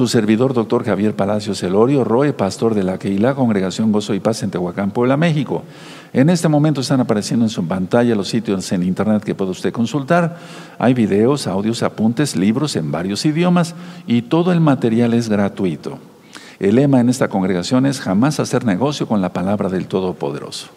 Su 0.00 0.08
servidor, 0.08 0.54
doctor 0.54 0.82
Javier 0.82 1.14
Palacios 1.14 1.62
Elorio, 1.62 2.04
Roe, 2.04 2.32
pastor 2.32 2.74
de 2.74 2.82
la 2.82 2.96
Keilah, 2.96 3.34
Congregación 3.34 3.92
Gozo 3.92 4.14
y 4.14 4.20
Paz 4.20 4.42
en 4.42 4.50
Tehuacán, 4.50 4.92
Puebla, 4.92 5.18
México. 5.18 5.62
En 6.14 6.30
este 6.30 6.48
momento 6.48 6.80
están 6.80 7.00
apareciendo 7.00 7.44
en 7.44 7.50
su 7.50 7.68
pantalla 7.68 8.14
los 8.14 8.28
sitios 8.28 8.72
en 8.72 8.82
internet 8.82 9.22
que 9.22 9.34
puede 9.34 9.50
usted 9.50 9.74
consultar. 9.74 10.38
Hay 10.78 10.94
videos, 10.94 11.46
audios, 11.46 11.82
apuntes, 11.82 12.34
libros 12.34 12.76
en 12.76 12.90
varios 12.90 13.26
idiomas 13.26 13.74
y 14.06 14.22
todo 14.22 14.52
el 14.52 14.60
material 14.60 15.12
es 15.12 15.28
gratuito. 15.28 15.98
El 16.58 16.76
lema 16.76 17.00
en 17.00 17.10
esta 17.10 17.28
congregación 17.28 17.84
es 17.84 18.00
jamás 18.00 18.40
hacer 18.40 18.64
negocio 18.64 19.06
con 19.06 19.20
la 19.20 19.34
palabra 19.34 19.68
del 19.68 19.86
Todopoderoso. 19.86 20.68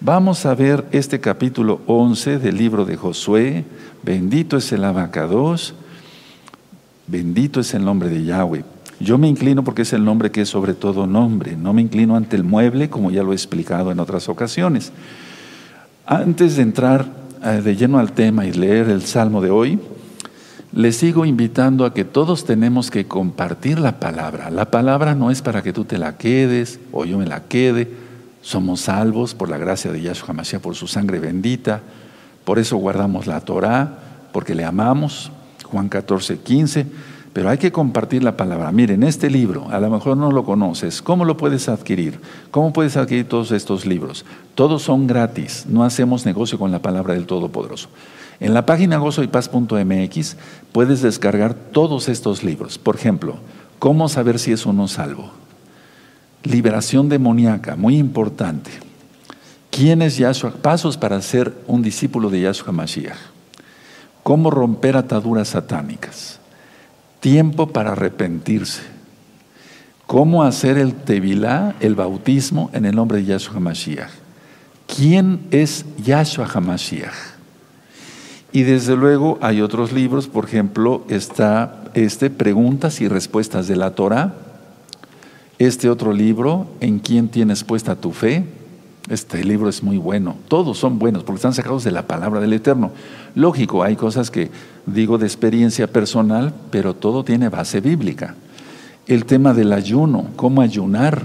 Vamos 0.00 0.46
a 0.46 0.54
ver 0.54 0.86
este 0.92 1.20
capítulo 1.20 1.82
11 1.86 2.38
del 2.38 2.56
libro 2.56 2.86
de 2.86 2.96
Josué. 2.96 3.66
Bendito 4.02 4.56
es 4.56 4.72
el 4.72 4.84
abacados, 4.84 5.74
bendito 7.10 7.60
es 7.60 7.74
el 7.74 7.84
nombre 7.84 8.08
de 8.08 8.24
Yahweh. 8.24 8.64
Yo 9.00 9.16
me 9.16 9.28
inclino 9.28 9.64
porque 9.64 9.82
es 9.82 9.92
el 9.94 10.04
nombre 10.04 10.30
que 10.30 10.42
es 10.42 10.48
sobre 10.48 10.74
todo 10.74 11.06
nombre. 11.06 11.56
No 11.56 11.72
me 11.72 11.80
inclino 11.80 12.16
ante 12.16 12.36
el 12.36 12.44
mueble, 12.44 12.90
como 12.90 13.10
ya 13.10 13.22
lo 13.22 13.32
he 13.32 13.34
explicado 13.34 13.90
en 13.90 13.98
otras 13.98 14.28
ocasiones. 14.28 14.92
Antes 16.04 16.56
de 16.56 16.62
entrar 16.62 17.06
eh, 17.42 17.62
de 17.64 17.76
lleno 17.76 17.98
al 17.98 18.12
tema 18.12 18.44
y 18.44 18.52
leer 18.52 18.90
el 18.90 19.02
salmo 19.02 19.40
de 19.40 19.50
hoy, 19.50 19.80
les 20.72 20.96
sigo 20.96 21.24
invitando 21.24 21.84
a 21.84 21.94
que 21.94 22.04
todos 22.04 22.44
tenemos 22.44 22.90
que 22.90 23.06
compartir 23.06 23.80
la 23.80 23.98
palabra. 23.98 24.50
La 24.50 24.70
palabra 24.70 25.14
no 25.14 25.30
es 25.30 25.40
para 25.40 25.62
que 25.62 25.72
tú 25.72 25.84
te 25.84 25.98
la 25.98 26.16
quedes 26.16 26.78
o 26.92 27.06
yo 27.06 27.18
me 27.18 27.26
la 27.26 27.44
quede. 27.44 27.90
Somos 28.42 28.82
salvos 28.82 29.34
por 29.34 29.48
la 29.48 29.58
gracia 29.58 29.90
de 29.90 30.02
Yahshua 30.02 30.34
Mashiach, 30.34 30.60
por 30.60 30.76
su 30.76 30.86
sangre 30.86 31.18
bendita. 31.18 31.80
Por 32.44 32.58
eso 32.58 32.76
guardamos 32.76 33.26
la 33.26 33.40
Torah, 33.40 33.98
porque 34.32 34.54
le 34.54 34.64
amamos. 34.64 35.32
Juan 35.70 35.88
14, 35.88 36.38
15. 36.38 36.86
Pero 37.32 37.48
hay 37.48 37.58
que 37.58 37.70
compartir 37.70 38.24
la 38.24 38.36
palabra. 38.36 38.72
Miren, 38.72 39.04
este 39.04 39.30
libro, 39.30 39.68
a 39.70 39.78
lo 39.78 39.88
mejor 39.88 40.16
no 40.16 40.32
lo 40.32 40.44
conoces. 40.44 41.00
¿Cómo 41.00 41.24
lo 41.24 41.36
puedes 41.36 41.68
adquirir? 41.68 42.20
¿Cómo 42.50 42.72
puedes 42.72 42.96
adquirir 42.96 43.28
todos 43.28 43.52
estos 43.52 43.86
libros? 43.86 44.24
Todos 44.56 44.82
son 44.82 45.06
gratis. 45.06 45.64
No 45.68 45.84
hacemos 45.84 46.26
negocio 46.26 46.58
con 46.58 46.72
la 46.72 46.82
palabra 46.82 47.14
del 47.14 47.26
Todopoderoso. 47.26 47.88
En 48.40 48.52
la 48.52 48.66
página 48.66 48.98
gozoypaz.mx 48.98 50.36
puedes 50.72 51.02
descargar 51.02 51.54
todos 51.54 52.08
estos 52.08 52.42
libros. 52.42 52.78
Por 52.78 52.96
ejemplo, 52.96 53.36
¿Cómo 53.80 54.10
saber 54.10 54.38
si 54.38 54.52
es 54.52 54.66
uno 54.66 54.88
salvo? 54.88 55.30
Liberación 56.44 57.08
demoníaca, 57.08 57.76
muy 57.76 57.96
importante. 57.96 58.70
¿Quién 59.70 60.02
es 60.02 60.18
Yahshua? 60.18 60.50
Pasos 60.50 60.98
para 60.98 61.20
ser 61.22 61.54
un 61.66 61.80
discípulo 61.80 62.28
de 62.28 62.42
Yahshua 62.42 62.72
Mashiach. 62.72 63.16
¿Cómo 64.22 64.50
romper 64.50 64.96
ataduras 64.96 65.48
satánicas? 65.48 66.38
Tiempo 67.20 67.68
para 67.68 67.92
arrepentirse. 67.92 68.82
¿Cómo 70.06 70.42
hacer 70.42 70.76
el 70.78 70.94
tevilá, 70.94 71.76
el 71.80 71.94
bautismo, 71.94 72.70
en 72.72 72.84
el 72.84 72.96
nombre 72.96 73.18
de 73.18 73.26
Yahshua 73.26 73.60
Mashiach? 73.60 74.10
¿Quién 74.96 75.46
es 75.50 75.84
Yahshua 76.02 76.46
HaMashiach? 76.46 77.14
Y 78.52 78.62
desde 78.62 78.96
luego 78.96 79.38
hay 79.40 79.62
otros 79.62 79.92
libros, 79.92 80.26
por 80.26 80.44
ejemplo, 80.46 81.04
está 81.08 81.84
este 81.94 82.30
Preguntas 82.30 83.00
y 83.00 83.06
Respuestas 83.06 83.68
de 83.68 83.76
la 83.76 83.92
Torah, 83.92 84.34
este 85.58 85.88
otro 85.88 86.12
libro, 86.12 86.66
En 86.80 86.98
quién 86.98 87.28
tienes 87.28 87.62
puesta 87.62 87.94
tu 87.94 88.12
fe. 88.12 88.44
Este 89.10 89.42
libro 89.42 89.68
es 89.68 89.82
muy 89.82 89.98
bueno, 89.98 90.36
todos 90.46 90.78
son 90.78 91.00
buenos 91.00 91.24
porque 91.24 91.38
están 91.38 91.52
sacados 91.52 91.82
de 91.82 91.90
la 91.90 92.06
palabra 92.06 92.40
del 92.40 92.52
Eterno. 92.52 92.92
Lógico, 93.34 93.82
hay 93.82 93.96
cosas 93.96 94.30
que 94.30 94.52
digo 94.86 95.18
de 95.18 95.26
experiencia 95.26 95.88
personal, 95.88 96.54
pero 96.70 96.94
todo 96.94 97.24
tiene 97.24 97.48
base 97.48 97.80
bíblica. 97.80 98.36
El 99.08 99.24
tema 99.24 99.52
del 99.52 99.72
ayuno, 99.72 100.28
cómo 100.36 100.62
ayunar, 100.62 101.24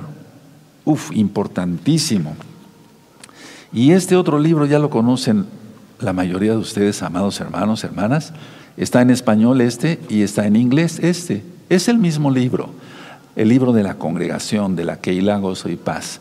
uff, 0.84 1.12
importantísimo. 1.16 2.36
Y 3.72 3.92
este 3.92 4.16
otro 4.16 4.40
libro 4.40 4.66
ya 4.66 4.80
lo 4.80 4.90
conocen 4.90 5.46
la 6.00 6.12
mayoría 6.12 6.54
de 6.54 6.58
ustedes, 6.58 7.04
amados 7.04 7.40
hermanos, 7.40 7.84
hermanas, 7.84 8.34
está 8.78 9.04
en 9.04 9.12
español 9.12 9.62
este 9.62 10.00
y 10.10 10.24
está 10.24 10.48
en 10.48 10.56
inglés 10.56 10.98
este. 11.04 11.44
Es 11.70 11.88
el 11.88 12.00
mismo 12.00 12.32
libro, 12.32 12.72
el 13.36 13.50
libro 13.50 13.74
de 13.74 13.84
la 13.84 14.00
congregación, 14.00 14.76
de 14.76 14.86
la 14.86 14.98
Keilah, 14.98 15.38
Gozo 15.38 15.70
y 15.70 15.76
Paz. 15.76 16.20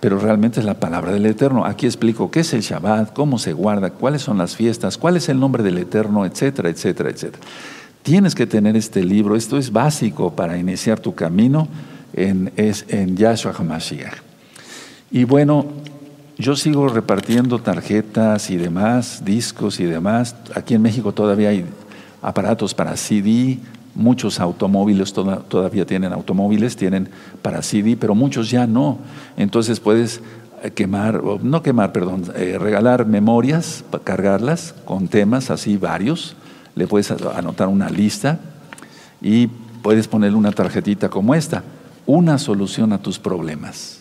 Pero 0.00 0.18
realmente 0.18 0.60
es 0.60 0.66
la 0.66 0.74
palabra 0.74 1.12
del 1.12 1.26
Eterno. 1.26 1.64
Aquí 1.64 1.86
explico 1.86 2.30
qué 2.30 2.40
es 2.40 2.52
el 2.52 2.60
Shabbat, 2.60 3.12
cómo 3.12 3.38
se 3.38 3.52
guarda, 3.52 3.90
cuáles 3.90 4.22
son 4.22 4.38
las 4.38 4.56
fiestas, 4.56 4.98
cuál 4.98 5.16
es 5.16 5.28
el 5.28 5.40
nombre 5.40 5.62
del 5.62 5.78
Eterno, 5.78 6.26
etcétera, 6.26 6.68
etcétera, 6.68 7.10
etcétera. 7.10 7.42
Tienes 8.02 8.34
que 8.34 8.46
tener 8.46 8.76
este 8.76 9.02
libro. 9.02 9.36
Esto 9.36 9.58
es 9.58 9.72
básico 9.72 10.32
para 10.32 10.58
iniciar 10.58 11.00
tu 11.00 11.14
camino 11.14 11.66
en, 12.12 12.52
en 12.56 13.16
Yahshua 13.16 13.52
HaMashiach. 13.58 14.18
Y 15.10 15.24
bueno, 15.24 15.66
yo 16.38 16.54
sigo 16.54 16.88
repartiendo 16.88 17.58
tarjetas 17.60 18.50
y 18.50 18.56
demás, 18.56 19.22
discos 19.24 19.80
y 19.80 19.84
demás. 19.84 20.36
Aquí 20.54 20.74
en 20.74 20.82
México 20.82 21.12
todavía 21.12 21.48
hay 21.48 21.64
aparatos 22.20 22.74
para 22.74 22.96
CD, 22.96 23.58
muchos 23.96 24.38
automóviles 24.38 25.12
todavía 25.12 25.86
tienen 25.86 26.12
automóviles, 26.12 26.76
tienen 26.76 27.08
para 27.42 27.62
CD, 27.62 27.96
pero 27.96 28.14
muchos 28.14 28.50
ya 28.50 28.66
no. 28.66 28.98
Entonces 29.36 29.80
puedes 29.80 30.20
eh, 30.62 30.70
quemar, 30.70 31.22
no 31.42 31.62
quemar, 31.62 31.92
perdón, 31.92 32.24
eh, 32.36 32.58
regalar 32.60 33.06
memorias, 33.06 33.84
cargarlas 34.04 34.74
con 34.84 35.08
temas 35.08 35.50
así 35.50 35.76
varios. 35.76 36.36
Le 36.74 36.86
puedes 36.86 37.10
anotar 37.10 37.68
una 37.68 37.88
lista 37.88 38.38
y 39.20 39.48
puedes 39.82 40.08
ponerle 40.08 40.36
una 40.36 40.52
tarjetita 40.52 41.08
como 41.08 41.34
esta, 41.34 41.64
una 42.06 42.38
solución 42.38 42.92
a 42.92 42.98
tus 42.98 43.18
problemas. 43.18 44.00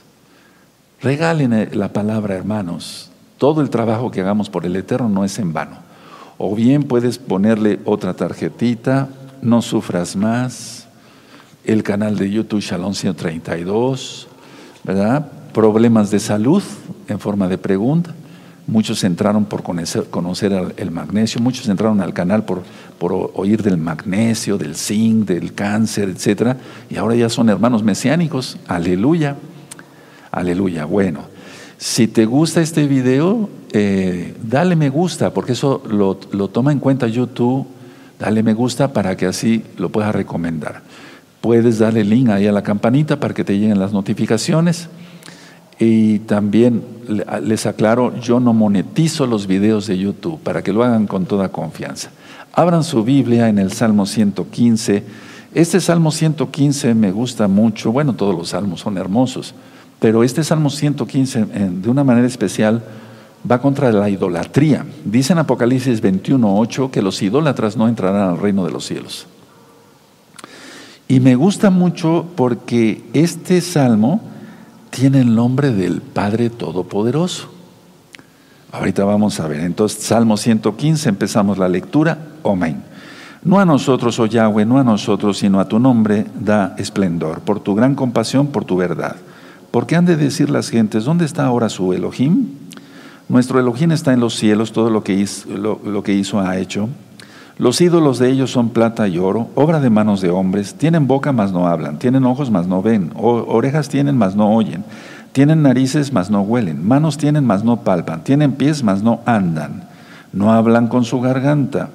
Regalen 1.01 1.53
eh, 1.53 1.69
la 1.73 1.93
palabra, 1.93 2.35
hermanos. 2.35 3.11
Todo 3.37 3.61
el 3.61 3.69
trabajo 3.69 4.11
que 4.11 4.21
hagamos 4.21 4.49
por 4.49 4.65
el 4.65 4.75
Eterno 4.75 5.09
no 5.09 5.25
es 5.25 5.39
en 5.39 5.53
vano. 5.53 5.77
O 6.37 6.55
bien 6.55 6.83
puedes 6.83 7.17
ponerle 7.17 7.79
otra 7.85 8.13
tarjetita, 8.13 9.09
no 9.41 9.61
sufras 9.61 10.15
más, 10.15 10.87
el 11.63 11.83
canal 11.83 12.17
de 12.17 12.29
YouTube 12.29 12.61
Shalom 12.61 12.93
132, 12.93 14.27
¿verdad? 14.83 15.31
Problemas 15.53 16.11
de 16.11 16.19
salud 16.19 16.63
en 17.07 17.19
forma 17.19 17.47
de 17.47 17.57
pregunta. 17.57 18.13
Muchos 18.67 19.03
entraron 19.03 19.45
por 19.45 19.61
conocer, 19.61 20.73
el 20.77 20.91
magnesio, 20.91 21.39
muchos 21.39 21.67
entraron 21.69 22.01
al 22.01 22.13
canal 22.13 22.45
por, 22.45 22.63
por 22.97 23.31
oír 23.35 23.61
del 23.61 23.77
magnesio, 23.77 24.57
del 24.57 24.75
zinc, 24.75 25.27
del 25.27 25.53
cáncer, 25.53 26.09
etc. 26.09 26.57
Y 26.89 26.97
ahora 26.97 27.15
ya 27.15 27.29
son 27.29 27.49
hermanos 27.49 27.83
mesiánicos. 27.83 28.57
Aleluya. 28.67 29.35
Aleluya. 30.31 30.85
Bueno, 30.85 31.21
si 31.77 32.07
te 32.07 32.25
gusta 32.25 32.61
este 32.61 32.87
video, 32.87 33.49
eh, 33.71 34.33
dale 34.41 34.75
me 34.75 34.89
gusta, 34.89 35.33
porque 35.33 35.51
eso 35.51 35.83
lo, 35.87 36.15
toma 36.15 36.71
en 36.71 36.79
cuenta 36.79 37.07
YouTube. 37.07 37.67
Dale 38.19 38.43
me 38.43 38.53
gusta 38.53 38.93
para 38.93 39.17
que 39.17 39.25
así 39.25 39.63
lo 39.77 39.89
puedas 39.89 40.13
recomendar. 40.15 40.81
Puedes 41.41 41.79
darle 41.79 42.03
link 42.03 42.29
ahí 42.29 42.47
a 42.47 42.51
la 42.51 42.63
campanita 42.63 43.19
para 43.19 43.33
que 43.33 43.43
te 43.43 43.57
lleguen 43.57 43.79
las 43.79 43.93
notificaciones. 43.93 44.89
Y 45.77 46.19
también 46.19 46.83
les 47.43 47.65
aclaro, 47.65 48.17
yo 48.19 48.39
no 48.39 48.53
monetizo 48.53 49.27
los 49.27 49.45
videos 49.45 49.87
de 49.87 49.97
YouTube 49.97 50.39
para 50.39 50.63
que 50.63 50.71
lo 50.71 50.83
hagan 50.83 51.05
con 51.05 51.25
toda 51.25 51.49
confianza. 51.49 52.11
Abran 52.53 52.83
su 52.85 53.03
Biblia 53.03 53.49
en 53.49 53.59
el 53.59 53.73
Salmo 53.73 54.05
115. 54.05 55.03
Este 55.53 55.81
Salmo 55.81 56.11
115 56.11 56.95
me 56.95 57.11
gusta 57.11 57.49
mucho. 57.49 57.91
Bueno, 57.91 58.13
todos 58.13 58.33
los 58.33 58.49
salmos 58.49 58.79
son 58.79 58.97
hermosos. 58.97 59.53
Pero 59.99 60.23
este 60.23 60.43
Salmo 60.43 60.69
115, 60.69 61.45
de 61.45 61.89
una 61.89 62.03
manera 62.03 62.27
especial, 62.27 62.81
va 63.49 63.59
contra 63.59 63.91
la 63.91 64.09
idolatría. 64.09 64.85
Dice 65.03 65.33
en 65.33 65.39
Apocalipsis 65.39 66.01
21.8 66.01 66.89
que 66.89 67.01
los 67.01 67.21
idólatras 67.21 67.77
no 67.77 67.87
entrarán 67.87 68.29
al 68.29 68.39
reino 68.39 68.65
de 68.65 68.71
los 68.71 68.85
cielos. 68.85 69.27
Y 71.07 71.19
me 71.19 71.35
gusta 71.35 71.69
mucho 71.69 72.25
porque 72.35 73.03
este 73.13 73.61
salmo 73.61 74.21
tiene 74.89 75.21
el 75.21 75.35
nombre 75.35 75.71
del 75.71 76.01
Padre 76.01 76.49
Todopoderoso. 76.49 77.49
Ahorita 78.71 79.05
vamos 79.05 79.39
a 79.39 79.47
ver. 79.47 79.61
Entonces, 79.61 80.03
Salmo 80.03 80.35
115, 80.35 81.07
empezamos 81.07 81.57
la 81.57 81.69
lectura. 81.69 82.17
Amén. 82.43 82.83
No 83.43 83.59
a 83.59 83.65
nosotros, 83.65 84.19
oh 84.19 84.25
Yahweh, 84.25 84.65
no 84.65 84.79
a 84.79 84.83
nosotros, 84.83 85.37
sino 85.37 85.59
a 85.59 85.67
tu 85.67 85.77
nombre 85.77 86.25
da 86.39 86.73
esplendor, 86.79 87.41
por 87.41 87.59
tu 87.59 87.75
gran 87.75 87.93
compasión, 87.93 88.47
por 88.47 88.65
tu 88.65 88.75
verdad. 88.75 89.17
Porque 89.69 89.95
han 89.95 90.05
de 90.05 90.17
decir 90.17 90.49
las 90.49 90.69
gentes, 90.69 91.03
¿dónde 91.03 91.25
está 91.25 91.45
ahora 91.45 91.69
su 91.69 91.93
Elohim? 91.93 92.47
Nuestro 93.27 93.59
Elohim 93.59 93.91
está 93.91 94.13
en 94.13 94.19
los 94.19 94.35
cielos, 94.35 94.71
todo 94.71 94.89
lo 94.89 95.03
que 95.03 95.13
hizo, 96.13 96.39
ha 96.39 96.57
hecho. 96.57 96.89
Los 97.57 97.79
ídolos 97.81 98.19
de 98.19 98.29
ellos 98.29 98.51
son 98.51 98.69
plata 98.69 99.07
y 99.07 99.17
oro, 99.17 99.49
obra 99.55 99.79
de 99.79 99.89
manos 99.89 100.21
de 100.21 100.29
hombres. 100.29 100.75
Tienen 100.75 101.07
boca, 101.07 101.31
mas 101.31 101.51
no 101.51 101.67
hablan. 101.67 101.97
Tienen 101.97 102.25
ojos, 102.25 102.51
mas 102.51 102.67
no 102.67 102.81
ven. 102.81 103.11
orejas 103.15 103.89
tienen, 103.89 104.17
mas 104.17 104.35
no 104.35 104.53
oyen. 104.53 104.83
Tienen 105.31 105.63
narices, 105.63 106.13
mas 106.13 106.29
no 106.29 106.41
huelen. 106.41 106.85
Manos 106.85 107.17
tienen, 107.17 107.45
mas 107.45 107.63
no 107.63 107.81
palpan. 107.81 108.23
Tienen 108.23 108.53
pies, 108.53 108.83
mas 108.83 109.01
no 109.01 109.21
andan. 109.25 109.89
No 110.31 110.51
hablan 110.53 110.87
con 110.87 111.05
su 111.05 111.19
garganta. 111.21 111.89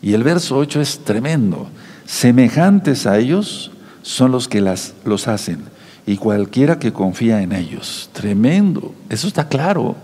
Y 0.00 0.12
el 0.12 0.22
verso 0.22 0.56
8 0.58 0.80
es 0.80 1.00
tremendo. 1.02 1.66
Semejantes 2.04 3.06
a 3.06 3.18
ellos 3.18 3.70
son 4.02 4.32
los 4.32 4.48
que 4.48 4.60
las, 4.60 4.94
los 5.04 5.28
hacen 5.28 5.60
y 6.06 6.16
cualquiera 6.18 6.78
que 6.78 6.92
confía 6.92 7.42
en 7.42 7.52
ellos. 7.52 8.10
Tremendo. 8.12 8.94
Eso 9.08 9.26
está 9.26 9.48
claro. 9.48 9.96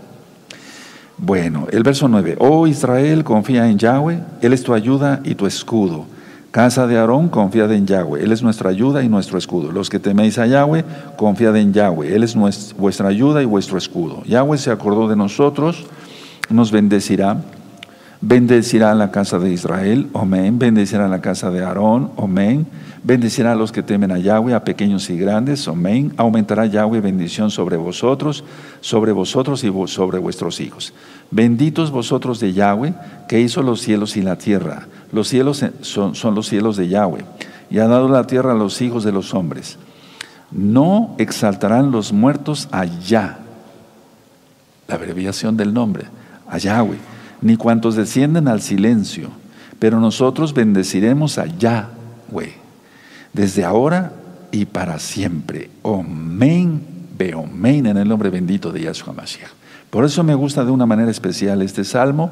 Bueno, 1.23 1.67
el 1.69 1.83
verso 1.83 2.07
9. 2.07 2.37
Oh 2.39 2.65
Israel, 2.65 3.23
confía 3.23 3.69
en 3.69 3.77
Yahweh, 3.77 4.23
Él 4.41 4.53
es 4.53 4.63
tu 4.63 4.73
ayuda 4.73 5.21
y 5.23 5.35
tu 5.35 5.45
escudo. 5.45 6.07
Casa 6.49 6.87
de 6.87 6.97
Aarón, 6.97 7.29
confiad 7.29 7.71
en 7.73 7.85
Yahweh, 7.85 8.23
Él 8.23 8.31
es 8.31 8.41
nuestra 8.41 8.71
ayuda 8.71 9.03
y 9.03 9.07
nuestro 9.07 9.37
escudo. 9.37 9.71
Los 9.71 9.91
que 9.91 9.99
teméis 9.99 10.39
a 10.39 10.47
Yahweh, 10.47 10.83
confiad 11.17 11.55
en 11.57 11.73
Yahweh, 11.73 12.15
Él 12.15 12.23
es 12.23 12.35
vuestra 12.75 13.07
ayuda 13.07 13.43
y 13.43 13.45
vuestro 13.45 13.77
escudo. 13.77 14.23
Yahweh 14.25 14.57
se 14.57 14.71
acordó 14.71 15.07
de 15.07 15.15
nosotros, 15.15 15.85
nos 16.49 16.71
bendecirá 16.71 17.37
Bendecirá 18.23 18.93
la 18.93 19.09
casa 19.09 19.39
de 19.39 19.51
Israel, 19.51 20.07
amén. 20.13 20.59
Bendecirá 20.59 21.07
la 21.07 21.21
casa 21.21 21.49
de 21.49 21.63
Aarón, 21.63 22.11
amén. 22.19 22.67
Bendecirá 23.03 23.53
a 23.53 23.55
los 23.55 23.71
que 23.71 23.81
temen 23.81 24.11
a 24.11 24.19
Yahweh, 24.19 24.53
a 24.53 24.63
pequeños 24.63 25.09
y 25.09 25.17
grandes, 25.17 25.67
amén. 25.67 26.13
Aumentará 26.17 26.67
Yahweh 26.67 27.01
bendición 27.01 27.49
sobre 27.49 27.77
vosotros, 27.77 28.43
sobre 28.79 29.11
vosotros 29.11 29.63
y 29.63 29.73
sobre 29.87 30.19
vuestros 30.19 30.59
hijos. 30.59 30.93
Benditos 31.31 31.89
vosotros 31.89 32.39
de 32.39 32.53
Yahweh, 32.53 32.93
que 33.27 33.41
hizo 33.41 33.63
los 33.63 33.81
cielos 33.81 34.15
y 34.15 34.21
la 34.21 34.35
tierra. 34.35 34.85
Los 35.11 35.27
cielos 35.27 35.65
son, 35.81 36.13
son 36.13 36.35
los 36.35 36.47
cielos 36.47 36.77
de 36.77 36.89
Yahweh, 36.89 37.25
y 37.71 37.79
ha 37.79 37.87
dado 37.87 38.07
la 38.07 38.27
tierra 38.27 38.51
a 38.51 38.55
los 38.55 38.83
hijos 38.83 39.03
de 39.03 39.13
los 39.13 39.33
hombres. 39.33 39.79
No 40.51 41.15
exaltarán 41.17 41.89
los 41.89 42.13
muertos 42.13 42.67
allá, 42.71 43.39
la 44.87 44.93
abreviación 44.93 45.57
del 45.57 45.73
nombre, 45.73 46.05
a 46.47 46.59
Yahweh 46.59 47.10
ni 47.41 47.57
cuantos 47.57 47.95
descienden 47.95 48.47
al 48.47 48.61
silencio, 48.61 49.29
pero 49.79 49.99
nosotros 49.99 50.53
bendeciremos 50.53 51.37
a 51.37 51.45
Yahweh, 51.45 52.53
desde 53.33 53.63
ahora 53.63 54.13
y 54.51 54.65
para 54.65 54.99
siempre. 54.99 55.69
Amén, 55.83 56.81
amén 57.33 57.85
en 57.85 57.97
el 57.97 58.07
nombre 58.07 58.29
bendito 58.29 58.71
de 58.71 58.81
Yahshua 58.81 59.13
Mashiach. 59.13 59.49
Por 59.89 60.05
eso 60.05 60.23
me 60.23 60.35
gusta 60.35 60.63
de 60.63 60.71
una 60.71 60.85
manera 60.85 61.11
especial 61.11 61.61
este 61.61 61.83
salmo. 61.83 62.31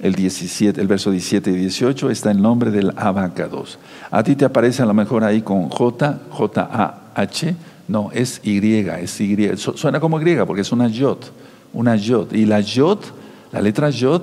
El, 0.00 0.14
17, 0.14 0.80
el 0.80 0.86
verso 0.86 1.10
17 1.10 1.50
y 1.50 1.54
18 1.54 2.10
está 2.10 2.30
el 2.30 2.40
nombre 2.40 2.70
del 2.70 2.92
abacados. 2.96 3.78
A 4.10 4.22
ti 4.22 4.36
te 4.36 4.44
aparece 4.44 4.82
a 4.82 4.86
lo 4.86 4.94
mejor 4.94 5.24
ahí 5.24 5.42
con 5.42 5.68
J, 5.68 6.18
J-A-H. 6.30 7.56
No, 7.88 8.10
es 8.12 8.40
Y, 8.44 8.58
es 8.64 9.20
Y. 9.20 9.56
Suena 9.56 10.00
como 10.00 10.20
Y 10.20 10.36
porque 10.46 10.62
es 10.62 10.72
una 10.72 10.88
Yot, 10.88 11.32
una 11.74 11.96
Yot. 11.96 12.32
Y 12.32 12.46
la 12.46 12.60
Yot 12.60 13.17
la 13.52 13.60
letra 13.60 13.90
Yod 13.90 14.22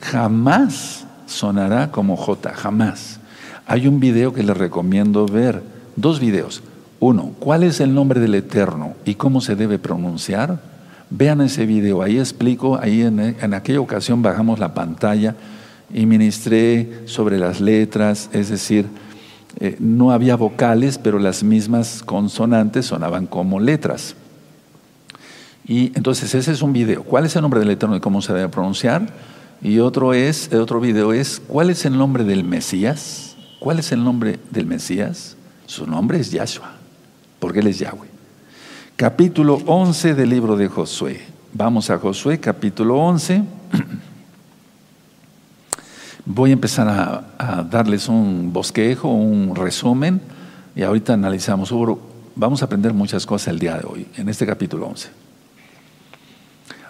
jamás 0.00 1.06
sonará 1.26 1.90
como 1.90 2.16
J, 2.16 2.52
jamás. 2.54 3.20
Hay 3.66 3.86
un 3.86 4.00
video 4.00 4.32
que 4.32 4.42
les 4.42 4.56
recomiendo 4.56 5.26
ver, 5.26 5.62
dos 5.96 6.18
videos. 6.18 6.62
Uno, 6.98 7.32
¿cuál 7.38 7.62
es 7.62 7.80
el 7.80 7.94
nombre 7.94 8.20
del 8.20 8.34
Eterno 8.34 8.94
y 9.04 9.14
cómo 9.14 9.40
se 9.40 9.56
debe 9.56 9.78
pronunciar? 9.78 10.60
Vean 11.08 11.40
ese 11.40 11.66
video, 11.66 12.02
ahí 12.02 12.18
explico, 12.18 12.78
ahí 12.80 13.02
en, 13.02 13.54
aquella 13.54 13.80
ocasión 13.80 14.22
bajamos 14.22 14.58
la 14.58 14.74
pantalla 14.74 15.34
y 15.92 16.06
ministré 16.06 17.02
sobre 17.06 17.38
las 17.38 17.60
letras, 17.60 18.28
es 18.32 18.48
decir, 18.48 18.86
eh, 19.58 19.76
no 19.80 20.12
había 20.12 20.36
vocales, 20.36 20.98
pero 20.98 21.18
las 21.18 21.42
mismas 21.42 22.02
consonantes 22.04 22.86
sonaban 22.86 23.26
como 23.26 23.58
letras. 23.58 24.14
Y 25.70 25.92
entonces 25.94 26.34
ese 26.34 26.50
es 26.50 26.62
un 26.62 26.72
video. 26.72 27.04
¿Cuál 27.04 27.26
es 27.26 27.36
el 27.36 27.42
nombre 27.42 27.60
del 27.60 27.70
Eterno 27.70 27.94
y 27.94 28.00
cómo 28.00 28.20
se 28.22 28.32
debe 28.32 28.48
pronunciar? 28.48 29.06
Y 29.62 29.78
otro 29.78 30.14
es, 30.14 30.52
otro 30.52 30.80
video 30.80 31.12
es, 31.12 31.40
¿cuál 31.46 31.70
es 31.70 31.84
el 31.84 31.96
nombre 31.96 32.24
del 32.24 32.42
Mesías? 32.42 33.36
¿Cuál 33.60 33.78
es 33.78 33.92
el 33.92 34.02
nombre 34.02 34.40
del 34.50 34.66
Mesías? 34.66 35.36
Su 35.66 35.86
nombre 35.86 36.18
es 36.18 36.32
Yahshua, 36.32 36.72
porque 37.38 37.60
él 37.60 37.68
es 37.68 37.78
Yahweh. 37.78 38.08
Capítulo 38.96 39.60
11 39.64 40.16
del 40.16 40.30
libro 40.30 40.56
de 40.56 40.66
Josué. 40.66 41.20
Vamos 41.52 41.88
a 41.88 41.98
Josué, 41.98 42.40
capítulo 42.40 42.96
11. 42.96 43.44
Voy 46.24 46.50
a 46.50 46.54
empezar 46.54 46.88
a, 46.88 47.26
a 47.38 47.62
darles 47.62 48.08
un 48.08 48.52
bosquejo, 48.52 49.06
un 49.06 49.54
resumen, 49.54 50.20
y 50.74 50.82
ahorita 50.82 51.12
analizamos. 51.12 51.72
Vamos 52.34 52.60
a 52.60 52.64
aprender 52.64 52.92
muchas 52.92 53.24
cosas 53.24 53.52
el 53.52 53.60
día 53.60 53.76
de 53.76 53.86
hoy, 53.86 54.08
en 54.16 54.28
este 54.28 54.44
capítulo 54.44 54.88
11. 54.88 55.29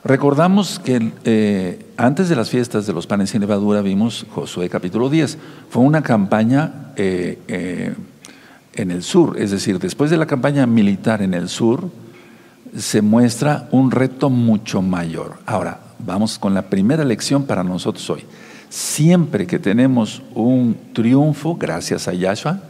Recordamos 0.03 0.79
que 0.79 1.13
eh, 1.25 1.87
antes 1.99 2.31
de 2.31 2.37
las 2.37 2.49
fiestas 2.49 2.87
de 2.87 2.95
los 2.95 3.07
panes 3.07 3.31
sin 3.31 3.41
levadura 3.43 3.83
vimos 3.83 4.25
Josué 4.31 4.71
capítulo 4.71 5.11
10. 5.11 5.37
Fue 5.69 5.83
una 5.83 6.03
campaña 6.03 6.93
eh, 6.97 7.39
eh, 7.49 7.95
en 8.75 8.91
el 8.91 9.03
sur, 9.03 9.37
es 9.39 9.51
decir, 9.51 9.79
después 9.79 10.11
de 10.11 10.17
la 10.17 10.27
campaña 10.27 10.67
militar 10.67 11.21
en 11.21 11.35
el 11.35 11.51
sur, 11.51 11.91
se 12.75 13.03
muestra 13.03 13.69
un 13.73 13.91
reto 13.91 14.31
mucho 14.31 14.81
mayor. 14.81 15.35
Ahora, 15.45 15.81
vamos 15.99 16.39
con 16.39 16.55
la 16.55 16.63
primera 16.63 17.05
lección 17.05 17.45
para 17.45 17.63
nosotros 17.63 18.09
hoy. 18.09 18.25
Siempre 18.71 19.47
que 19.47 19.59
tenemos 19.59 20.23
un 20.35 20.77
triunfo, 20.95 21.57
gracias 21.57 22.09
a 22.09 22.15
Yahshua, 22.15 22.61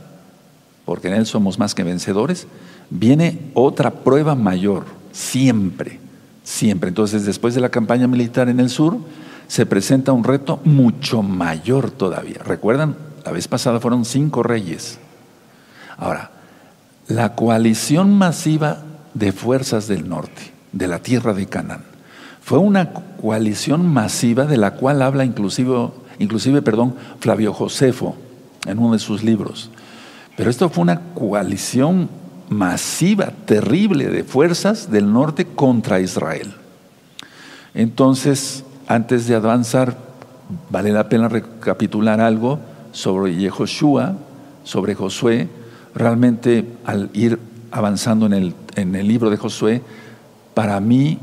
porque 0.84 1.08
en 1.08 1.14
Él 1.14 1.26
somos 1.26 1.60
más 1.60 1.76
que 1.76 1.84
vencedores, 1.84 2.48
viene 2.88 3.38
otra 3.54 3.90
prueba 3.90 4.34
mayor, 4.34 4.86
siempre. 5.12 6.09
Siempre. 6.50 6.88
Entonces, 6.88 7.24
después 7.24 7.54
de 7.54 7.60
la 7.60 7.68
campaña 7.68 8.08
militar 8.08 8.48
en 8.48 8.58
el 8.58 8.70
sur, 8.70 8.98
se 9.46 9.66
presenta 9.66 10.10
un 10.10 10.24
reto 10.24 10.58
mucho 10.64 11.22
mayor 11.22 11.92
todavía. 11.92 12.38
¿Recuerdan? 12.44 12.96
La 13.24 13.30
vez 13.30 13.46
pasada 13.46 13.78
fueron 13.78 14.04
cinco 14.04 14.42
reyes. 14.42 14.98
Ahora, 15.96 16.32
la 17.06 17.36
coalición 17.36 18.18
masiva 18.18 18.82
de 19.14 19.30
fuerzas 19.30 19.86
del 19.86 20.08
norte, 20.08 20.52
de 20.72 20.88
la 20.88 20.98
tierra 20.98 21.34
de 21.34 21.46
Canaán, 21.46 21.84
fue 22.42 22.58
una 22.58 22.94
coalición 22.94 23.86
masiva 23.86 24.44
de 24.44 24.56
la 24.56 24.72
cual 24.72 25.02
habla 25.02 25.24
inclusive, 25.24 25.90
inclusive 26.18 26.62
perdón, 26.62 26.96
Flavio 27.20 27.52
Josefo 27.52 28.16
en 28.66 28.80
uno 28.80 28.94
de 28.94 28.98
sus 28.98 29.22
libros. 29.22 29.70
Pero 30.36 30.50
esto 30.50 30.68
fue 30.68 30.82
una 30.82 31.00
coalición 31.14 32.10
masiva, 32.50 33.32
terrible 33.46 34.08
de 34.08 34.24
fuerzas 34.24 34.90
del 34.90 35.10
norte 35.10 35.46
contra 35.46 36.00
Israel. 36.00 36.52
Entonces, 37.74 38.64
antes 38.88 39.28
de 39.28 39.36
avanzar, 39.36 39.96
vale 40.68 40.90
la 40.90 41.08
pena 41.08 41.28
recapitular 41.28 42.20
algo 42.20 42.58
sobre 42.90 43.36
Yehoshua, 43.36 44.16
sobre 44.64 44.96
Josué. 44.96 45.48
Realmente, 45.94 46.66
al 46.84 47.08
ir 47.14 47.38
avanzando 47.70 48.26
en 48.26 48.32
el, 48.32 48.54
en 48.74 48.96
el 48.96 49.06
libro 49.06 49.30
de 49.30 49.36
Josué, 49.36 49.80
para 50.52 50.80
mí, 50.80 51.20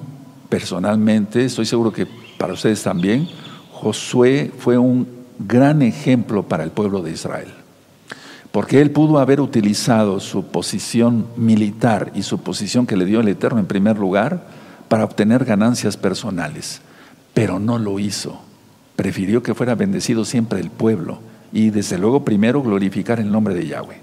personalmente, 0.47 1.43
estoy 1.43 1.65
seguro 1.65 1.91
que 1.91 2.07
para 2.37 2.53
ustedes 2.53 2.81
también, 2.81 3.27
Josué 3.73 4.49
fue 4.57 4.77
un 4.77 5.05
gran 5.39 5.81
ejemplo 5.81 6.43
para 6.43 6.63
el 6.63 6.71
pueblo 6.71 7.01
de 7.01 7.11
Israel 7.11 7.56
porque 8.57 8.81
él 8.81 8.89
pudo 8.89 9.19
haber 9.19 9.39
utilizado 9.39 10.19
su 10.19 10.47
posición 10.47 11.27
militar 11.35 12.11
y 12.15 12.23
su 12.23 12.39
posición 12.39 12.87
que 12.87 12.97
le 12.97 13.05
dio 13.05 13.19
el 13.19 13.27
Eterno 13.27 13.59
en 13.59 13.67
primer 13.67 13.99
lugar 13.99 14.47
para 14.87 15.03
obtener 15.03 15.45
ganancias 15.45 15.95
personales, 15.95 16.81
pero 17.35 17.59
no 17.59 17.77
lo 17.77 17.99
hizo. 17.99 18.41
Prefirió 18.95 19.43
que 19.43 19.53
fuera 19.53 19.75
bendecido 19.75 20.25
siempre 20.25 20.59
el 20.59 20.71
pueblo 20.71 21.19
y 21.53 21.69
desde 21.69 21.99
luego 21.99 22.25
primero 22.25 22.63
glorificar 22.63 23.19
el 23.19 23.31
nombre 23.31 23.53
de 23.53 23.67
Yahweh. 23.67 24.01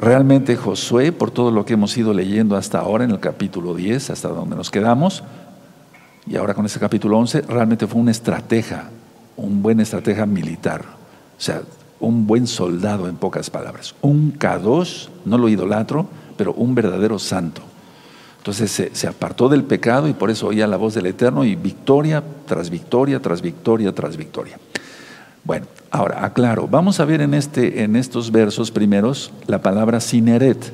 Realmente 0.00 0.54
Josué, 0.54 1.10
por 1.10 1.32
todo 1.32 1.50
lo 1.50 1.64
que 1.64 1.72
hemos 1.74 1.96
ido 1.96 2.14
leyendo 2.14 2.54
hasta 2.54 2.78
ahora 2.78 3.02
en 3.02 3.10
el 3.10 3.18
capítulo 3.18 3.74
10, 3.74 4.10
hasta 4.10 4.28
donde 4.28 4.54
nos 4.54 4.70
quedamos, 4.70 5.24
y 6.24 6.36
ahora 6.36 6.54
con 6.54 6.66
este 6.66 6.78
capítulo 6.78 7.18
11, 7.18 7.40
realmente 7.48 7.88
fue 7.88 8.00
un 8.00 8.10
estratega, 8.10 8.90
un 9.36 9.60
buen 9.60 9.80
estratega 9.80 10.24
militar. 10.24 10.84
O 11.36 11.40
sea, 11.42 11.62
un 12.00 12.26
buen 12.26 12.46
soldado 12.46 13.08
en 13.08 13.16
pocas 13.16 13.50
palabras, 13.50 13.94
un 14.02 14.32
kadosh, 14.32 15.08
no 15.24 15.38
lo 15.38 15.48
idolatro, 15.48 16.06
pero 16.36 16.52
un 16.52 16.74
verdadero 16.74 17.18
santo. 17.18 17.62
Entonces 18.38 18.90
se, 18.92 19.06
apartó 19.06 19.48
del 19.48 19.64
pecado 19.64 20.06
y 20.06 20.12
por 20.12 20.30
eso 20.30 20.48
oía 20.48 20.66
la 20.66 20.76
voz 20.76 20.92
del 20.92 21.06
Eterno 21.06 21.44
y 21.44 21.54
victoria 21.54 22.22
tras 22.46 22.68
victoria, 22.68 23.20
tras 23.20 23.40
victoria, 23.40 23.94
tras 23.94 24.18
victoria. 24.18 24.58
Bueno, 25.44 25.66
ahora 25.90 26.26
aclaro, 26.26 26.68
vamos 26.68 27.00
a 27.00 27.06
ver 27.06 27.22
en, 27.22 27.32
este, 27.32 27.82
en 27.82 27.96
estos 27.96 28.30
versos 28.30 28.70
primeros 28.70 29.32
la 29.46 29.62
palabra 29.62 30.00
Sineret. 30.00 30.72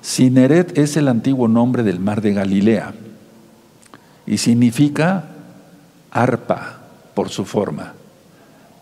Sineret 0.00 0.76
es 0.76 0.96
el 0.96 1.06
antiguo 1.06 1.46
nombre 1.46 1.84
del 1.84 2.00
mar 2.00 2.20
de 2.20 2.34
Galilea 2.34 2.94
y 4.26 4.38
significa 4.38 5.26
arpa 6.10 6.80
por 7.14 7.28
su 7.28 7.44
forma. 7.44 7.94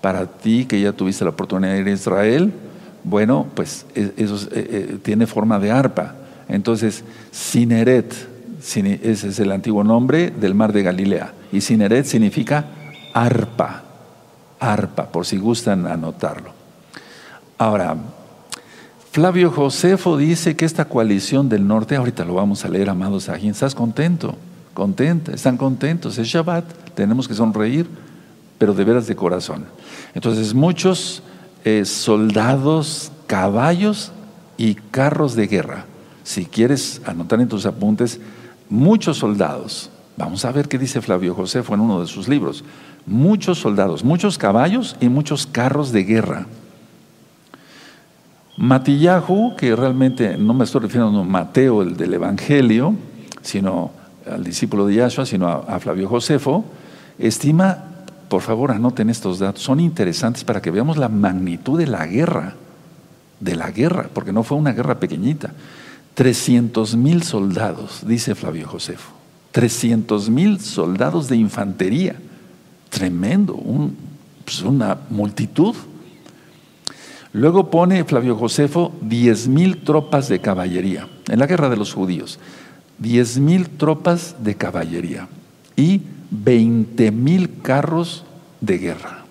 Para 0.03 0.27
ti 0.27 0.67
que 0.67 0.79
ya 0.79 0.93
tuviste 0.93 1.25
la 1.25 1.31
oportunidad 1.31 1.73
de 1.73 1.81
ir 1.81 1.87
a 1.87 1.93
Israel, 1.93 2.53
bueno, 3.05 3.47
pues 3.55 3.87
e, 3.95 4.13
eso 4.19 4.37
eh, 4.53 4.69
eh, 4.71 4.99
tiene 5.03 5.27
forma 5.27 5.59
de 5.59 5.71
arpa. 5.71 6.17
Entonces, 6.49 7.05
Sineret, 7.31 8.15
ese 8.61 9.29
es 9.29 9.39
el 9.39 9.51
antiguo 9.51 9.83
nombre 9.83 10.31
del 10.31 10.55
mar 10.55 10.75
de 10.75 10.83
Galilea. 10.83 11.33
Y 11.51 11.63
Sineret 11.63 12.05
significa 12.05 12.67
arpa, 13.15 13.83
arpa, 14.61 15.09
por 15.11 15.25
si 15.25 15.39
gustan 15.39 15.87
anotarlo. 15.87 16.51
Ahora, 17.59 17.97
Flavio 19.13 19.51
Josefo 19.51 20.17
dice 20.17 20.57
que 20.57 20.65
esta 20.65 20.87
coalición 20.87 21.49
del 21.49 21.67
norte, 21.67 21.97
ahorita 21.97 22.25
lo 22.25 22.35
vamos 22.35 22.65
a 22.65 22.69
leer, 22.69 22.89
amados 22.89 23.29
aquí, 23.29 23.49
¿estás 23.49 23.75
contento? 23.75 24.37
Contenta, 24.75 25.33
están 25.33 25.59
contentos, 25.59 26.17
es 26.19 26.29
Shabbat, 26.29 26.65
tenemos 26.95 27.29
que 27.29 27.35
sonreír, 27.35 27.87
pero 28.63 28.75
de 28.75 28.85
veras 28.85 29.09
de 29.09 29.17
corazón. 29.17 29.65
Entonces, 30.15 30.55
muchos 30.55 31.25
eh, 31.65 31.85
soldados, 31.85 33.11
caballos 33.27 34.13
y 34.57 34.77
carros 34.77 35.35
de 35.35 35.49
guerra. 35.49 35.87
Si 36.23 36.45
quieres 36.45 37.03
anotar 37.05 37.41
en 37.41 37.49
tus 37.49 37.67
apuntes, 37.67 38.21
muchos 38.71 39.17
soldados. 39.17 39.91
Vamos 40.17 40.45
a 40.45 40.53
ver 40.53 40.69
qué 40.69 40.79
dice 40.79 41.01
Flavio 41.01 41.35
Josefo 41.35 41.75
en 41.75 41.81
uno 41.81 42.01
de 42.03 42.07
sus 42.07 42.29
libros. 42.29 42.63
Muchos 43.05 43.59
soldados, 43.59 44.05
muchos 44.05 44.39
caballos 44.39 44.95
y 45.01 45.09
muchos 45.09 45.45
carros 45.45 45.91
de 45.91 46.05
guerra. 46.05 46.47
Matillahu, 48.59 49.57
que 49.57 49.75
realmente 49.75 50.39
no 50.39 50.55
me 50.55 50.63
estoy 50.63 50.83
refiriendo 50.83 51.19
a 51.19 51.25
Mateo, 51.25 51.83
el 51.83 51.97
del 51.97 52.15
Evangelio, 52.15 52.95
sino 53.41 53.91
al 54.25 54.45
discípulo 54.45 54.87
de 54.87 54.95
Yahshua, 54.95 55.27
sino 55.27 55.49
a, 55.49 55.81
Flavio 55.81 56.09
Josefo, 56.09 56.65
estima, 57.19 57.89
por 58.33 58.41
favor 58.41 58.71
anoten 58.71 59.11
estos 59.11 59.41
datos, 59.41 59.63
son 59.63 59.79
interesantes 59.79 60.43
para 60.43 60.63
que 60.63 60.71
veamos 60.71 60.97
la 60.97 61.11
magnitud 61.11 61.79
de 61.79 61.87
la 61.87 62.07
guerra, 62.07 62.55
de 63.41 63.57
la 63.57 63.71
guerra, 63.71 64.09
porque 64.11 64.33
no 64.33 64.43
fue 64.43 64.57
una 64.57 64.73
guerra 64.73 64.99
pequeñita. 64.99 65.53
300 66.15 66.97
mil 66.97 67.23
soldados, 67.25 68.01
dice 68.07 68.35
Flavio 68.35 68.67
Josefo. 68.67 69.13
300 69.51 70.31
mil 70.31 70.61
soldados 70.61 71.29
de 71.29 71.37
infantería. 71.37 72.17
Tremendo, 72.89 73.63
pues 74.47 74.63
una 74.63 74.97
multitud. 75.11 75.75
Luego 77.35 77.69
pone 77.69 78.03
Flavio 78.05 78.35
Josefo 78.35 78.95
10 79.03 79.49
mil 79.49 79.85
tropas 79.85 80.31
de 80.31 80.41
caballería 80.41 81.07
en 81.29 81.39
la 81.39 81.47
guerra 81.47 81.69
de 81.69 81.77
los 81.77 81.93
judíos. 81.93 82.39
10 82.97 83.41
mil 83.41 83.69
tropas 83.69 84.37
de 84.43 84.55
caballería 84.55 85.29
y 85.77 86.01
20 86.33 87.13
mil 87.13 87.61
carros 87.61 88.25
de 88.61 88.79
guerra. 88.79 89.25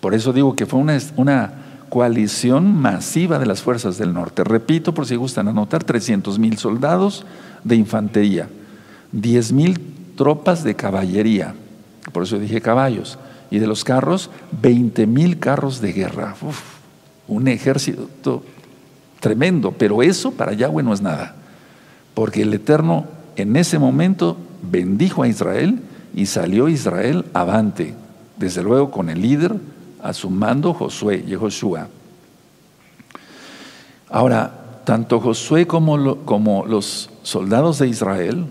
Por 0.00 0.14
eso 0.14 0.32
digo 0.32 0.56
que 0.56 0.66
fue 0.66 0.80
una, 0.80 0.98
una 1.16 1.52
coalición 1.88 2.74
masiva 2.74 3.38
de 3.38 3.46
las 3.46 3.62
fuerzas 3.62 3.98
del 3.98 4.14
norte. 4.14 4.42
Repito, 4.42 4.94
por 4.94 5.06
si 5.06 5.16
gustan 5.16 5.48
anotar, 5.48 5.84
300 5.84 6.38
mil 6.38 6.56
soldados 6.56 7.26
de 7.62 7.76
infantería, 7.76 8.48
10 9.12 9.52
mil 9.52 9.80
tropas 10.16 10.64
de 10.64 10.74
caballería, 10.74 11.54
por 12.12 12.22
eso 12.22 12.38
dije 12.38 12.60
caballos, 12.60 13.18
y 13.50 13.58
de 13.58 13.66
los 13.66 13.84
carros, 13.84 14.30
20 14.60 15.06
mil 15.06 15.38
carros 15.38 15.80
de 15.80 15.92
guerra 15.92 16.34
un 17.26 17.46
ejército 17.48 18.42
tremendo, 19.20 19.72
pero 19.72 20.02
eso 20.02 20.32
para 20.32 20.54
Yahweh 20.54 20.82
no 20.82 20.94
es 20.94 21.02
nada, 21.02 21.34
porque 22.14 22.42
el 22.42 22.54
Eterno 22.54 23.06
en 23.36 23.56
ese 23.56 23.78
momento 23.78 24.36
bendijo 24.62 25.22
a 25.22 25.28
Israel 25.28 25.80
y 26.14 26.26
salió 26.26 26.68
Israel 26.68 27.24
avante, 27.32 27.94
desde 28.36 28.62
luego 28.62 28.90
con 28.90 29.10
el 29.10 29.22
líder 29.22 29.56
a 30.02 30.12
su 30.12 30.30
mando 30.30 30.74
Josué, 30.74 31.24
Yehoshua. 31.26 31.88
Ahora, 34.10 34.80
tanto 34.84 35.20
Josué 35.20 35.66
como, 35.66 36.24
como 36.24 36.64
los 36.64 37.10
soldados 37.22 37.78
de 37.78 37.88
Israel 37.88 38.46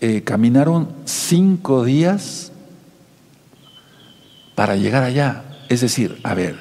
eh, 0.00 0.22
caminaron 0.22 0.88
cinco 1.04 1.84
días 1.84 2.52
para 4.54 4.76
llegar 4.76 5.02
allá. 5.02 5.44
Es 5.68 5.80
decir, 5.80 6.18
a 6.22 6.34
ver, 6.34 6.58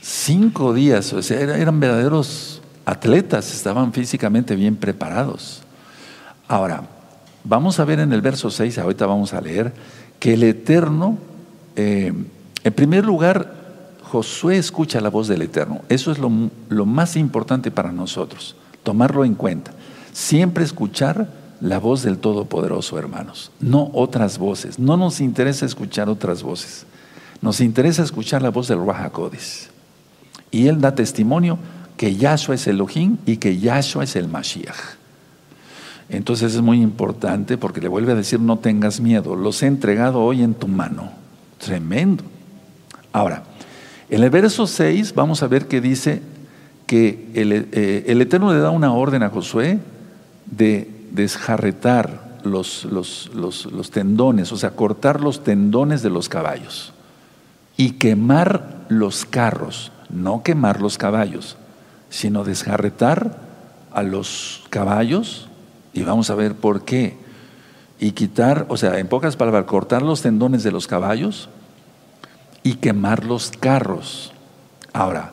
cinco 0.00 0.74
días, 0.74 1.12
eran 1.30 1.80
verdaderos 1.80 2.62
atletas, 2.84 3.52
estaban 3.52 3.92
físicamente 3.92 4.56
bien 4.56 4.76
preparados. 4.76 5.62
Ahora, 6.46 6.84
vamos 7.44 7.78
a 7.78 7.84
ver 7.84 8.00
en 8.00 8.12
el 8.12 8.22
verso 8.22 8.50
6, 8.50 8.78
ahorita 8.78 9.06
vamos 9.06 9.34
a 9.34 9.40
leer, 9.40 9.72
que 10.18 10.34
el 10.34 10.42
Eterno, 10.42 11.18
eh, 11.76 12.12
en 12.64 12.72
primer 12.72 13.04
lugar, 13.04 13.64
Josué 14.02 14.56
escucha 14.56 15.00
la 15.00 15.10
voz 15.10 15.28
del 15.28 15.42
Eterno. 15.42 15.82
Eso 15.88 16.12
es 16.12 16.18
lo, 16.18 16.30
más 16.86 17.16
importante 17.16 17.70
para 17.70 17.92
nosotros, 17.92 18.56
tomarlo 18.82 19.24
en 19.24 19.34
cuenta. 19.34 19.72
Siempre 20.12 20.64
escuchar 20.64 21.28
la 21.60 21.78
voz 21.78 22.02
del 22.02 22.18
Todopoderoso, 22.18 22.98
hermanos, 22.98 23.50
no 23.60 23.90
otras 23.92 24.38
voces. 24.38 24.78
No 24.78 24.96
nos 24.96 25.20
interesa 25.20 25.66
escuchar 25.66 26.08
otras 26.08 26.42
voces. 26.42 26.86
Nos 27.40 27.60
interesa 27.60 28.02
escuchar 28.02 28.40
la 28.40 28.50
voz 28.50 28.68
del 28.68 28.84
Rahakodis. 28.84 29.70
Y 30.50 30.68
él 30.68 30.80
da 30.80 30.94
testimonio 30.94 31.58
que 31.96 32.14
Yahshua 32.14 32.54
es 32.54 32.66
Elohim 32.66 33.16
y 33.26 33.38
que 33.38 33.58
Yahshua 33.58 34.04
es 34.04 34.14
el 34.14 34.28
Mashiach. 34.28 35.03
Entonces 36.16 36.54
es 36.54 36.60
muy 36.60 36.80
importante 36.80 37.58
porque 37.58 37.80
le 37.80 37.88
vuelve 37.88 38.12
a 38.12 38.14
decir, 38.14 38.40
no 38.40 38.58
tengas 38.58 39.00
miedo, 39.00 39.36
los 39.36 39.62
he 39.62 39.66
entregado 39.66 40.20
hoy 40.20 40.42
en 40.42 40.54
tu 40.54 40.68
mano. 40.68 41.10
Tremendo. 41.58 42.24
Ahora, 43.12 43.44
en 44.10 44.22
el 44.22 44.30
verso 44.30 44.66
6 44.66 45.14
vamos 45.14 45.42
a 45.42 45.48
ver 45.48 45.66
que 45.66 45.80
dice 45.80 46.22
que 46.86 47.30
el, 47.34 47.52
eh, 47.72 48.04
Eterno 48.06 48.52
le 48.52 48.60
da 48.60 48.70
una 48.70 48.92
orden 48.92 49.22
a 49.22 49.30
Josué 49.30 49.78
de 50.46 50.90
desjarretar 51.12 52.38
los, 52.44 52.84
los, 52.84 53.30
los 53.34 53.90
tendones, 53.90 54.52
o 54.52 54.56
sea, 54.56 54.70
cortar 54.70 55.20
los 55.20 55.42
tendones 55.42 56.02
de 56.02 56.10
los 56.10 56.28
caballos 56.28 56.92
y 57.76 57.92
quemar 57.92 58.84
los 58.88 59.24
carros 59.24 59.90
no 60.14 60.42
quemar 60.42 60.80
los 60.80 60.96
caballos, 60.96 61.56
sino 62.08 62.44
desjarretar 62.44 63.36
a 63.92 64.02
los 64.02 64.62
caballos, 64.70 65.48
y 65.94 66.02
vamos 66.02 66.28
a 66.28 66.34
ver 66.34 66.54
por 66.54 66.84
qué, 66.84 67.16
y 67.98 68.10
quitar, 68.10 68.66
o 68.68 68.76
sea, 68.76 68.98
en 68.98 69.06
pocas 69.06 69.36
palabras, 69.36 69.64
cortar 69.64 70.02
los 70.02 70.20
tendones 70.20 70.62
de 70.62 70.72
los 70.72 70.86
caballos 70.86 71.48
y 72.62 72.74
quemar 72.74 73.24
los 73.24 73.50
carros. 73.50 74.32
Ahora, 74.92 75.32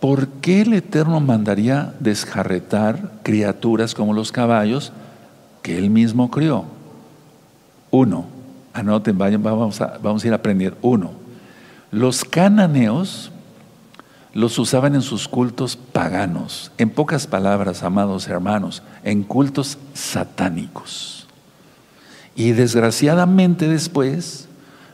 ¿por 0.00 0.28
qué 0.28 0.62
el 0.62 0.72
Eterno 0.72 1.20
mandaría 1.20 1.94
desjarretar 1.98 3.12
criaturas 3.22 3.94
como 3.94 4.14
los 4.14 4.32
caballos 4.32 4.92
que 5.62 5.76
Él 5.76 5.90
mismo 5.90 6.30
crió? 6.30 6.64
Uno, 7.90 8.26
anoten, 8.72 9.18
vayan, 9.18 9.42
vamos 9.42 9.80
a, 9.80 9.98
vamos 10.02 10.22
a 10.22 10.26
ir 10.28 10.32
a 10.32 10.36
aprender. 10.36 10.74
Uno, 10.82 11.10
los 11.90 12.24
cananeos 12.24 13.32
los 14.36 14.58
usaban 14.58 14.94
en 14.94 15.00
sus 15.00 15.28
cultos 15.28 15.76
paganos, 15.76 16.70
en 16.76 16.90
pocas 16.90 17.26
palabras, 17.26 17.82
amados 17.82 18.28
hermanos, 18.28 18.82
en 19.02 19.22
cultos 19.22 19.78
satánicos. 19.94 21.26
Y 22.34 22.52
desgraciadamente 22.52 23.66
después 23.66 24.46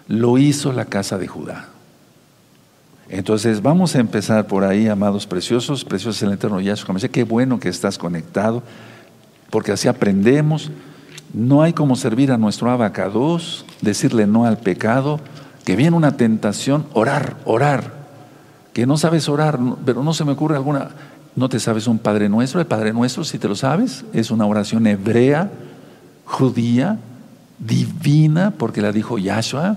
lo 0.06 0.38
hizo 0.38 0.72
la 0.72 0.84
casa 0.84 1.18
de 1.18 1.26
Judá. 1.26 1.70
Entonces 3.08 3.62
vamos 3.62 3.96
a 3.96 3.99
empezar 3.99 4.46
por 4.46 4.62
ahí, 4.62 4.87
amados 4.87 5.26
preciosos, 5.26 5.84
preciosos 5.84 6.22
el 6.22 6.34
eterno 6.34 6.61
Yahshua. 6.61 6.94
Qué 7.11 7.25
bueno 7.25 7.58
que 7.58 7.68
estás 7.68 7.99
conectado, 7.99 8.62
porque 9.50 9.72
así 9.72 9.88
aprendemos. 9.88 10.70
No 11.34 11.62
hay 11.62 11.72
como 11.72 11.96
servir 11.96 12.30
a 12.30 12.38
nuestro 12.38 12.70
abacados, 12.70 13.64
decirle 13.80 14.28
no 14.28 14.44
al 14.44 14.58
pecado, 14.58 15.18
que 15.64 15.75
viene 15.75 15.96
una 15.96 16.16
tentación, 16.16 16.87
orar, 16.92 17.38
orar, 17.44 18.01
que 18.72 18.86
no 18.86 18.96
sabes 18.96 19.28
orar, 19.28 19.58
pero 19.84 20.02
no 20.02 20.14
se 20.14 20.24
me 20.24 20.32
ocurre 20.32 20.56
alguna, 20.56 20.90
no 21.36 21.48
te 21.48 21.60
sabes 21.60 21.86
un 21.86 21.98
Padre 21.98 22.28
Nuestro, 22.28 22.60
el 22.60 22.66
Padre 22.66 22.92
Nuestro, 22.92 23.24
si 23.24 23.38
te 23.38 23.48
lo 23.48 23.54
sabes, 23.54 24.04
es 24.12 24.30
una 24.30 24.46
oración 24.46 24.86
hebrea, 24.86 25.50
judía, 26.24 26.98
divina, 27.58 28.52
porque 28.56 28.82
la 28.82 28.92
dijo 28.92 29.18
Yahshua. 29.18 29.76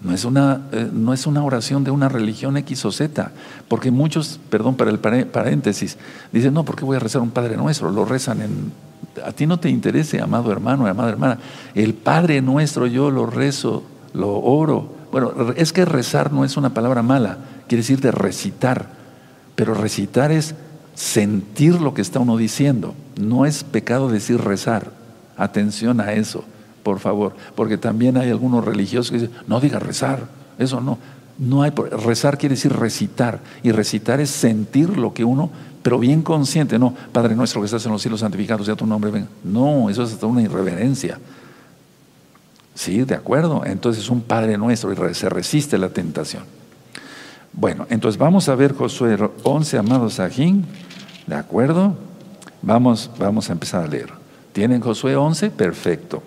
No 0.00 0.12
es, 0.12 0.24
una, 0.24 0.62
eh, 0.72 0.90
no 0.92 1.12
es 1.12 1.28
una 1.28 1.44
oración 1.44 1.84
de 1.84 1.92
una 1.92 2.08
religión 2.08 2.56
X 2.56 2.84
o 2.86 2.90
Z, 2.90 3.30
porque 3.68 3.92
muchos, 3.92 4.40
perdón 4.50 4.74
para 4.74 4.90
el 4.90 4.98
paréntesis, 4.98 5.96
dicen, 6.32 6.54
no, 6.54 6.64
¿por 6.64 6.74
qué 6.74 6.84
voy 6.84 6.96
a 6.96 7.00
rezar 7.00 7.22
un 7.22 7.30
Padre 7.30 7.56
Nuestro? 7.56 7.90
Lo 7.92 8.04
rezan 8.04 8.42
en... 8.42 8.72
A 9.24 9.30
ti 9.30 9.46
no 9.46 9.60
te 9.60 9.68
interese, 9.68 10.20
amado 10.20 10.50
hermano, 10.50 10.88
amada 10.88 11.10
hermana. 11.10 11.38
El 11.76 11.94
Padre 11.94 12.42
Nuestro 12.42 12.88
yo 12.88 13.12
lo 13.12 13.26
rezo, 13.26 13.84
lo 14.12 14.40
oro. 14.40 14.92
Bueno, 15.12 15.32
es 15.54 15.72
que 15.72 15.84
rezar 15.84 16.32
no 16.32 16.44
es 16.44 16.56
una 16.56 16.74
palabra 16.74 17.02
mala, 17.02 17.38
quiere 17.72 17.80
decir 17.80 18.02
de 18.02 18.10
recitar, 18.10 18.86
pero 19.54 19.72
recitar 19.72 20.30
es 20.30 20.54
sentir 20.94 21.80
lo 21.80 21.94
que 21.94 22.02
está 22.02 22.20
uno 22.20 22.36
diciendo, 22.36 22.94
no 23.16 23.46
es 23.46 23.64
pecado 23.64 24.10
decir 24.10 24.38
rezar. 24.42 24.92
Atención 25.38 25.98
a 26.02 26.12
eso, 26.12 26.44
por 26.82 26.98
favor, 26.98 27.34
porque 27.54 27.78
también 27.78 28.18
hay 28.18 28.28
algunos 28.28 28.62
religiosos 28.62 29.10
que 29.10 29.20
dicen, 29.20 29.34
no 29.46 29.58
diga 29.58 29.78
rezar, 29.78 30.26
eso 30.58 30.82
no. 30.82 30.98
No 31.38 31.62
hay 31.62 31.70
rezar 31.70 32.36
quiere 32.36 32.56
decir 32.56 32.74
recitar 32.74 33.40
y 33.62 33.72
recitar 33.72 34.20
es 34.20 34.28
sentir 34.28 34.98
lo 34.98 35.14
que 35.14 35.24
uno, 35.24 35.48
pero 35.82 35.98
bien 35.98 36.20
consciente, 36.20 36.78
no, 36.78 36.94
Padre 37.10 37.34
nuestro 37.34 37.62
que 37.62 37.64
estás 37.64 37.86
en 37.86 37.92
los 37.92 38.02
cielos 38.02 38.20
santificados 38.20 38.66
sea 38.66 38.76
tu 38.76 38.84
nombre 38.84 39.10
venga. 39.10 39.28
No, 39.44 39.88
eso 39.88 40.02
es 40.02 40.12
hasta 40.12 40.26
una 40.26 40.42
irreverencia. 40.42 41.18
Sí, 42.74 43.02
de 43.04 43.14
acuerdo. 43.14 43.62
Entonces 43.64 44.10
un 44.10 44.20
Padre 44.20 44.58
nuestro 44.58 44.92
y 44.92 45.14
se 45.14 45.30
resiste 45.30 45.78
la 45.78 45.88
tentación. 45.88 46.42
Bueno, 47.52 47.86
entonces 47.90 48.18
vamos 48.18 48.48
a 48.48 48.54
ver 48.54 48.72
Josué 48.74 49.16
11, 49.42 49.78
amados 49.78 50.14
Sajín. 50.14 50.64
¿De 51.26 51.34
acuerdo? 51.34 51.94
Vamos, 52.62 53.10
vamos 53.18 53.50
a 53.50 53.52
empezar 53.52 53.84
a 53.84 53.88
leer. 53.88 54.08
¿Tienen 54.52 54.80
Josué 54.80 55.16
11? 55.16 55.50
Perfecto. 55.50 56.22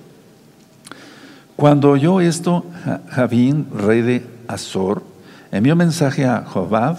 Cuando 1.55 1.91
oyó 1.91 2.21
esto, 2.21 2.65
Javín, 3.09 3.67
rey 3.75 4.01
de 4.01 4.27
Azor, 4.47 5.03
envió 5.51 5.75
mensaje 5.75 6.25
a 6.25 6.43
Jobab, 6.45 6.97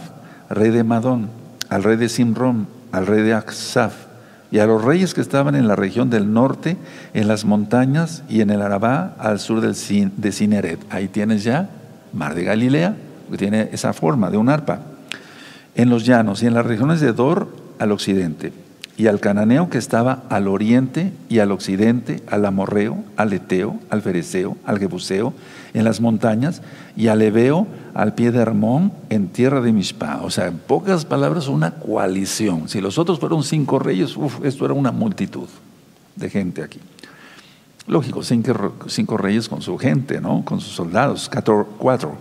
rey 0.51 0.71
de 0.71 0.83
Madón, 0.83 1.29
al 1.69 1.85
rey 1.85 1.97
de 1.97 2.09
Simrón, 2.09 2.67
al 2.91 3.07
rey 3.07 3.23
de 3.23 3.35
Aksaf, 3.35 4.07
y 4.51 4.59
a 4.59 4.67
los 4.67 4.83
reyes 4.83 5.15
que 5.15 5.21
estaban 5.21 5.55
en 5.55 5.69
la 5.69 5.77
región 5.77 6.09
del 6.11 6.33
norte, 6.33 6.77
en 7.13 7.29
las 7.29 7.45
montañas 7.45 8.23
y 8.29 8.41
en 8.41 8.51
el 8.51 8.63
Arabá, 8.63 9.15
al 9.19 9.39
sur 9.41 9.61
de 9.61 10.33
Cineret. 10.33 10.81
Ahí 10.91 11.09
tienes 11.09 11.45
ya 11.45 11.69
Mar 12.13 12.35
de 12.35 12.45
Galilea, 12.45 12.97
que 13.31 13.37
tiene 13.37 13.69
esa 13.73 13.93
forma 13.93 14.31
de 14.31 14.37
un 14.37 14.49
arpa. 14.49 14.81
En 15.75 15.91
los 15.91 16.07
llanos 16.07 16.43
y 16.43 16.47
en 16.47 16.55
las 16.55 16.67
regiones 16.67 17.01
de 17.01 17.13
Dor, 17.13 17.49
al 17.79 17.93
occidente 17.93 18.53
y 18.99 19.09
al 19.09 19.21
cananeo 19.21 19.69
que 19.69 19.79
estaba 19.79 20.23
al 20.31 20.49
oriente 20.49 21.13
y 21.29 21.41
al 21.41 21.53
occidente, 21.53 22.23
al 22.29 22.47
amorreo, 22.47 23.05
al 23.17 23.33
eteo, 23.33 23.79
al 23.91 24.01
fereceo, 24.01 24.57
al 24.65 24.79
jebuseo, 24.79 25.35
en 25.75 25.85
las 25.85 26.01
montañas, 26.01 26.63
y 26.97 27.09
al 27.09 27.21
ebeo, 27.21 27.67
al 27.93 28.15
pie 28.15 28.33
de 28.33 28.39
Hermón, 28.39 28.93
en 29.11 29.29
tierra 29.29 29.61
de 29.61 29.73
Mishpa. 29.73 30.21
O 30.23 30.31
sea, 30.31 30.47
en 30.47 30.57
pocas 30.57 31.05
palabras, 31.05 31.49
una 31.49 31.73
coalición. 31.73 32.71
Si 32.71 32.81
los 32.81 32.97
otros 32.97 33.21
fueron 33.21 33.43
cinco 33.43 33.79
reyes, 33.79 34.17
esto 34.43 34.65
era 34.65 34.73
una 34.73 34.93
multitud 34.93 35.49
de 36.15 36.31
gente 36.31 36.63
aquí. 36.63 36.81
Lógico, 37.87 38.23
cinco, 38.23 39.17
reyes 39.19 39.49
con 39.49 39.61
su 39.61 39.77
gente, 39.77 40.21
¿no? 40.21 40.43
Con 40.45 40.61
sus 40.61 40.75
soldados, 40.75 41.31
cuatro. 41.79 42.17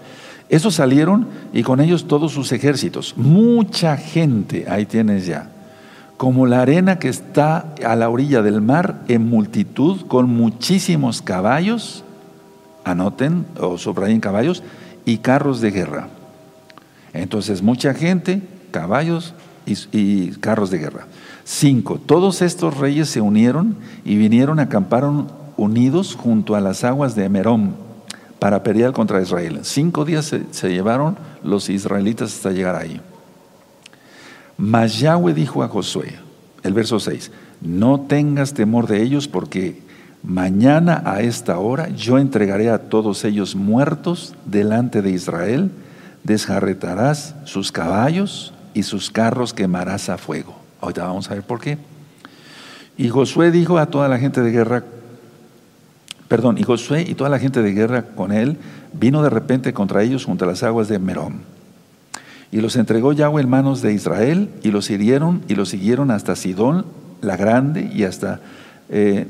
Esos 0.50 0.76
salieron 0.76 1.28
y 1.54 1.64
con 1.64 1.82
ellos 1.82 2.08
todos 2.08 2.32
sus 2.32 2.52
ejércitos. 2.52 3.16
Mucha 3.18 3.98
gente, 3.98 4.66
ahí 4.70 4.86
tienes 4.86 5.26
ya 5.26 5.50
como 6.18 6.46
la 6.46 6.62
arena 6.62 6.98
que 6.98 7.10
está 7.10 7.74
a 7.86 7.96
la 7.96 8.10
orilla 8.10 8.42
del 8.42 8.62
mar 8.62 9.02
en 9.08 9.28
multitud, 9.30 10.08
con 10.08 10.30
muchísimos 10.30 11.22
caballos, 11.22 12.04
anoten 12.84 13.46
o 13.60 13.78
subrayen 13.78 14.22
caballos, 14.22 14.64
y 15.04 15.18
carros 15.18 15.62
de 15.62 15.72
guerra. 15.72 16.08
Entonces, 17.14 17.62
mucha 17.62 17.94
gente, 17.94 18.42
caballos 18.72 19.34
y, 19.66 20.32
carros 20.40 20.70
de 20.70 20.80
guerra. 20.80 21.08
Cinco, 21.44 22.00
todos 22.04 22.42
estos 22.42 22.78
reyes 22.78 23.10
se 23.10 23.22
unieron 23.22 23.76
y 24.04 24.18
vinieron, 24.18 24.60
acamparon 24.60 25.28
unidos 25.58 26.16
junto 26.16 26.56
a 26.56 26.62
las 26.62 26.84
aguas 26.84 27.16
de 27.16 27.30
Merón 27.30 27.85
para 28.46 28.62
pelear 28.62 28.92
contra 28.92 29.20
Israel. 29.24 29.62
Cinco 29.64 30.06
días 30.06 30.32
se 30.52 30.70
llevaron 30.70 31.18
los 31.44 31.68
israelitas 31.68 32.32
hasta 32.32 32.52
llegar 32.52 32.76
ahí. 32.76 33.02
Mas 34.56 35.00
Yahweh 35.00 35.34
dijo 35.34 35.64
a 35.64 35.68
Josué, 35.68 36.14
el 36.62 36.74
verso 36.74 37.00
6, 37.00 37.32
no 37.62 38.02
tengas 38.02 38.54
temor 38.54 38.86
de 38.86 39.02
ellos 39.02 39.28
porque 39.28 39.82
mañana 40.22 41.02
a 41.06 41.22
esta 41.22 41.58
hora 41.58 41.90
yo 41.90 42.20
entregaré 42.20 42.70
a 42.70 42.88
todos 42.88 43.26
ellos 43.26 43.56
muertos 43.56 44.36
delante 44.46 45.02
de 45.02 45.10
Israel, 45.10 45.72
desjarretarás 46.24 47.34
sus 47.46 47.72
caballos 47.72 48.54
y 48.76 48.84
sus 48.84 49.10
carros 49.10 49.56
quemarás 49.56 50.08
a 50.08 50.20
fuego. 50.20 50.56
Ahorita 50.82 51.08
vamos 51.08 51.32
a 51.32 51.34
ver 51.34 51.42
por 51.42 51.60
qué. 51.60 51.80
Y 52.96 53.10
Josué 53.10 53.50
dijo 53.50 53.80
a 53.80 53.88
toda 53.88 54.08
la 54.08 54.20
gente 54.20 54.42
de 54.42 54.52
guerra, 54.52 54.84
perdón, 56.28 56.58
y 56.58 56.64
Josué 56.64 57.06
y 57.08 57.16
toda 57.16 57.30
la 57.30 57.40
gente 57.40 57.62
de 57.62 57.74
guerra 57.74 58.04
con 58.04 58.32
él 58.32 58.58
vino 58.94 59.24
de 59.24 59.30
repente 59.30 59.74
contra 59.74 60.04
ellos 60.04 60.26
junto 60.26 60.46
a 60.46 60.48
las 60.48 60.64
aguas 60.64 60.88
de 60.88 61.00
Merón. 61.00 61.42
Y 62.52 62.62
los 62.62 62.76
entregó 62.76 63.14
Yahweh 63.14 63.42
en 63.42 63.50
manos 63.50 63.82
de 63.82 63.94
Israel, 63.94 64.50
y 64.64 64.72
los 64.72 64.90
hirieron 64.90 65.42
y 65.48 65.56
los 65.56 65.70
siguieron 65.70 66.12
hasta 66.12 66.36
Sidón, 66.36 66.86
la 67.22 67.38
grande, 67.38 67.90
y 67.94 68.04
hasta 68.04 68.40
eh, 68.90 69.28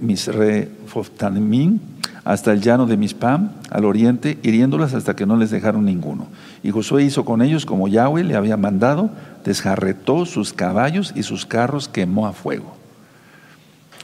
hasta 2.23 2.51
el 2.51 2.62
llano 2.62 2.88
de 2.88 2.97
Mispam, 2.97 3.51
al 3.69 3.86
oriente, 3.86 4.39
hiriéndolas 4.41 4.93
hasta 4.93 5.15
que 5.15 5.25
no 5.25 5.38
les 5.38 5.51
dejaron 5.51 5.86
ninguno. 5.86 6.27
Y 6.63 6.71
Josué 6.71 7.03
hizo 7.03 7.23
con 7.23 7.41
ellos 7.41 7.65
como 7.65 7.88
Yahweh 7.88 8.23
le 8.23 8.36
había 8.36 8.58
mandado, 8.58 9.12
desjarretó 9.43 10.25
sus 10.25 10.51
caballos 10.51 11.13
y 11.15 11.23
sus 11.23 11.45
carros 11.45 11.88
quemó 11.88 12.27
a 12.27 12.34
fuego. 12.34 12.75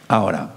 Ahora, 0.08 0.52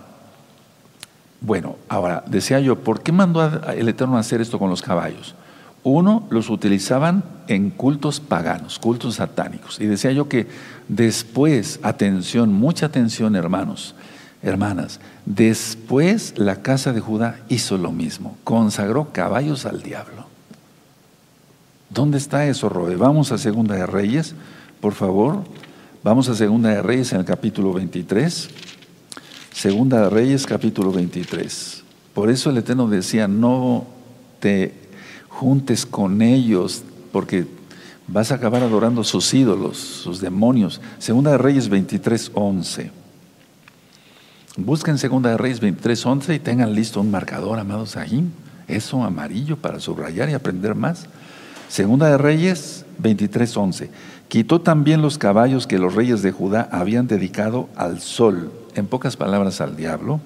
bueno, 1.45 1.77
ahora 1.89 2.25
decía 2.27 2.59
yo, 2.61 2.77
¿por 2.77 3.03
qué 3.03 3.13
mandó 3.13 3.45
el 3.71 3.89
Eterno 3.89 4.17
a 4.17 4.21
hacer 4.21 4.41
esto 4.41 4.59
con 4.59 4.71
los 4.71 4.81
caballos? 4.81 5.35
Uno, 5.83 6.27
los 6.31 6.49
utilizaban 6.49 7.23
en 7.49 7.69
cultos 7.69 8.19
paganos, 8.19 8.79
cultos 8.79 9.17
satánicos. 9.17 9.79
Y 9.79 9.85
decía 9.85 10.11
yo 10.13 10.27
que 10.27 10.47
después, 10.89 11.81
atención, 11.83 12.51
mucha 12.55 12.87
atención 12.87 13.37
hermanos, 13.37 13.95
hermanas, 14.43 15.01
después 15.27 16.33
la 16.39 16.63
casa 16.63 16.95
de 16.95 17.01
Judá 17.01 17.37
hizo 17.51 17.77
lo 17.77 17.93
mismo, 17.93 18.39
consagró 18.43 19.13
caballos 19.13 19.67
al 19.67 19.83
diablo. 19.83 20.25
¿Dónde 21.91 22.17
está 22.17 22.47
eso, 22.47 22.71
Robe? 22.71 22.97
Vamos 22.97 23.33
a 23.33 23.37
Segunda 23.39 23.75
de 23.75 23.85
Reyes, 23.85 24.35
por 24.81 24.95
favor. 24.95 25.45
Vamos 26.03 26.31
a 26.31 26.35
Segunda 26.35 26.71
de 26.71 26.81
Reyes 26.81 27.13
en 27.13 27.19
el 27.19 27.27
capítulo 27.27 27.75
23. 27.75 28.49
Segunda 29.55 30.03
de 30.03 30.11
Reyes, 30.11 30.47
capítulo 30.47 30.91
23. 30.91 31.85
Por 32.13 32.29
eso 32.29 32.51
el 32.51 32.59
Eterno 32.59 32.89
decía, 32.89 33.29
no 33.29 33.87
te 34.41 34.75
juntes 35.29 35.87
con 35.87 36.23
ellos, 36.23 36.83
porque 37.13 37.47
vas 38.09 38.33
a 38.33 38.35
acabar 38.35 38.65
adorando 38.65 39.05
sus 39.05 39.33
ídolos, 39.33 39.79
sus 39.79 40.21
demonios. 40.21 40.81
Segunda 40.99 41.31
de 41.31 41.39
Reyes 41.39 41.69
23, 41.69 42.33
11. 42.35 42.91
Busquen 44.57 44.99
Segunda 44.99 45.31
de 45.31 45.39
Reyes 45.39 45.61
23, 45.61 46.05
11 46.05 46.35
y 46.35 46.41
tengan 46.41 46.75
listo 46.75 47.01
un 47.01 47.13
marcador, 47.13 47.61
amados 47.61 47.97
ahí. 47.97 48.29
Eso 48.67 49.05
amarillo 49.05 49.57
para 49.57 49.79
subrayar 49.79 50.29
y 50.31 50.35
aprender 50.35 50.75
más. 50.75 51.07
Segunda 51.69 52.11
de 52.11 52.19
Reyes 52.19 52.85
23, 52.99 53.57
11. 53.57 53.91
Quitó 54.27 54.61
también 54.61 55.01
los 55.01 55.17
caballos 55.17 55.69
que 55.69 55.79
los 55.79 55.95
reyes 55.95 56.23
de 56.23 56.33
Judá 56.33 56.69
habían 56.73 57.07
dedicado 57.07 57.69
al 57.77 58.01
sol, 58.01 58.51
en 58.75 58.87
pocas 58.87 59.17
palabras 59.17 59.61
al 59.61 59.77
diablo, 59.77 60.21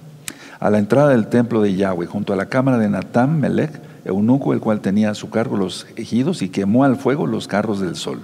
a 0.60 0.70
la 0.70 0.78
entrada 0.78 1.10
del 1.10 1.28
templo 1.28 1.62
de 1.62 1.74
Yahweh, 1.74 2.06
junto 2.06 2.32
a 2.32 2.36
la 2.36 2.46
cámara 2.46 2.78
de 2.78 2.88
Natán 2.88 3.40
Melech, 3.40 3.80
eunuco, 4.04 4.52
el 4.52 4.60
cual 4.60 4.80
tenía 4.80 5.10
a 5.10 5.14
su 5.14 5.30
cargo 5.30 5.56
los 5.56 5.86
ejidos 5.96 6.42
y 6.42 6.48
quemó 6.48 6.84
al 6.84 6.96
fuego 6.96 7.26
los 7.26 7.46
carros 7.46 7.80
del 7.80 7.96
sol. 7.96 8.20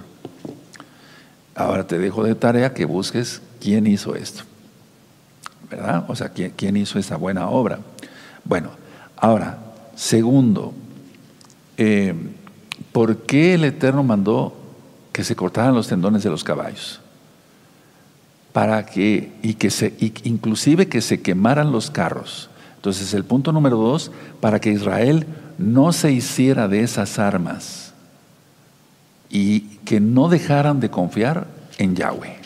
Ahora 1.55 1.87
te 1.87 1.97
dejo 1.97 2.23
de 2.23 2.35
tarea 2.35 2.73
que 2.73 2.85
busques 2.85 3.41
quién 3.61 3.87
hizo 3.87 4.15
esto. 4.15 4.43
¿Verdad? 5.69 6.05
O 6.07 6.15
sea, 6.15 6.29
quién, 6.29 6.77
hizo 6.77 6.99
esa 6.99 7.15
buena 7.15 7.49
obra. 7.49 7.79
Bueno, 8.43 8.69
ahora, 9.17 9.57
segundo, 9.95 10.73
eh, 11.77 12.13
¿por 12.91 13.23
qué 13.23 13.55
el 13.55 13.63
Eterno 13.63 14.03
mandó 14.03 14.53
que 15.11 15.23
se 15.23 15.35
cortaran 15.35 15.73
los 15.73 15.87
tendones 15.87 16.23
de 16.23 16.29
los 16.29 16.43
caballos? 16.43 16.99
Para 18.55 18.85
que, 18.85 19.33
y 19.43 19.55
que 19.55 19.69
se, 19.69 19.93
inclusive 20.23 20.87
que 20.87 21.01
se 21.01 21.21
quemaran 21.21 21.73
los 21.73 21.91
carros. 21.91 22.49
Entonces, 22.77 23.13
el 23.13 23.25
punto 23.25 23.51
número 23.51 23.75
dos, 23.75 24.13
para 24.39 24.61
que 24.61 24.71
Israel 24.71 25.25
no 25.57 25.91
se 25.91 26.13
hiciera 26.13 26.69
de 26.69 26.79
esas 26.79 27.19
armas 27.19 27.93
y 29.29 29.59
que 29.83 29.99
no 29.99 30.29
dejaran 30.29 30.79
de 30.79 30.89
confiar 30.89 31.47
en 31.79 31.97
Yahweh. 31.97 32.37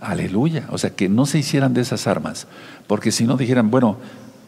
Aleluya. 0.00 0.64
O 0.70 0.78
sea, 0.78 0.88
que 0.88 1.10
no 1.10 1.26
se 1.26 1.40
hicieran 1.40 1.74
de 1.74 1.82
esas 1.82 2.06
armas. 2.06 2.46
Porque 2.86 3.12
si 3.12 3.26
no 3.26 3.36
dijeran, 3.36 3.70
bueno, 3.70 3.98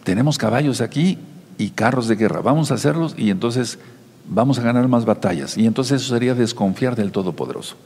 tenemos 0.05 0.39
caballos 0.39 0.81
aquí 0.81 1.19
y 1.59 1.71
carros 1.71 2.09
de 2.09 2.17
guerra, 2.17 2.41
vamos 2.41 2.71
a 2.71 2.75
hacerlos 2.75 3.15
y 3.19 3.29
entonces 3.29 3.79
vamos 4.27 4.59
a 4.59 4.63
ganar 4.63 4.89
más 4.89 5.05
batallas. 5.05 5.59
Y 5.59 5.67
entonces 5.67 6.01
eso 6.01 6.15
sería 6.15 6.35
desconfiar 6.35 6.97
del 6.97 7.13
Todopoderoso. 7.13 7.77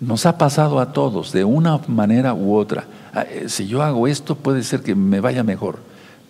Nos 0.00 0.24
ha 0.24 0.38
pasado 0.38 0.80
a 0.80 0.92
todos 0.92 1.32
de 1.32 1.44
una 1.44 1.78
manera 1.86 2.32
u 2.32 2.56
otra. 2.56 2.86
Ah, 3.12 3.22
eh, 3.22 3.48
si 3.48 3.66
yo 3.66 3.82
hago 3.82 4.08
esto, 4.08 4.34
puede 4.34 4.62
ser 4.62 4.82
que 4.82 4.94
me 4.94 5.20
vaya 5.20 5.42
mejor. 5.42 5.78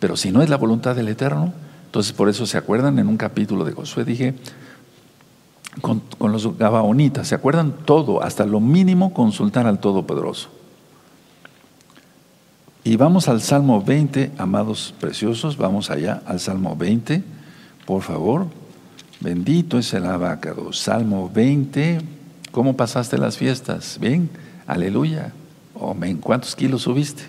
Pero 0.01 0.17
si 0.17 0.33
no 0.33 0.43
es 0.43 0.49
la 0.49 0.57
voluntad 0.57 0.97
del 0.97 1.09
Eterno, 1.09 1.53
entonces 1.87 2.13
por 2.13 2.29
eso 2.29 2.47
se 2.47 2.59
acuerdan 2.59 2.99
en 2.99 3.07
un 3.07 3.17
capítulo 3.17 3.65
de 3.65 3.73
Josué, 3.73 4.05
dije, 4.05 4.35
con, 5.81 6.03
los 6.21 6.59
Gabaonitas, 6.59 7.29
¿se 7.29 7.35
acuerdan 7.35 7.73
todo? 7.85 8.23
Hasta 8.23 8.45
lo 8.45 8.61
mínimo 8.61 9.15
consultar 9.15 9.67
al 9.67 9.79
Todopoderoso. 9.79 10.49
Y 12.83 12.97
vamos 12.97 13.29
al 13.29 13.41
Salmo 13.41 13.83
20, 13.83 14.33
amados 14.39 14.95
preciosos, 14.99 15.57
vamos 15.57 15.91
allá 15.91 16.23
al 16.27 16.41
Salmo 16.41 16.77
20, 16.77 17.23
por 17.87 18.03
favor. 18.03 18.47
Bendito 19.21 19.79
es 19.79 19.93
el 19.93 20.07
abacado. 20.07 20.73
Salmo 20.73 21.31
20, 21.33 22.01
¿cómo 22.51 22.77
pasaste 22.77 23.19
las 23.19 23.37
fiestas? 23.37 23.99
Bien, 24.01 24.29
aleluya. 24.67 25.33
Amén. 25.81 26.19
¿Cuántos 26.19 26.55
kilos 26.55 26.83
subiste? 26.83 27.23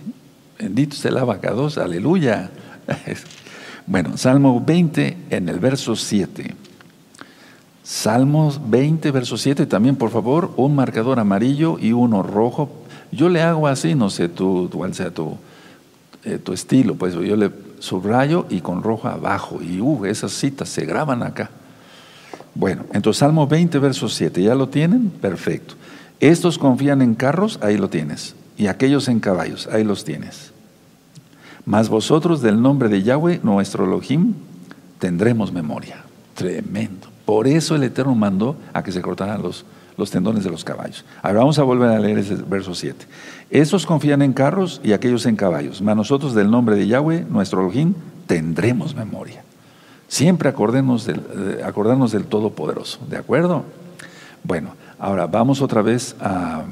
Bendito 0.60 0.96
es 0.96 1.06
el 1.06 1.18
abacados, 1.18 1.78
aleluya. 1.78 2.50
Bueno, 3.88 4.16
Salmo 4.16 4.62
20 4.64 5.18
en 5.32 5.50
el 5.50 5.60
verso 5.60 5.96
7. 5.96 6.56
Salmos 7.84 8.70
20, 8.70 9.12
verso 9.12 9.38
7, 9.38 9.66
también 9.66 9.96
por 9.96 10.12
favor, 10.12 10.54
un 10.56 10.76
marcador 10.76 11.20
amarillo 11.20 11.78
y 11.80 11.92
uno 11.92 12.22
rojo. 12.22 12.70
Yo 13.12 13.28
le 13.28 13.42
hago 13.42 13.68
así, 13.68 13.96
no 13.96 14.10
sé 14.10 14.30
tú, 14.30 14.70
cuál 14.72 14.94
sea 14.94 15.12
tu, 15.12 15.36
eh, 16.24 16.38
tu 16.38 16.54
estilo, 16.54 16.96
pues 16.96 17.16
yo 17.16 17.36
le 17.36 17.52
subrayo 17.80 18.46
y 18.50 18.62
con 18.62 18.84
rojo 18.84 19.08
abajo. 19.08 19.60
Y 19.62 19.82
uh, 19.82 20.06
esas 20.06 20.32
citas 20.32 20.70
se 20.70 20.86
graban 20.86 21.24
acá. 21.24 21.50
Bueno, 22.54 22.84
entonces 22.94 23.20
Salmo 23.20 23.48
20, 23.48 23.80
verso 23.80 24.10
7, 24.10 24.42
¿ya 24.42 24.56
lo 24.56 24.68
tienen? 24.70 25.10
Perfecto. 25.10 25.76
Estos 26.20 26.58
confían 26.58 27.02
en 27.02 27.16
carros, 27.16 27.60
ahí 27.62 27.78
lo 27.78 27.90
tienes. 27.90 28.36
Y 28.58 28.68
aquellos 28.68 29.08
en 29.08 29.20
caballos, 29.20 29.68
ahí 29.72 29.84
los 29.84 30.04
tienes. 30.04 30.52
Mas 31.66 31.90
vosotros 31.90 32.42
del 32.42 32.62
nombre 32.62 32.90
de 32.90 33.04
Yahweh, 33.04 33.40
nuestro 33.44 33.86
Elohim, 33.86 34.34
tendremos 35.00 35.52
memoria. 35.52 36.04
Tremendo. 36.36 37.08
Por 37.26 37.48
eso 37.48 37.76
el 37.76 37.84
Eterno 37.84 38.14
mandó 38.16 38.56
a 38.74 38.84
que 38.84 38.92
se 38.92 39.02
cortaran 39.02 39.42
los, 39.42 39.66
los 39.98 40.12
tendones 40.12 40.44
de 40.44 40.50
los 40.50 40.64
caballos. 40.64 41.06
Ahora 41.22 41.40
vamos 41.40 41.60
a 41.60 41.64
volver 41.64 41.90
a 41.90 42.00
leer 42.00 42.18
ese 42.18 42.36
verso 42.36 42.76
7. 42.76 43.06
Estos 43.50 43.86
confían 43.86 44.22
en 44.22 44.34
carros 44.34 44.82
y 44.84 44.94
aquellos 44.94 45.26
en 45.26 45.36
caballos. 45.36 45.82
Mas 45.82 45.96
nosotros 45.96 46.34
del 46.36 46.52
nombre 46.52 46.76
de 46.76 46.88
Yahweh, 46.88 47.26
nuestro 47.30 47.62
Elohim, 47.62 47.94
tendremos 48.28 48.96
memoria. 48.96 49.44
Siempre 50.12 50.50
del, 51.06 51.22
eh, 51.34 51.62
acordarnos 51.64 52.12
del 52.12 52.26
Todopoderoso. 52.26 53.00
¿De 53.10 53.16
acuerdo? 53.16 53.64
Bueno, 54.44 54.76
ahora 55.00 55.26
vamos 55.26 55.62
otra 55.62 55.82
vez 55.82 56.18
a, 56.20 56.66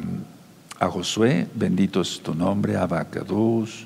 a 0.77 0.87
Josué. 0.89 1.47
Bendito 1.55 2.01
es 2.01 2.19
tu 2.19 2.35
nombre, 2.35 2.75
Abacadús. 2.75 3.85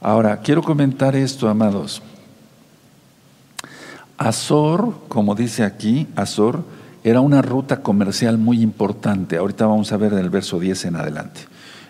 Ahora, 0.00 0.40
quiero 0.40 0.64
comentar 0.64 1.14
esto, 1.14 1.48
amados. 1.48 2.02
Azor, 4.18 4.94
como 5.06 5.36
dice 5.36 5.62
aquí, 5.62 6.08
Azor 6.16 6.64
era 7.04 7.20
una 7.20 7.42
ruta 7.42 7.82
comercial 7.82 8.36
muy 8.36 8.62
importante. 8.62 9.36
Ahorita 9.36 9.68
vamos 9.68 9.92
a 9.92 9.96
ver 9.96 10.12
en 10.12 10.18
el 10.18 10.30
verso 10.30 10.58
10 10.58 10.86
en 10.86 10.96
adelante. 10.96 11.42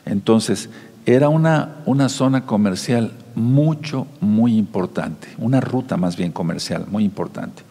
Entonces, 0.05 0.69
era 1.07 1.31
una, 1.31 1.77
una 1.87 2.11
zona 2.11 2.45
comercial 2.45 3.13
mucho, 3.37 4.07
muy 4.21 4.57
importante, 4.57 5.29
una 5.39 5.61
ruta 5.61 5.97
más 5.97 6.17
bien 6.17 6.33
comercial 6.33 6.87
muy 6.89 7.05
importante. 7.05 7.63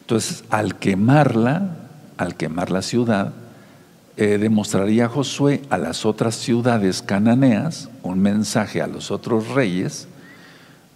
Entonces, 0.00 0.44
al 0.50 0.76
quemarla, 0.76 1.76
al 2.18 2.34
quemar 2.36 2.70
la 2.70 2.82
ciudad, 2.82 3.32
eh, 4.16 4.36
demostraría 4.36 5.08
Josué 5.08 5.62
a 5.70 5.78
las 5.78 6.04
otras 6.04 6.34
ciudades 6.34 7.00
cananeas 7.00 7.88
un 8.02 8.18
mensaje 8.18 8.82
a 8.82 8.86
los 8.86 9.10
otros 9.10 9.48
reyes 9.48 10.06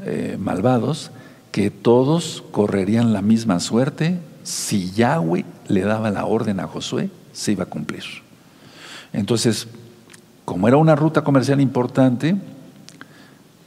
eh, 0.01 0.37
malvados 0.39 1.11
que 1.51 1.71
todos 1.71 2.45
correrían 2.51 3.15
la 3.15 3.23
misma 3.23 3.61
suerte 3.61 4.19
si 4.43 4.91
Yahweh 4.91 5.47
le 5.69 5.81
daba 5.81 6.11
la 6.11 6.27
orden 6.27 6.61
a 6.61 6.67
Josué, 6.67 7.09
se 7.33 7.53
iba 7.53 7.65
a 7.65 7.69
cumplir. 7.69 8.05
Entonces, 9.12 9.67
como 10.45 10.69
era 10.69 10.77
una 10.77 10.95
ruta 10.95 11.25
comercial 11.25 11.61
importante, 11.61 12.37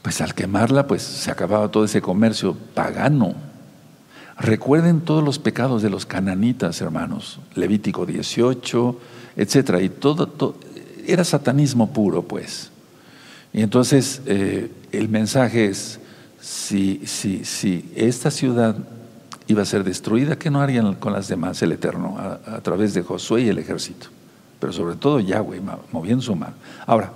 pues 0.02 0.20
al 0.20 0.34
quemarla, 0.34 0.86
pues 0.86 1.02
se 1.02 1.30
acababa 1.30 1.70
todo 1.70 1.84
ese 1.84 2.00
comercio 2.00 2.56
pagano. 2.74 3.34
Recuerden 4.38 5.02
todos 5.02 5.22
los 5.22 5.38
pecados 5.38 5.82
de 5.82 5.90
los 5.90 6.06
cananitas, 6.06 6.80
hermanos, 6.80 7.40
Levítico 7.54 8.06
18, 8.06 8.98
etcétera, 9.36 9.82
y 9.82 9.90
todo, 9.90 10.56
era 11.06 11.24
satanismo 11.24 11.92
puro, 11.92 12.22
pues. 12.22 12.70
Y 13.52 13.62
entonces 13.62 14.22
eh, 14.26 14.70
el 14.92 15.08
mensaje 15.08 15.66
es, 15.66 16.00
si, 16.40 17.02
si, 17.04 17.44
si 17.44 17.92
esta 17.94 18.30
ciudad 18.30 18.76
iba 19.46 19.62
a 19.62 19.66
ser 19.66 19.84
destruida, 19.84 20.38
¿qué 20.38 20.50
no 20.50 20.60
harían 20.60 20.94
con 20.94 21.12
las 21.12 21.28
demás 21.28 21.60
el 21.62 21.72
Eterno 21.72 22.16
a, 22.18 22.60
través 22.60 22.94
de 22.94 23.02
Josué 23.02 23.42
y 23.42 23.48
el 23.48 23.58
ejército? 23.58 24.06
Pero 24.58 24.72
sobre 24.72 24.94
todo 24.94 25.20
Yahweh 25.20 25.60
moviendo 25.92 26.22
su 26.22 26.34
mano. 26.34 26.54
Ahora, 26.86 27.12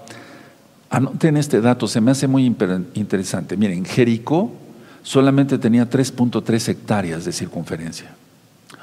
anoten 0.91 1.37
este 1.37 1.61
dato, 1.61 1.89
se 1.89 2.01
me 2.01 2.11
hace 2.11 2.27
muy 2.27 2.45
interesante. 2.47 3.57
Miren, 3.57 3.85
Jericó 3.85 4.53
solamente 5.03 5.59
tenía 5.59 5.89
3.3 5.89 6.69
hectáreas 6.69 7.25
de 7.25 7.33
circunferencia. 7.33 8.15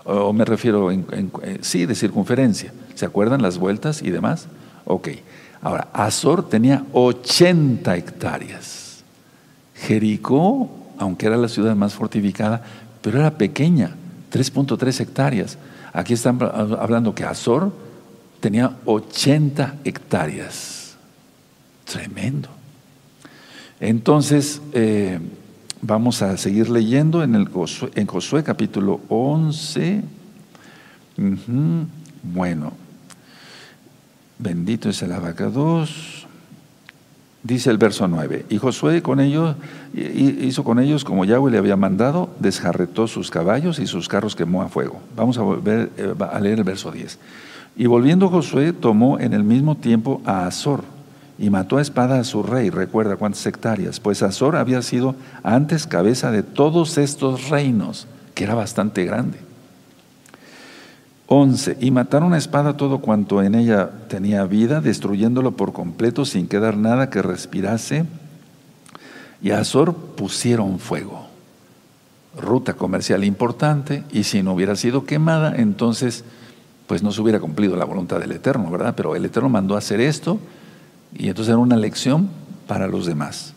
O 0.06 0.34
me 0.34 0.46
refiero, 0.46 0.92
en, 0.92 1.06
eh, 1.44 1.60
sí, 1.62 1.86
de 1.86 1.96
circunferencia. 1.96 2.74
¿Se 2.96 3.06
acuerdan 3.06 3.42
las 3.42 3.58
vueltas 3.58 4.02
y 4.02 4.10
demás? 4.10 4.48
Ok. 4.86 5.10
Ahora, 5.62 5.90
Azor 5.94 6.50
tenía 6.50 6.86
80 6.94 7.96
hectáreas. 7.96 9.04
Jericó, 9.76 10.70
aunque 10.98 11.28
era 11.28 11.38
la 11.38 11.48
ciudad 11.48 11.76
más 11.76 11.94
fortificada, 11.94 12.64
pero 13.02 13.20
era 13.20 13.32
pequeña, 13.32 13.96
3.3 14.32 15.00
hectáreas. 15.02 15.58
Aquí 15.94 16.14
están 16.14 16.40
hablando 16.42 17.14
que 17.14 17.24
Azor 17.24 17.74
tenía 18.40 18.76
80 18.86 19.76
hectáreas. 19.84 20.81
Tremendo. 21.92 22.48
Entonces, 23.82 24.62
eh, 24.72 25.20
vamos 25.82 26.22
a 26.22 26.38
seguir 26.38 26.70
leyendo 26.70 27.22
en, 27.22 27.36
el 27.36 27.50
en 27.96 28.08
Josué 28.08 28.44
capítulo 28.44 29.02
11. 29.10 30.02
Bueno, 32.24 32.72
bendito 34.40 34.90
es 34.90 35.02
el 35.02 35.12
abacados. 35.12 36.28
Dice 37.44 37.72
el 37.72 37.78
verso 37.80 38.08
9, 38.08 38.46
y 38.52 38.58
Josué 38.60 39.02
con 39.02 39.20
ellos, 39.20 39.56
hizo 39.96 40.64
con 40.64 40.80
ellos 40.80 41.04
como 41.04 41.26
Yahweh 41.26 41.52
le 41.52 41.58
había 41.58 41.76
mandado, 41.76 42.30
desjarretó 42.40 43.08
sus 43.08 43.32
caballos 43.32 43.80
y 43.80 43.88
sus 43.88 44.08
carros 44.08 44.36
quemó 44.36 44.62
a 44.62 44.70
fuego. 44.70 45.02
Vamos 45.18 45.40
a 45.40 45.42
volver 45.42 45.90
eh, 45.98 46.14
a 46.20 46.40
leer 46.40 46.60
el 46.60 46.64
verso 46.64 46.92
10. 46.92 47.18
Y 47.76 47.88
volviendo 47.88 48.30
Josué 48.30 48.74
tomó 48.74 49.20
en 49.20 49.34
el 49.34 49.44
mismo 49.44 49.76
tiempo 49.76 50.22
a 50.24 50.46
Azor 50.46 50.84
y 51.42 51.50
mató 51.50 51.80
a 51.80 51.82
espada 51.82 52.20
a 52.20 52.24
su 52.24 52.44
rey. 52.44 52.70
Recuerda 52.70 53.18
cuántas 53.18 53.44
hectáreas. 53.48 54.00
Pues 54.00 54.22
Azor 54.22 54.56
había 54.56 54.84
sido 54.84 55.16
antes 55.42 55.88
cabeza 55.88 56.30
de 56.30 56.44
todos 56.44 57.00
estos 57.00 57.50
reinos, 57.50 58.06
que 58.36 58.44
era 58.44 58.54
bastante 58.54 59.06
grande. 59.06 59.40
11. 61.26 61.78
Y 61.82 61.90
mataron 61.90 62.36
a 62.36 62.38
espada 62.38 62.78
todo 62.78 63.00
cuanto 63.00 63.42
en 63.42 63.56
ella 63.56 63.90
tenía 64.08 64.44
vida, 64.46 64.82
destruyéndolo 64.82 65.54
por 65.54 65.74
completo 65.74 66.26
sin 66.26 66.48
quedar 66.48 66.78
nada 66.78 67.10
que 67.10 67.24
respirase. 67.24 68.06
Y 69.42 69.50
a 69.50 69.62
Azor 69.62 69.96
pusieron 69.96 70.78
fuego. 70.78 71.26
Ruta 72.40 72.76
comercial 72.76 73.24
importante, 73.24 74.04
y 74.12 74.26
si 74.26 74.44
no 74.44 74.54
hubiera 74.54 74.76
sido 74.76 75.06
quemada, 75.06 75.56
entonces 75.56 76.24
pues 76.86 77.02
no 77.02 77.12
se 77.12 77.22
hubiera 77.22 77.40
cumplido 77.40 77.76
la 77.78 77.86
voluntad 77.86 78.20
del 78.20 78.34
Eterno, 78.34 78.70
¿verdad? 78.70 78.94
Pero 78.96 79.16
el 79.16 79.26
Eterno 79.26 79.50
mandó 79.50 79.76
hacer 79.76 80.02
esto, 80.02 80.40
y 81.14 81.28
entonces 81.28 81.50
era 81.50 81.58
una 81.58 81.78
lección 81.78 82.30
para 82.68 82.88
los 82.88 83.06
demás. 83.06 83.54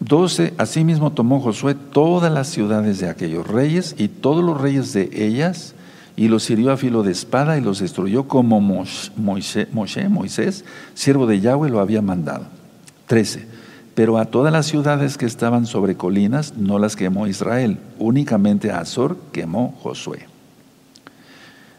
12. 0.00 0.54
Asimismo 0.58 1.12
tomó 1.12 1.40
Josué 1.40 1.74
todas 1.74 2.32
las 2.32 2.48
ciudades 2.48 2.98
de 2.98 3.08
aquellos 3.08 3.46
reyes 3.46 3.94
y 3.98 4.08
todos 4.08 4.44
los 4.44 4.60
reyes 4.60 4.92
de 4.92 5.10
ellas, 5.12 5.74
y 6.16 6.28
los 6.28 6.50
hirió 6.50 6.72
a 6.72 6.76
filo 6.76 7.02
de 7.02 7.12
espada 7.12 7.56
y 7.56 7.60
los 7.60 7.78
destruyó 7.78 8.28
como 8.28 8.60
Moisés, 8.60 9.68
Moisés, 9.72 10.64
siervo 10.94 11.26
de 11.26 11.40
Yahweh, 11.40 11.70
lo 11.70 11.80
había 11.80 12.02
mandado. 12.02 12.46
13. 13.06 13.46
Pero 13.94 14.18
a 14.18 14.26
todas 14.26 14.52
las 14.52 14.66
ciudades 14.66 15.16
que 15.18 15.26
estaban 15.26 15.66
sobre 15.66 15.96
colinas 15.96 16.54
no 16.56 16.78
las 16.78 16.96
quemó 16.96 17.26
Israel, 17.26 17.78
únicamente 17.98 18.70
a 18.70 18.80
Azor 18.80 19.16
quemó 19.32 19.74
Josué. 19.82 20.26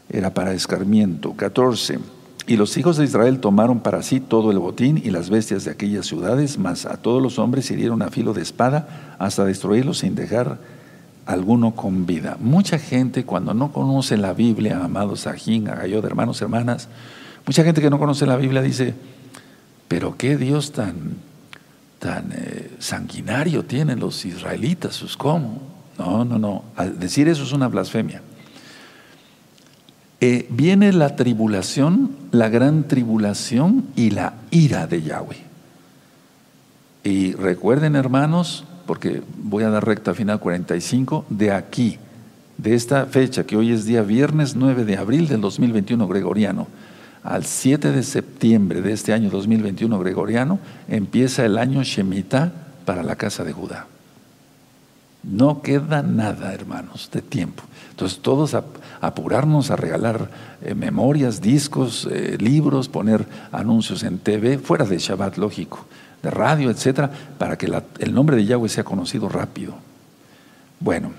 Era 0.10 0.34
para 0.34 0.54
escarmiento. 0.54 1.34
14. 1.34 2.00
Y 2.46 2.58
los 2.58 2.76
hijos 2.78 2.98
de 2.98 3.06
Israel 3.06 3.40
tomaron 3.40 3.80
para 3.80 4.04
sí 4.04 4.20
todo 4.20 4.52
el 4.52 4.60
botín 4.60 5.02
y 5.04 5.12
las 5.12 5.30
bestias 5.30 5.64
de 5.64 5.72
aquellas 5.72 6.06
ciudades, 6.06 6.58
mas 6.58 6.86
a 6.86 6.98
todos 6.98 7.22
los 7.22 7.40
hombres 7.40 7.72
hirieron 7.72 8.02
a 8.02 8.10
filo 8.10 8.34
de 8.34 8.42
espada 8.42 9.16
hasta 9.18 9.46
destruirlos 9.46 10.00
sin 10.00 10.16
dejar 10.16 10.58
alguno 11.26 11.72
con 11.72 12.06
vida. 12.06 12.38
Mucha 12.42 12.80
gente 12.80 13.24
cuando 13.24 13.54
no 13.54 13.72
conoce 13.72 14.18
la 14.18 14.34
Biblia, 14.34 14.84
amados 14.84 15.26
Ajín, 15.26 15.70
Agayod, 15.70 16.04
hermanos, 16.04 16.42
hermanas, 16.42 16.90
mucha 17.46 17.64
gente 17.64 17.82
que 17.82 17.90
no 17.90 17.98
conoce 17.98 18.26
la 18.26 18.36
Biblia 18.36 18.62
dice, 18.62 18.94
pero 19.88 20.18
qué 20.18 20.36
Dios 20.36 20.74
tan, 20.74 21.16
tan 22.00 22.34
eh, 22.34 22.72
sanguinario 22.80 23.64
tienen 23.64 24.02
los 24.02 24.26
israelitas, 24.26 24.96
sus 24.96 25.16
cómo. 25.16 25.62
No, 25.98 26.26
no, 26.26 26.40
no. 26.40 26.64
decir 27.00 27.30
eso 27.30 27.44
es 27.44 27.54
una 27.54 27.70
blasfemia. 27.70 28.22
Eh, 30.26 30.48
viene 30.50 30.94
la 30.94 31.18
tribulación, 31.18 32.12
la 32.32 32.48
gran 32.48 32.88
tribulación 32.88 33.88
y 33.98 34.12
la 34.12 34.36
ira 34.52 34.88
de 34.88 35.02
Yahweh. 35.02 35.36
Y 37.04 37.34
recuerden, 37.34 37.98
hermanos, 37.98 38.64
porque 38.86 39.22
voy 39.44 39.66
a 39.66 39.70
dar 39.70 39.86
recta 39.86 40.14
final 40.14 40.40
45, 40.40 41.26
de 41.30 41.52
aquí, 41.52 41.98
de 42.58 42.74
esta 42.74 43.06
fecha, 43.06 43.44
que 43.44 43.58
hoy 43.58 43.74
es 43.74 43.84
día 43.84 44.02
viernes 44.02 44.56
9 44.56 44.86
de 44.86 44.96
abril 44.96 45.28
del 45.28 45.42
2021 45.42 46.08
gregoriano, 46.08 46.70
al 47.22 47.44
7 47.44 47.92
de 47.92 48.04
septiembre 48.04 48.82
de 48.82 48.94
este 48.94 49.12
año 49.12 49.30
2021 49.30 50.00
gregoriano, 50.00 50.58
empieza 50.88 51.44
el 51.44 51.58
año 51.58 51.84
Shemitah 51.84 52.54
para 52.86 53.04
la 53.04 53.18
casa 53.18 53.44
de 53.44 53.52
Judá. 53.52 53.88
No 55.22 55.62
queda 55.62 56.02
nada, 56.02 56.54
hermanos, 56.54 57.10
de 57.12 57.22
tiempo. 57.22 57.64
Entonces, 57.90 58.20
todos 58.20 58.56
apurarnos 59.04 59.70
a 59.70 59.76
regalar 59.76 60.30
eh, 60.62 60.74
memorias, 60.74 61.42
discos, 61.42 62.08
eh, 62.10 62.38
libros, 62.40 62.88
poner 62.88 63.26
anuncios 63.52 64.02
en 64.04 64.18
TV, 64.18 64.58
fuera 64.58 64.86
de 64.86 64.98
Shabbat, 64.98 65.38
lógico, 65.38 65.86
de 66.24 66.32
radio, 66.32 66.70
etcétera, 66.70 67.12
para 67.38 67.58
que 67.58 67.70
el 68.00 68.14
nombre 68.14 68.38
de 68.38 68.46
Yahweh 68.46 68.70
sea 68.70 68.86
conocido 68.86 69.28
rápido. 69.28 69.76
Bueno, 70.80 71.12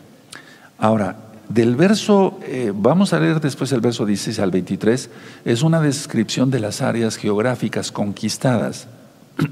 ahora, 0.79 1.17
del 1.51 1.77
verso, 1.77 2.41
eh, 2.45 2.73
vamos 2.75 3.13
a 3.13 3.21
leer 3.21 3.39
después 3.39 3.71
el 3.73 3.83
verso 3.83 4.07
16 4.07 4.39
al 4.39 4.51
23, 4.51 5.11
es 5.45 5.63
una 5.63 5.83
descripción 5.83 6.51
de 6.51 6.61
las 6.61 6.81
áreas 6.81 7.17
geográficas 7.17 7.93
conquistadas. 7.93 8.89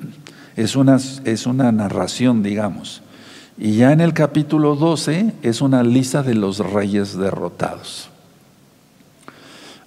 Es 0.55 0.77
una, 0.77 0.99
es 1.25 1.47
una 1.47 1.73
narración, 1.73 2.43
digamos. 2.43 3.01
Y 3.57 3.77
ya 3.77 3.93
en 3.93 4.03
el 4.03 4.13
capítulo 4.13 4.77
12 4.77 5.33
es 5.43 5.63
una 5.63 5.83
lista 5.83 6.23
de 6.23 6.35
los 6.35 6.59
reyes 6.59 7.17
derrotados. 7.17 8.12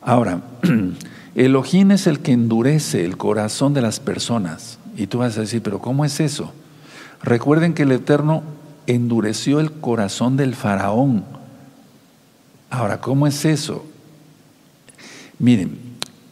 Ahora, 0.06 0.42
Elohim 1.36 1.92
es 1.92 2.08
el 2.08 2.20
que 2.20 2.32
endurece 2.32 3.04
el 3.04 3.18
corazón 3.18 3.74
de 3.74 3.82
las 3.82 4.00
personas. 4.00 4.80
Y 4.96 5.08
tú 5.08 5.18
vas 5.18 5.38
a 5.38 5.42
decir, 5.42 5.62
pero 5.62 5.80
¿cómo 5.80 6.06
es 6.06 6.22
eso? 6.22 6.54
Recuerden 7.22 7.74
que 7.74 7.84
el 7.84 7.92
Eterno 7.92 8.44
endureció 8.88 9.60
el 9.60 9.74
corazón 9.74 10.38
del 10.38 10.56
faraón 10.56 11.26
Ahora, 12.76 13.00
¿cómo 13.00 13.26
es 13.26 13.46
eso? 13.46 13.86
Miren, 15.40 15.78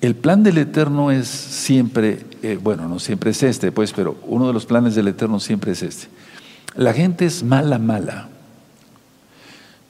el 0.02 0.14
plan 0.16 0.44
del 0.44 0.58
Eterno 0.58 1.10
es 1.10 1.28
siempre, 1.28 2.26
eh, 2.42 2.60
bueno, 2.62 2.90
no 2.90 3.00
siempre 3.00 3.32
es 3.32 3.44
este, 3.44 3.72
pues, 3.72 3.94
pero 3.94 4.18
uno 4.28 4.48
de 4.48 4.54
los 4.54 4.66
planes 4.66 4.94
del 4.96 5.08
Eterno 5.08 5.40
siempre 5.40 5.72
es 5.72 5.84
este. 5.84 6.08
La 6.76 6.92
gente 6.92 7.26
es 7.26 7.44
mala, 7.44 7.80
mala. 7.80 8.28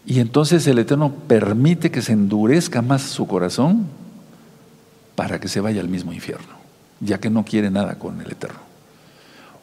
Y 0.06 0.20
entonces 0.20 0.68
el 0.68 0.80
Eterno 0.80 1.14
permite 1.28 1.92
que 1.92 2.02
se 2.02 2.14
endurezca 2.14 2.82
más 2.82 3.04
su 3.04 3.26
corazón 3.28 3.88
para 5.16 5.40
que 5.40 5.48
se 5.48 5.62
vaya 5.62 5.82
al 5.82 5.88
mismo 5.88 6.12
infierno, 6.12 6.54
ya 7.00 7.20
que 7.20 7.30
no 7.30 7.46
quiere 7.46 7.72
nada 7.72 7.96
con 7.96 8.20
el 8.20 8.32
Eterno. 8.32 8.60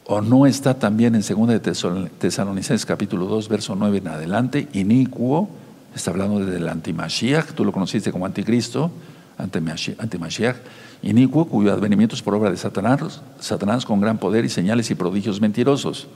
O 0.05 0.21
no 0.21 0.45
está 0.45 0.73
también 0.73 1.13
en 1.15 1.21
2 1.21 1.47
de 1.47 1.59
Tesalonicenses 1.59 2.85
capítulo 2.85 3.27
2, 3.27 3.49
verso 3.49 3.75
9 3.75 3.99
en 3.99 4.07
adelante, 4.07 4.67
inicuo, 4.73 5.49
Está 5.95 6.11
hablando 6.11 6.39
del 6.39 6.69
antimashiach, 6.69 7.51
tú 7.53 7.65
lo 7.65 7.73
conociste 7.73 8.11
como 8.11 8.25
anticristo, 8.25 8.91
antimashiach, 9.37 10.55
inicuo, 11.01 11.45
cuyo 11.45 11.73
advenimiento 11.73 12.15
es 12.15 12.21
por 12.21 12.33
obra 12.33 12.49
de 12.49 12.55
Satanás, 12.55 13.21
Satanás 13.39 13.85
con 13.85 13.99
gran 13.99 14.17
poder 14.17 14.45
y 14.45 14.49
señales 14.49 14.89
y 14.89 14.95
prodigios 14.95 15.41
mentirosos. 15.41 16.07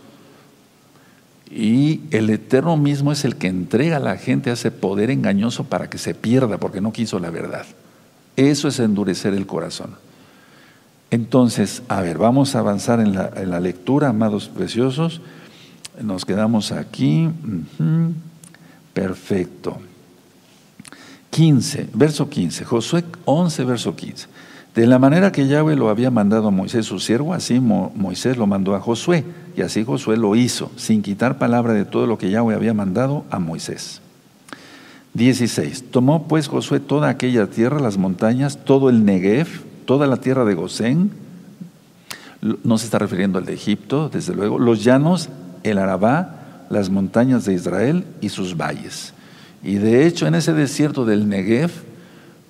Y 1.50 2.02
el 2.12 2.30
Eterno 2.30 2.76
mismo 2.78 3.12
es 3.12 3.24
el 3.24 3.36
que 3.36 3.48
entrega 3.48 3.98
a 3.98 4.00
la 4.00 4.18
gente 4.18 4.52
ese 4.52 4.72
poder 4.72 5.12
engañoso 5.12 5.66
para 5.66 5.90
que 5.90 5.98
se 5.98 6.16
pierda 6.16 6.58
porque 6.58 6.82
no 6.82 6.92
quiso 6.92 7.20
la 7.20 7.30
verdad. 7.30 7.66
Eso 8.36 8.68
es 8.68 8.80
endurecer 8.80 9.34
el 9.34 9.46
corazón. 9.46 9.96
Entonces, 11.12 11.84
a 11.88 12.02
ver, 12.02 12.18
vamos 12.18 12.56
a 12.56 12.60
avanzar 12.60 13.00
en 13.00 13.14
la, 13.14 13.60
lectura, 13.60 14.10
amados 14.10 14.50
preciosos. 14.50 15.22
Nos 16.02 16.26
quedamos 16.26 16.72
aquí. 16.72 17.30
Perfecto. 18.94 19.80
15, 21.30 21.90
verso 21.94 22.30
15, 22.30 22.64
Josué 22.64 23.04
11, 23.26 23.64
verso 23.66 23.96
15. 23.96 24.28
De 24.76 24.86
la 24.86 25.00
manera 25.00 25.32
que 25.32 25.48
Yahweh 25.48 25.78
lo 25.78 25.88
había 25.90 26.12
mandado 26.12 26.50
a 26.50 26.52
Moisés 26.52 26.86
su 26.86 27.00
siervo, 27.00 27.34
así 27.34 27.62
Moisés 27.62 28.36
lo 28.36 28.46
mandó 28.46 28.76
a 28.76 28.82
Josué, 28.82 29.24
y 29.56 29.62
así 29.62 29.86
Josué 29.86 30.18
lo 30.18 30.36
hizo, 30.36 30.70
sin 30.76 31.02
quitar 31.02 31.38
palabra 31.38 31.72
de 31.72 31.86
todo 31.86 32.08
lo 32.08 32.18
que 32.18 32.30
Yahweh 32.30 32.56
había 32.56 32.74
mandado 32.74 33.24
a 33.30 33.40
Moisés. 33.40 34.02
16. 35.14 35.92
Tomó 35.92 36.28
pues 36.28 36.50
Josué 36.50 36.82
toda 36.82 37.08
aquella 37.08 37.48
tierra, 37.48 37.80
las 37.80 37.98
montañas, 37.98 38.66
todo 38.66 38.90
el 38.90 39.06
Negev, 39.06 39.48
toda 39.86 40.08
la 40.08 40.18
tierra 40.18 40.44
de 40.44 40.56
Gosén, 40.56 41.12
no 42.66 42.78
se 42.78 42.86
está 42.86 43.00
refiriendo 43.00 43.40
al 43.40 43.46
de 43.46 43.54
Egipto, 43.54 44.10
desde 44.10 44.36
luego, 44.36 44.60
los 44.60 44.84
llanos, 44.84 45.30
el 45.64 45.78
Arabá, 45.78 46.68
las 46.70 46.90
montañas 46.90 47.46
de 47.46 47.54
Israel 47.54 48.04
y 48.20 48.28
sus 48.28 48.58
valles. 48.58 49.14
Y 49.64 49.76
de 49.76 50.06
hecho 50.06 50.28
en 50.28 50.36
ese 50.36 50.52
desierto 50.52 51.06
del 51.06 51.30
Negev, 51.30 51.72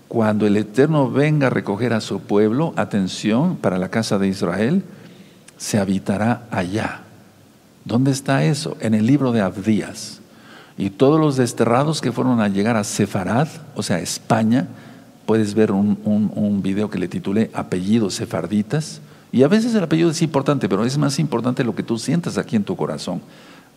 cuando 0.07 0.45
el 0.45 0.57
Eterno 0.57 1.09
venga 1.09 1.47
a 1.47 1.49
recoger 1.49 1.93
a 1.93 2.01
su 2.01 2.19
pueblo, 2.21 2.73
atención, 2.75 3.57
para 3.57 3.77
la 3.77 3.89
casa 3.89 4.17
de 4.17 4.27
Israel, 4.27 4.83
se 5.57 5.79
habitará 5.79 6.45
allá. 6.51 7.01
¿Dónde 7.85 8.11
está 8.11 8.43
eso? 8.43 8.77
En 8.79 8.93
el 8.93 9.05
libro 9.05 9.31
de 9.31 9.41
Abdías. 9.41 10.21
Y 10.77 10.89
todos 10.89 11.19
los 11.19 11.37
desterrados 11.37 12.01
que 12.01 12.11
fueron 12.11 12.41
a 12.41 12.49
llegar 12.49 12.75
a 12.75 12.83
Sefarad, 12.83 13.47
o 13.75 13.83
sea, 13.83 13.99
España, 13.99 14.67
puedes 15.25 15.53
ver 15.53 15.71
un, 15.71 16.61
video 16.61 16.89
que 16.89 16.99
le 16.99 17.07
titulé 17.07 17.49
Apellidos 17.53 18.15
Sefarditas. 18.15 19.01
Y 19.31 19.43
a 19.43 19.47
veces 19.47 19.73
el 19.75 19.83
apellido 19.83 20.11
es 20.11 20.21
importante, 20.21 20.69
pero 20.69 20.85
es 20.85 20.97
más 20.97 21.19
importante 21.19 21.63
lo 21.63 21.75
que 21.75 21.83
tú 21.83 21.97
sientas 21.97 22.37
aquí 22.37 22.55
en 22.55 22.63
tu 22.63 22.75
corazón 22.75 23.21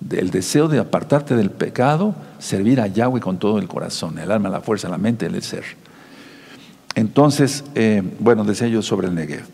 del 0.01 0.31
deseo 0.31 0.69
de 0.69 0.79
apartarte 0.79 1.35
del 1.35 1.51
pecado, 1.51 2.15
servir 2.39 2.81
a 2.81 2.87
Yahweh 2.87 3.21
con 3.21 3.39
todo 3.39 3.59
el 3.59 3.67
corazón, 3.67 4.19
el 4.19 4.31
alma, 4.31 4.49
la 4.49 4.61
fuerza, 4.61 4.89
la 4.89 4.99
mente, 4.99 5.27
el 5.27 5.43
ser. 5.43 5.65
Entonces, 6.99 7.63
eh, 7.77 8.03
bueno, 8.19 8.43
decía 8.43 8.67
yo 8.67 8.83
sobre 8.83 9.07
el 9.07 9.15
Negev. 9.15 9.45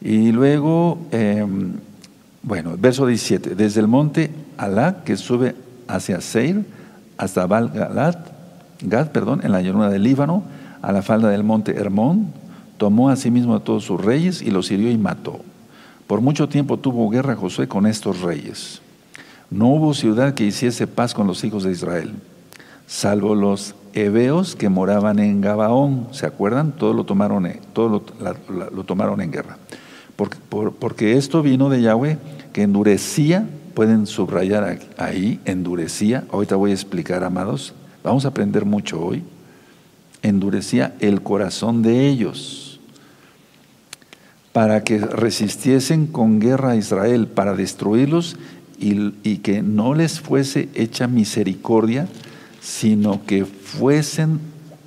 Y 0.00 0.30
luego, 0.30 0.98
eh, 1.10 1.44
bueno, 2.44 2.76
verso 2.78 3.06
17, 3.06 3.56
desde 3.56 3.80
el 3.80 3.88
monte 3.88 4.30
Alá, 4.56 5.02
que 5.04 5.16
sube 5.16 5.56
hacia 5.88 6.20
Seir, 6.20 6.64
hasta 7.18 7.48
Val 7.48 7.72
Gad, 8.82 9.10
perdón, 9.10 9.40
en 9.42 9.50
la 9.50 9.62
llanura 9.62 9.90
del 9.90 10.04
Líbano, 10.04 10.44
a 10.80 10.92
la 10.92 11.02
falda 11.02 11.28
del 11.30 11.42
monte 11.42 11.74
Hermón, 11.74 12.28
tomó 12.78 13.10
a 13.10 13.16
sí 13.16 13.32
mismo 13.32 13.56
a 13.56 13.64
todos 13.64 13.82
sus 13.82 14.00
reyes 14.00 14.40
y 14.40 14.52
los 14.52 14.70
hirió 14.70 14.92
y 14.92 14.96
mató. 14.96 15.40
Por 16.06 16.20
mucho 16.20 16.48
tiempo 16.48 16.76
tuvo 16.76 17.10
guerra 17.10 17.34
Josué 17.34 17.66
con 17.66 17.84
estos 17.84 18.20
reyes. 18.20 18.80
No 19.50 19.70
hubo 19.70 19.92
ciudad 19.92 20.34
que 20.34 20.44
hiciese 20.44 20.86
paz 20.86 21.14
con 21.14 21.26
los 21.26 21.42
hijos 21.42 21.64
de 21.64 21.72
Israel, 21.72 22.12
salvo 22.86 23.34
los 23.34 23.74
heveos 23.94 24.56
que 24.56 24.68
moraban 24.68 25.18
en 25.18 25.40
Gabaón. 25.40 26.08
¿Se 26.12 26.26
acuerdan? 26.26 26.72
Todo 26.72 26.92
lo 26.92 27.04
tomaron, 27.04 27.50
todo 27.72 28.02
lo, 28.18 28.84
tomaron 28.84 29.20
en 29.20 29.30
guerra. 29.30 29.58
Porque 30.16 31.16
esto 31.16 31.42
vino 31.42 31.70
de 31.70 31.82
Yahweh 31.82 32.18
que 32.52 32.62
endurecía, 32.62 33.46
pueden 33.74 34.06
subrayar 34.06 34.78
ahí, 34.98 35.40
endurecía. 35.44 36.24
Ahorita 36.32 36.56
voy 36.56 36.72
a 36.72 36.74
explicar, 36.74 37.24
amados. 37.24 37.74
Vamos 38.02 38.24
a 38.24 38.28
aprender 38.28 38.64
mucho 38.64 39.00
hoy. 39.00 39.22
Endurecía 40.22 40.94
el 41.00 41.22
corazón 41.22 41.82
de 41.82 42.08
ellos 42.08 42.70
para 44.52 44.82
que 44.82 44.98
resistiesen 44.98 46.06
con 46.06 46.40
guerra 46.40 46.72
a 46.72 46.76
Israel, 46.76 47.28
para 47.28 47.54
destruirlos 47.54 48.36
y, 48.78 49.38
que 49.38 49.62
no 49.62 49.94
les 49.94 50.20
fuese 50.20 50.68
hecha 50.74 51.06
misericordia, 51.06 52.08
sino 52.60 53.24
que 53.24 53.44
fuesen 53.44 54.40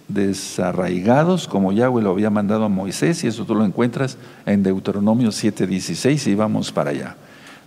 desarraigados 0.08 1.48
como 1.48 1.72
Yahweh 1.72 2.04
lo 2.04 2.12
había 2.12 2.30
mandado 2.30 2.66
a 2.66 2.70
Moisés, 2.70 3.24
y 3.24 3.28
eso 3.28 3.46
tú 3.46 3.56
lo 3.56 3.66
encuentras 3.66 4.18
en 4.46 4.62
Deuteronomio 4.64 5.32
7:16, 5.32 6.28
y 6.28 6.36
vamos 6.36 6.72
para 6.72 6.92
allá. 6.92 7.16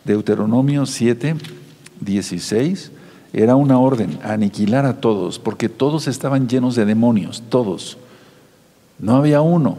Deuteronomio 0.04 0.86
7:16 0.86 2.92
era 3.32 3.56
una 3.56 3.78
orden, 3.78 4.18
aniquilar 4.22 4.86
a 4.86 5.00
todos, 5.00 5.38
porque 5.38 5.68
todos 5.68 6.08
estaban 6.08 6.48
llenos 6.48 6.76
de 6.76 6.84
demonios, 6.84 7.42
todos. 7.48 7.98
No 8.98 9.16
había 9.16 9.42
uno. 9.42 9.78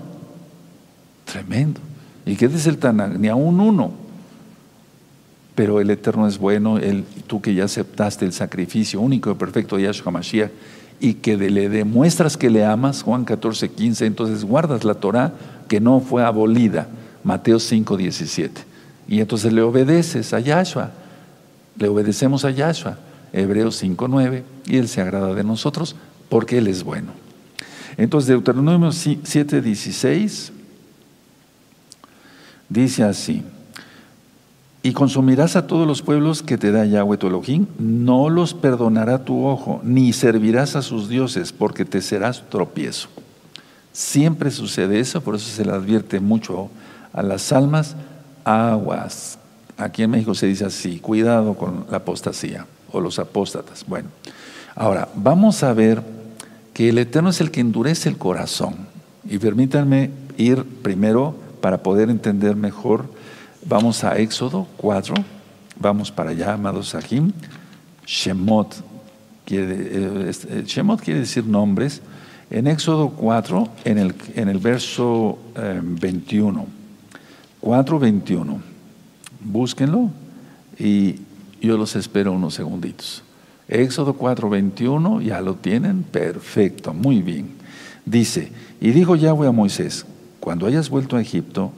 Tremendo. 1.26 1.80
¿Y 2.26 2.36
qué 2.36 2.48
dice 2.48 2.70
el 2.70 2.78
Tanakh? 2.78 3.18
Ni 3.18 3.30
a 3.30 3.36
un 3.36 3.60
uno 3.60 4.07
pero 5.58 5.82
el 5.82 5.90
Eterno 5.90 6.28
es 6.28 6.38
bueno, 6.38 6.78
el, 6.78 7.04
tú 7.26 7.42
que 7.42 7.56
ya 7.56 7.64
aceptaste 7.64 8.26
el 8.26 8.32
sacrificio 8.32 9.02
único 9.02 9.32
y 9.32 9.34
perfecto 9.34 9.76
de 9.76 9.86
Yahshua 9.86 10.12
Mashiach 10.12 10.52
y 11.00 11.16
que 11.16 11.36
le 11.36 11.68
demuestras 11.68 12.38
que 12.38 12.52
le 12.52 12.64
amas, 12.64 13.02
Juan 13.02 13.26
14, 13.26 13.70
15, 13.70 14.06
entonces 14.06 14.46
guardas 14.46 14.84
la 14.84 14.94
Torah 14.94 15.34
que 15.68 15.80
no 15.80 16.00
fue 16.00 16.24
abolida, 16.24 16.88
Mateo 17.24 17.60
5, 17.60 17.98
17. 17.98 18.62
Y 19.08 19.20
entonces 19.20 19.52
le 19.52 19.64
obedeces 19.64 20.32
a 20.32 20.40
Yahshua, 20.40 20.92
le 21.80 21.88
obedecemos 21.88 22.46
a 22.46 22.52
Yahshua, 22.52 23.00
Hebreos 23.34 23.78
5, 23.78 24.08
9, 24.08 24.44
y 24.68 24.78
Él 24.78 24.88
se 24.88 25.02
agrada 25.02 25.34
de 25.34 25.44
nosotros 25.44 25.96
porque 26.30 26.60
Él 26.60 26.68
es 26.68 26.84
bueno. 26.84 27.14
Entonces 27.98 28.28
Deuteronomio 28.28 28.92
7, 28.92 29.60
16 29.60 30.52
dice 32.70 33.04
así, 33.04 33.42
y 34.88 34.94
consumirás 34.94 35.58
a 35.58 35.68
todos 35.68 35.86
los 35.86 36.02
pueblos 36.02 36.42
que 36.42 36.58
te 36.58 36.72
da 36.72 36.86
Yahweh 36.86 37.18
tu 37.18 37.28
Elohim, 37.28 37.66
no 37.78 38.30
los 38.30 38.54
perdonará 38.54 39.26
tu 39.26 39.46
ojo, 39.46 39.82
ni 39.84 40.14
servirás 40.14 40.78
a 40.78 40.82
sus 40.82 41.10
dioses, 41.10 41.52
porque 41.52 41.84
te 41.84 42.02
serás 42.02 42.46
tropiezo. 42.50 43.10
Siempre 43.92 44.50
sucede 44.50 45.02
eso, 45.02 45.20
por 45.20 45.36
eso 45.36 45.50
se 45.50 45.66
le 45.66 45.74
advierte 45.74 46.22
mucho 46.22 46.70
a 47.12 47.22
las 47.22 47.52
almas, 47.52 47.98
aguas. 48.46 49.40
Aquí 49.78 50.04
en 50.04 50.12
México 50.12 50.34
se 50.34 50.48
dice 50.48 50.64
así, 50.64 51.00
cuidado 51.00 51.56
con 51.56 51.86
la 51.92 51.98
apostasía. 51.98 52.66
o 52.94 53.02
los 53.02 53.20
apóstatas. 53.20 53.84
Bueno, 53.86 54.08
ahora 54.74 55.10
vamos 55.16 55.64
a 55.64 55.74
ver 55.74 56.02
que 56.74 56.88
el 56.88 56.98
Eterno 56.98 57.32
es 57.32 57.42
el 57.42 57.52
que 57.52 57.60
endurece 57.60 58.08
el 58.08 58.18
corazón. 58.18 58.88
Y 59.30 59.38
permítanme 59.38 60.12
ir 60.38 60.64
primero 60.64 61.36
para 61.60 61.84
poder 61.84 62.10
entender 62.10 62.56
mejor. 62.56 63.17
Vamos 63.70 64.06
a 64.06 64.18
Éxodo 64.18 64.66
4. 64.78 65.14
Vamos 65.78 66.10
para 66.10 66.30
allá, 66.30 66.54
amados 66.54 66.88
Sahim. 66.90 67.34
Shemot 68.06 68.74
quiere, 69.44 69.76
eh, 69.76 70.32
eh, 70.50 70.64
Shemot 70.66 71.02
quiere 71.02 71.20
decir 71.20 71.46
nombres. 71.46 72.02
En 72.50 72.68
Éxodo 72.68 73.10
4, 73.10 73.68
en 73.84 73.98
el, 73.98 74.16
en 74.36 74.48
el 74.48 74.60
verso 74.60 75.38
21. 75.54 76.66
4, 77.60 78.00
21. 78.00 78.62
Búsquenlo 79.42 80.12
y 80.80 81.16
yo 81.60 81.76
los 81.78 81.98
espero 81.98 82.32
unos 82.32 82.54
segunditos. 82.54 83.22
Éxodo 83.68 84.14
4, 84.14 84.50
21, 84.50 85.20
ya 85.20 85.42
lo 85.42 85.56
tienen, 85.56 86.04
perfecto, 86.04 86.94
muy 86.94 87.22
bien. 87.22 87.50
Dice, 88.06 88.50
y 88.80 88.92
dijo 88.92 89.18
Yahweh 89.18 89.48
a 89.48 89.52
Moisés, 89.52 90.06
cuando 90.40 90.68
hayas 90.68 90.90
vuelto 90.90 91.18
a 91.18 91.22
Egipto, 91.22 91.74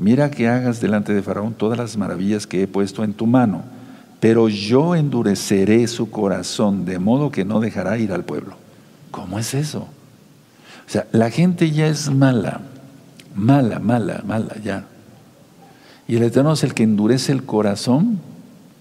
mira 0.00 0.30
que 0.30 0.48
hagas 0.48 0.80
delante 0.80 1.12
de 1.12 1.22
Faraón 1.22 1.52
todas 1.52 1.78
las 1.78 1.98
maravillas 1.98 2.46
que 2.46 2.62
he 2.62 2.66
puesto 2.66 3.04
en 3.04 3.12
tu 3.12 3.26
mano, 3.26 3.62
pero 4.18 4.48
yo 4.48 4.96
endureceré 4.96 5.86
su 5.86 6.10
corazón 6.10 6.86
de 6.86 6.98
modo 6.98 7.30
que 7.30 7.44
no 7.44 7.60
dejará 7.60 7.98
ir 7.98 8.10
al 8.12 8.24
pueblo. 8.24 8.56
¿Cómo 9.10 9.38
es 9.38 9.52
eso? 9.52 9.80
O 9.80 10.90
sea, 10.90 11.06
la 11.12 11.30
gente 11.30 11.70
ya 11.70 11.86
es 11.86 12.10
mala, 12.10 12.62
mala, 13.34 13.78
mala, 13.78 14.22
mala, 14.26 14.56
ya. 14.64 14.86
Y 16.08 16.16
el 16.16 16.22
Eterno 16.22 16.54
es 16.54 16.64
el 16.64 16.72
que 16.72 16.82
endurece 16.82 17.30
el 17.32 17.44
corazón 17.44 18.20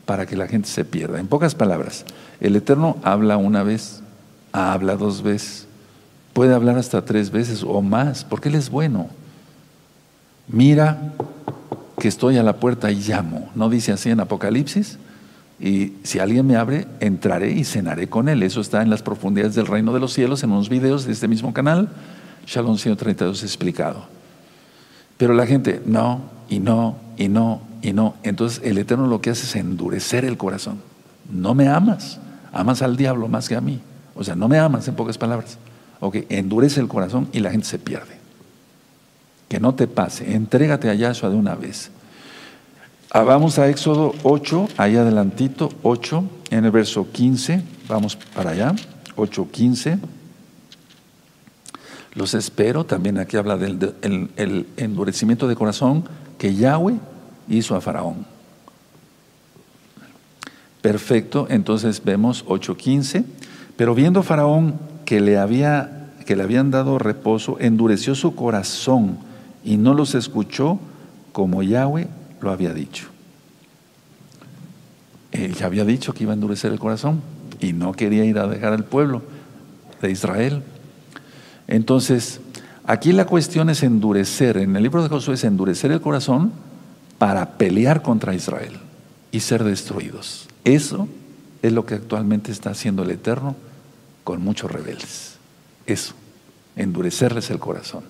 para 0.05 0.25
que 0.25 0.37
la 0.37 0.47
gente 0.47 0.69
se 0.69 0.85
pierda. 0.85 1.19
En 1.19 1.27
pocas 1.27 1.53
palabras, 1.53 2.05
el 2.39 2.55
Eterno 2.55 2.95
habla 3.03 3.35
una 3.35 3.63
vez, 3.63 4.01
habla 4.53 4.95
dos 4.95 5.21
veces, 5.21 5.67
puede 6.31 6.53
hablar 6.53 6.77
hasta 6.77 7.03
tres 7.03 7.29
veces 7.29 7.61
o 7.67 7.81
más, 7.81 8.23
porque 8.23 8.47
Él 8.47 8.55
es 8.55 8.69
bueno. 8.69 9.18
Mira 10.49 11.13
que 11.99 12.07
estoy 12.07 12.37
a 12.37 12.43
la 12.43 12.57
puerta 12.57 12.91
y 12.91 12.95
llamo. 12.95 13.49
¿No 13.55 13.69
dice 13.69 13.91
así 13.91 14.09
en 14.09 14.19
Apocalipsis? 14.19 14.97
Y 15.59 15.93
si 16.03 16.19
alguien 16.19 16.47
me 16.47 16.55
abre, 16.55 16.87
entraré 16.99 17.51
y 17.51 17.65
cenaré 17.65 18.07
con 18.07 18.29
él. 18.29 18.41
Eso 18.43 18.61
está 18.61 18.81
en 18.81 18.89
las 18.89 19.03
profundidades 19.03 19.55
del 19.55 19.67
reino 19.67 19.93
de 19.93 19.99
los 19.99 20.13
cielos, 20.13 20.43
en 20.43 20.51
unos 20.51 20.69
videos 20.69 21.05
de 21.05 21.11
este 21.11 21.27
mismo 21.27 21.53
canal. 21.53 21.89
Shalom 22.47 22.77
132 22.77 23.43
explicado. 23.43 24.05
Pero 25.17 25.33
la 25.33 25.45
gente, 25.45 25.81
no, 25.85 26.21
y 26.49 26.59
no, 26.59 26.95
y 27.17 27.27
no, 27.27 27.61
y 27.81 27.93
no. 27.93 28.15
Entonces 28.23 28.61
el 28.63 28.77
Eterno 28.77 29.05
lo 29.07 29.21
que 29.21 29.29
hace 29.31 29.45
es 29.45 29.55
endurecer 29.55 30.25
el 30.25 30.37
corazón. 30.37 30.79
No 31.29 31.53
me 31.53 31.67
amas, 31.67 32.19
amas 32.53 32.81
al 32.81 32.95
diablo 32.97 33.27
más 33.27 33.49
que 33.49 33.55
a 33.55 33.61
mí. 33.61 33.81
O 34.15 34.23
sea, 34.23 34.35
no 34.35 34.47
me 34.47 34.57
amas 34.57 34.87
en 34.87 34.95
pocas 34.95 35.17
palabras. 35.17 35.57
Ok, 35.99 36.17
endurece 36.29 36.79
el 36.79 36.87
corazón 36.87 37.27
y 37.33 37.41
la 37.41 37.51
gente 37.51 37.67
se 37.67 37.77
pierde. 37.77 38.18
Que 39.49 39.59
no 39.59 39.75
te 39.75 39.87
pase, 39.87 40.33
entrégate 40.33 40.89
a 40.89 40.93
Yahshua 40.93 41.29
de 41.29 41.35
una 41.35 41.55
vez. 41.55 41.91
Ah, 43.11 43.23
vamos 43.23 43.59
a 43.59 43.67
Éxodo 43.67 44.13
8, 44.23 44.69
ahí 44.77 44.95
adelantito, 44.95 45.69
8, 45.83 46.23
en 46.51 46.65
el 46.65 46.71
verso 46.71 47.11
15, 47.11 47.63
vamos 47.87 48.15
para 48.15 48.51
allá, 48.51 48.75
8, 49.15 49.47
15. 49.51 49.99
Los 52.13 52.35
espero, 52.35 52.85
también 52.85 53.17
aquí 53.17 53.35
habla 53.35 53.57
del 53.57 53.93
el 54.37 54.67
endurecimiento 54.77 55.47
de 55.47 55.55
corazón 55.55 56.05
que 56.37 56.55
Yahweh 56.55 56.99
hizo 57.49 57.75
a 57.75 57.81
Faraón. 57.81 58.25
Perfecto, 60.81 61.47
entonces 61.49 62.01
vemos 62.03 62.45
8.15, 62.45 63.25
pero 63.75 63.93
viendo 63.95 64.23
Faraón 64.23 64.79
que 65.03 65.19
le, 65.19 65.37
había, 65.37 66.11
que 66.25 66.35
le 66.35 66.43
habían 66.43 66.71
dado 66.71 66.99
reposo, 66.99 67.57
endureció 67.59 68.15
su 68.15 68.33
corazón 68.33 69.17
y 69.69 69.77
no 69.77 69.93
los 69.93 70.15
escuchó 70.15 70.79
como 71.31 71.61
Yahweh 71.61 72.07
lo 72.41 72.49
había 72.49 72.73
dicho. 72.73 73.05
Él 75.31 75.53
ya 75.53 75.67
había 75.67 75.85
dicho 75.85 76.11
que 76.11 76.23
iba 76.23 76.33
a 76.33 76.33
endurecer 76.33 76.71
el 76.71 76.79
corazón 76.79 77.21
y 77.59 77.73
no 77.73 77.91
quería 77.91 78.25
ir 78.25 78.39
a 78.39 78.47
dejar 78.47 78.73
al 78.73 78.83
pueblo 78.83 79.21
de 80.01 80.09
Israel. 80.09 80.63
Entonces, 81.67 82.39
aquí 82.83 83.11
la 83.11 83.25
cuestión 83.25 83.69
es 83.69 83.83
endurecer, 83.83 84.57
en 84.57 84.75
el 84.75 84.81
libro 84.81 85.03
de 85.03 85.09
Josué 85.09 85.35
es 85.35 85.43
endurecer 85.43 85.91
el 85.91 86.01
corazón 86.01 86.51
para 87.19 87.59
pelear 87.59 88.01
contra 88.01 88.33
Israel 88.33 88.73
y 89.31 89.41
ser 89.41 89.63
destruidos. 89.63 90.47
Eso 90.63 91.07
es 91.61 91.71
lo 91.73 91.85
que 91.85 91.93
actualmente 91.93 92.51
está 92.51 92.71
haciendo 92.71 93.03
el 93.03 93.11
Eterno 93.11 93.55
con 94.23 94.41
muchos 94.41 94.71
rebeldes. 94.71 95.35
Eso, 95.85 96.15
endurecerles 96.75 97.51
el 97.51 97.59
corazón. 97.59 98.03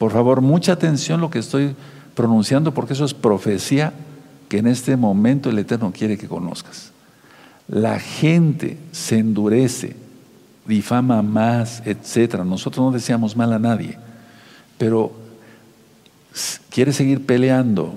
Por 0.00 0.12
favor, 0.12 0.40
mucha 0.40 0.72
atención 0.72 1.20
lo 1.20 1.28
que 1.28 1.40
estoy 1.40 1.76
pronunciando 2.14 2.72
porque 2.72 2.94
eso 2.94 3.04
es 3.04 3.12
profecía 3.12 3.92
que 4.48 4.56
en 4.56 4.66
este 4.66 4.96
momento 4.96 5.50
el 5.50 5.58
Eterno 5.58 5.92
quiere 5.92 6.16
que 6.16 6.26
conozcas. 6.26 6.92
La 7.68 7.98
gente 8.00 8.78
se 8.92 9.18
endurece, 9.18 9.94
difama 10.64 11.20
más, 11.20 11.82
etcétera. 11.84 12.46
Nosotros 12.46 12.82
no 12.82 12.92
deseamos 12.92 13.36
mal 13.36 13.52
a 13.52 13.58
nadie, 13.58 13.98
pero 14.78 15.12
quiere 16.70 16.94
seguir 16.94 17.26
peleando, 17.26 17.94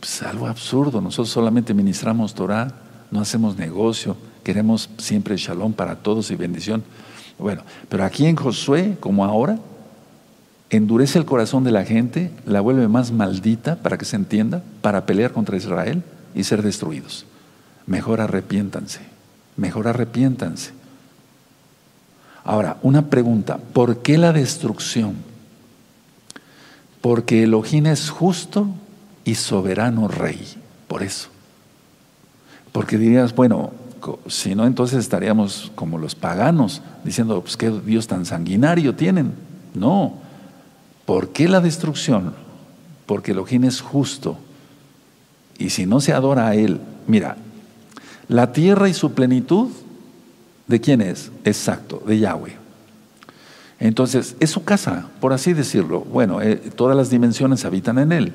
pues 0.00 0.22
algo 0.22 0.48
absurdo. 0.48 1.00
Nosotros 1.00 1.30
solamente 1.30 1.72
ministramos 1.74 2.34
Torah, 2.34 2.74
no 3.12 3.20
hacemos 3.20 3.56
negocio, 3.56 4.16
queremos 4.42 4.90
siempre 4.98 5.36
shalom 5.36 5.74
para 5.74 5.94
todos 5.94 6.32
y 6.32 6.34
bendición. 6.34 6.82
Bueno, 7.38 7.62
pero 7.88 8.02
aquí 8.02 8.26
en 8.26 8.34
Josué, 8.34 8.96
como 8.98 9.24
ahora, 9.24 9.60
endurece 10.70 11.18
el 11.18 11.24
corazón 11.24 11.64
de 11.64 11.72
la 11.72 11.84
gente, 11.84 12.30
la 12.46 12.60
vuelve 12.60 12.88
más 12.88 13.12
maldita, 13.12 13.76
para 13.76 13.98
que 13.98 14.04
se 14.04 14.16
entienda, 14.16 14.62
para 14.80 15.04
pelear 15.04 15.32
contra 15.32 15.56
Israel 15.56 16.02
y 16.34 16.44
ser 16.44 16.62
destruidos. 16.62 17.26
Mejor 17.86 18.20
arrepiéntanse, 18.20 19.00
mejor 19.56 19.88
arrepiéntanse. 19.88 20.72
Ahora, 22.44 22.78
una 22.82 23.06
pregunta, 23.06 23.58
¿por 23.72 23.98
qué 23.98 24.16
la 24.16 24.32
destrucción? 24.32 25.14
Porque 27.00 27.42
Elohim 27.42 27.86
es 27.86 28.10
justo 28.10 28.68
y 29.24 29.34
soberano 29.34 30.08
rey. 30.08 30.40
Por 30.86 31.02
eso. 31.02 31.28
Porque 32.72 32.98
dirías, 32.98 33.34
bueno, 33.34 33.72
si 34.26 34.54
no, 34.54 34.66
entonces 34.66 34.98
estaríamos 34.98 35.72
como 35.74 35.98
los 35.98 36.14
paganos, 36.14 36.82
diciendo, 37.04 37.40
pues 37.40 37.56
qué 37.56 37.70
Dios 37.70 38.06
tan 38.06 38.24
sanguinario 38.24 38.94
tienen. 38.94 39.32
No. 39.74 40.14
¿Por 41.10 41.30
qué 41.30 41.48
la 41.48 41.60
destrucción? 41.60 42.34
Porque 43.04 43.32
Elohim 43.32 43.64
es 43.64 43.80
justo. 43.80 44.38
Y 45.58 45.70
si 45.70 45.84
no 45.84 46.00
se 46.00 46.12
adora 46.12 46.46
a 46.46 46.54
Él, 46.54 46.80
mira, 47.08 47.36
la 48.28 48.52
tierra 48.52 48.88
y 48.88 48.94
su 48.94 49.12
plenitud, 49.12 49.70
¿de 50.68 50.80
quién 50.80 51.00
es? 51.00 51.32
Exacto, 51.44 52.00
de 52.06 52.20
Yahweh. 52.20 52.52
Entonces, 53.80 54.36
es 54.38 54.50
su 54.50 54.62
casa, 54.62 55.08
por 55.20 55.32
así 55.32 55.52
decirlo. 55.52 56.02
Bueno, 56.02 56.40
eh, 56.42 56.54
todas 56.76 56.96
las 56.96 57.10
dimensiones 57.10 57.64
habitan 57.64 57.98
en 57.98 58.12
Él. 58.12 58.32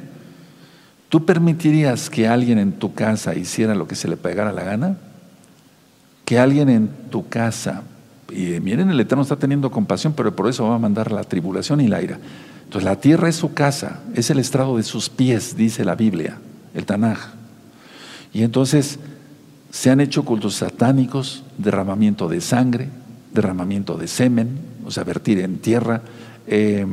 ¿Tú 1.08 1.24
permitirías 1.24 2.10
que 2.10 2.28
alguien 2.28 2.60
en 2.60 2.74
tu 2.74 2.94
casa 2.94 3.36
hiciera 3.36 3.74
lo 3.74 3.88
que 3.88 3.96
se 3.96 4.10
le 4.10 4.18
pegara 4.18 4.52
la 4.52 4.66
gana? 4.66 4.98
Que 6.26 6.40
alguien 6.40 6.68
en 6.68 6.90
tu 7.10 7.30
casa, 7.30 7.84
y 8.30 8.60
miren, 8.60 8.90
el 8.90 9.00
Eterno 9.00 9.22
está 9.22 9.38
teniendo 9.38 9.72
compasión, 9.72 10.12
pero 10.12 10.36
por 10.36 10.50
eso 10.50 10.68
va 10.68 10.76
a 10.76 10.80
mandar 10.80 11.14
la 11.14 11.24
tribulación 11.24 11.80
y 11.80 11.88
la 11.88 12.02
ira. 12.02 12.20
La 12.84 12.98
tierra 12.98 13.30
es 13.30 13.36
su 13.36 13.54
casa, 13.54 14.02
es 14.14 14.30
el 14.30 14.40
estrado 14.40 14.78
de 14.78 14.84
sus 14.84 15.10
pies, 15.10 15.56
dice 15.56 15.86
la 15.86 15.96
Biblia, 15.96 16.40
el 16.74 16.86
Tanaj. 16.86 17.20
Y 18.34 18.44
entonces 18.44 19.00
se 19.72 19.90
han 19.90 20.02
hecho 20.02 20.26
cultos 20.26 20.56
satánicos, 20.56 21.44
derramamiento 21.58 22.28
de 22.28 22.42
sangre, 22.42 22.90
derramamiento 23.34 23.98
de 23.98 24.08
semen, 24.08 24.60
o 24.86 24.92
sea, 24.92 25.04
vertir 25.04 25.40
en 25.40 25.58
tierra. 25.60 26.02
Eh, 26.48 26.86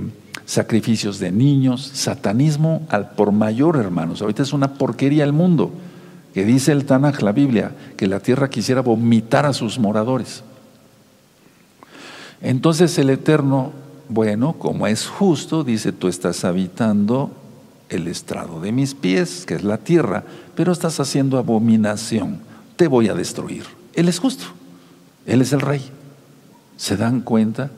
sacrificios 0.45 1.19
de 1.19 1.31
niños, 1.31 1.91
satanismo 1.95 2.87
al 2.89 3.11
por 3.11 3.33
mayor, 3.33 3.77
hermanos. 3.77 4.23
Ahorita 4.23 4.43
es 4.43 4.53
una 4.53 4.75
porquería 4.75 5.25
el 5.25 5.33
mundo, 5.33 5.73
que 6.35 6.45
dice 6.45 6.73
el 6.73 6.85
Tanaj, 6.85 7.23
la 7.23 7.33
Biblia, 7.33 7.73
que 7.97 8.07
la 8.07 8.21
tierra 8.21 8.51
quisiera 8.51 8.81
vomitar 8.81 9.47
a 9.47 9.53
sus 9.53 9.79
moradores. 9.79 10.43
Entonces 12.41 12.99
el 12.99 13.11
Eterno, 13.11 13.73
bueno, 14.09 14.55
como 14.55 14.87
es 14.87 15.07
justo, 15.07 15.65
dice, 15.65 15.93
tú 15.93 16.09
estás 16.09 16.45
habitando 16.45 17.31
el 17.89 18.09
estrado 18.09 18.61
de 18.61 18.73
mis 18.73 18.95
pies, 18.95 19.45
que 19.47 19.55
es 19.55 19.65
la 19.65 19.79
tierra, 19.79 20.25
pero 20.55 20.73
estás 20.73 20.99
haciendo 21.01 21.39
abominación, 21.39 22.41
te 22.77 22.89
voy 22.89 23.09
a 23.09 23.15
destruir. 23.15 23.65
Él 23.95 24.09
es 24.09 24.19
justo, 24.19 24.45
Él 25.27 25.43
es 25.43 25.53
el 25.53 25.61
rey. 25.61 25.83
¿Se 26.77 26.97
dan 26.97 27.21
cuenta? 27.21 27.71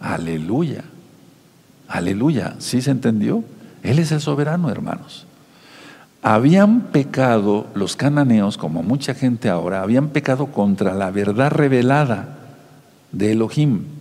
Aleluya. 0.00 0.84
Aleluya, 1.88 2.56
¿sí 2.58 2.82
se 2.82 2.90
entendió? 2.90 3.44
Él 3.82 3.98
es 3.98 4.12
el 4.12 4.20
soberano, 4.20 4.70
hermanos. 4.70 5.26
habían 6.22 6.80
pecado 6.92 7.66
los 7.74 7.96
cananeos, 7.96 8.56
como 8.56 8.82
mucha 8.82 9.14
gente 9.14 9.50
ahora, 9.50 9.82
habían 9.82 10.08
pecado 10.08 10.46
contra 10.46 10.94
la 10.94 11.10
verdad 11.10 11.50
revelada 11.50 12.38
de 13.12 13.32
Elohim 13.32 13.93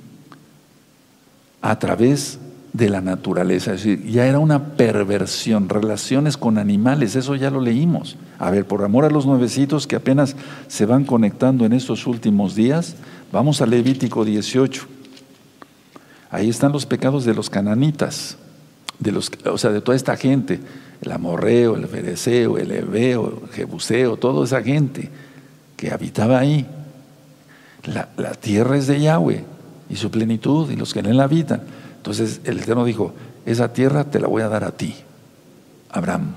a 1.64 1.80
través 1.80 2.40
de 2.74 2.90
la 2.90 3.02
naturaleza. 3.02 3.74
Es 3.74 3.84
decir, 3.84 4.06
ya 4.06 4.28
era 4.28 4.38
una 4.38 4.76
perversión, 4.76 5.70
relaciones 5.70 6.36
con 6.36 6.58
animales, 6.58 7.16
eso 7.16 7.36
ya 7.36 7.50
lo 7.50 7.62
leímos. 7.62 8.18
A 8.38 8.52
ver, 8.52 8.66
por 8.66 8.84
amor 8.84 9.06
a 9.06 9.10
los 9.10 9.26
nuevecitos 9.26 9.88
que 9.88 9.96
apenas 9.96 10.36
se 10.68 10.86
van 10.86 11.06
conectando 11.06 11.66
en 11.66 11.72
estos 11.72 12.06
últimos 12.06 12.54
días, 12.54 12.98
vamos 13.32 13.62
a 13.62 13.66
Levítico 13.66 14.26
18. 14.26 14.86
Ahí 16.32 16.50
están 16.50 16.74
los 16.74 16.86
pecados 16.86 17.24
de 17.24 17.34
los 17.34 17.50
cananitas, 17.50 18.38
de 19.00 19.14
los, 19.14 19.32
o 19.46 19.58
sea, 19.58 19.72
de 19.72 19.80
toda 19.80 19.96
esta 19.96 20.18
gente, 20.18 20.60
el 21.02 21.12
amorreo, 21.14 21.78
el 21.78 21.88
fereceo, 21.88 22.58
el 22.58 22.72
hebeo, 22.72 23.44
el 23.46 23.50
jebuseo, 23.54 24.18
toda 24.18 24.44
esa 24.44 24.62
gente 24.62 25.10
que 25.78 25.92
habitaba 25.92 26.40
ahí. 26.40 26.66
La, 27.86 28.10
la 28.18 28.34
tierra 28.34 28.76
es 28.78 28.88
de 28.88 29.00
Yahweh 29.00 29.53
y 29.94 29.96
su 29.96 30.10
plenitud 30.10 30.72
y 30.72 30.76
los 30.76 30.92
que 30.92 31.02
en 31.02 31.06
él 31.06 31.20
habitan. 31.20 31.62
Entonces 31.98 32.42
el 32.46 32.58
Eterno 32.58 32.84
dijo, 32.84 33.14
esa 33.46 33.72
tierra 33.74 34.06
te 34.06 34.20
la 34.20 34.28
voy 34.28 34.42
a 34.42 34.50
dar 34.50 34.64
a 34.64 34.72
ti, 34.72 34.96
Abraham, 35.92 36.34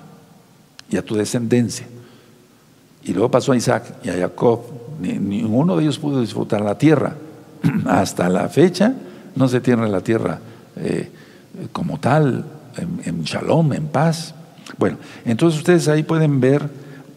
y 0.90 0.98
a 0.98 1.02
tu 1.02 1.14
descendencia. 1.16 1.86
Y 3.02 3.14
luego 3.14 3.30
pasó 3.30 3.52
a 3.52 3.56
Isaac 3.56 3.94
y 4.04 4.10
a 4.10 4.18
Jacob. 4.18 4.60
ninguno 5.00 5.76
de 5.76 5.84
ellos 5.84 5.98
pudo 5.98 6.20
disfrutar 6.20 6.60
la 6.60 6.76
tierra. 6.76 7.14
Hasta 7.86 8.28
la 8.28 8.48
fecha 8.50 8.94
no 9.34 9.48
se 9.48 9.60
tiene 9.62 9.88
la 9.88 10.02
tierra 10.02 10.38
eh, 10.76 11.10
como 11.72 11.98
tal, 11.98 12.44
en, 12.76 13.22
shalom, 13.22 13.72
en 13.72 13.86
paz. 13.86 14.34
Bueno, 14.76 14.98
entonces 15.24 15.60
ustedes 15.60 15.88
ahí 15.88 16.02
pueden 16.02 16.40
ver, 16.40 16.68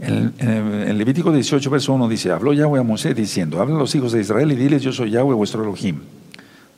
en, 0.00 0.34
en, 0.38 0.98
Levítico 0.98 1.30
18, 1.30 1.70
verso 1.70 1.92
1 1.92 2.08
dice, 2.08 2.30
habló 2.30 2.52
Yahweh 2.52 2.80
a 2.80 2.82
Moisés 2.82 3.14
diciendo, 3.14 3.60
habla 3.60 3.76
a 3.76 3.78
los 3.78 3.94
hijos 3.94 4.12
de 4.12 4.20
Israel 4.20 4.50
y 4.52 4.56
diles, 4.56 4.82
yo 4.82 4.92
soy 4.92 5.10
Yahweh 5.10 5.34
vuestro 5.34 5.62
Elohim. 5.62 6.00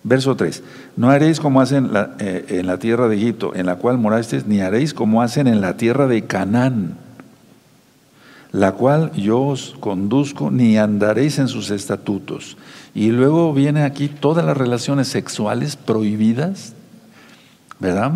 Verso 0.04 0.34
3. 0.34 0.62
No 0.96 1.10
haréis 1.10 1.38
como 1.38 1.60
hacen 1.60 1.90
eh, 2.18 2.44
en 2.48 2.66
la 2.66 2.78
tierra 2.78 3.08
de 3.08 3.16
Egipto, 3.16 3.54
en 3.54 3.66
la 3.66 3.76
cual 3.76 3.98
morasteis, 3.98 4.46
ni 4.46 4.60
haréis 4.60 4.94
como 4.94 5.22
hacen 5.22 5.46
en 5.46 5.60
la 5.60 5.76
tierra 5.76 6.08
de 6.08 6.24
Canaán, 6.24 6.96
la 8.50 8.72
cual 8.72 9.12
yo 9.12 9.40
os 9.40 9.76
conduzco, 9.78 10.50
ni 10.50 10.76
andaréis 10.76 11.38
en 11.38 11.46
sus 11.46 11.70
estatutos. 11.70 12.56
Y 12.94 13.10
luego 13.10 13.54
viene 13.54 13.84
aquí 13.84 14.08
todas 14.08 14.44
las 14.44 14.56
relaciones 14.56 15.06
sexuales 15.06 15.76
prohibidas, 15.76 16.74
¿verdad? 17.78 18.12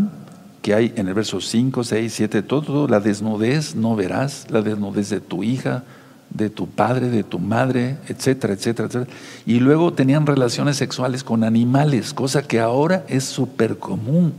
Que 0.67 0.75
hay 0.75 0.93
en 0.97 1.07
el 1.07 1.15
verso 1.15 1.41
5, 1.41 1.85
6, 1.85 2.13
7, 2.13 2.43
todo, 2.43 2.89
la 2.89 2.99
desnudez 2.99 3.77
no 3.77 3.95
verás, 3.95 4.47
la 4.51 4.63
desnudez 4.63 5.11
de 5.11 5.21
tu 5.21 5.45
hija, 5.45 5.85
de 6.29 6.51
tu 6.51 6.67
padre, 6.67 7.09
de 7.09 7.23
tu 7.23 7.39
madre, 7.39 7.99
etcétera, 8.09 8.55
etcétera, 8.55 8.89
etcétera. 8.89 9.17
Y 9.47 9.61
luego 9.61 9.93
tenían 9.93 10.27
relaciones 10.27 10.77
sexuales 10.77 11.23
con 11.23 11.45
animales, 11.45 12.13
cosa 12.13 12.43
que 12.43 12.59
ahora 12.59 13.05
es 13.07 13.23
súper 13.23 13.79
común. 13.79 14.33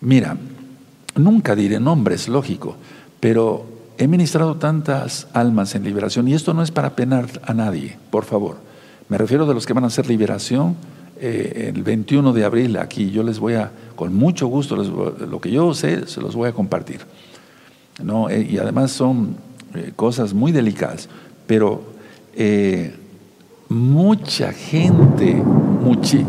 Mira, 0.00 0.38
nunca 1.14 1.54
diré 1.54 1.78
nombres, 1.78 2.26
lógico, 2.26 2.74
pero 3.20 3.64
he 3.96 4.08
ministrado 4.08 4.56
tantas 4.56 5.28
almas 5.34 5.76
en 5.76 5.84
liberación 5.84 6.26
y 6.26 6.34
esto 6.34 6.52
no 6.52 6.64
es 6.64 6.72
para 6.72 6.96
penar 6.96 7.28
a 7.44 7.54
nadie, 7.54 7.96
por 8.10 8.24
favor. 8.24 8.56
Me 9.08 9.18
refiero 9.18 9.46
de 9.46 9.54
los 9.54 9.66
que 9.66 9.72
van 9.72 9.84
a 9.84 9.86
hacer 9.86 10.08
liberación 10.08 10.74
eh, 11.20 11.72
el 11.72 11.82
21 11.84 12.32
de 12.32 12.44
abril 12.44 12.76
aquí. 12.76 13.10
Yo 13.10 13.22
les 13.22 13.38
voy 13.38 13.54
a, 13.54 13.70
con 13.94 14.14
mucho 14.14 14.48
gusto, 14.48 14.76
lo 14.76 15.40
que 15.40 15.50
yo 15.50 15.72
sé, 15.72 16.06
se 16.08 16.20
los 16.20 16.34
voy 16.34 16.48
a 16.48 16.52
compartir. 16.52 17.00
¿no? 18.02 18.28
Eh, 18.28 18.48
y 18.50 18.58
además 18.58 18.90
son 18.90 19.36
eh, 19.74 19.92
cosas 19.94 20.34
muy 20.34 20.50
delicadas, 20.50 21.08
pero 21.46 21.94
mucha 23.68 24.52
gente, 24.52 25.34
muchi, 25.34 26.26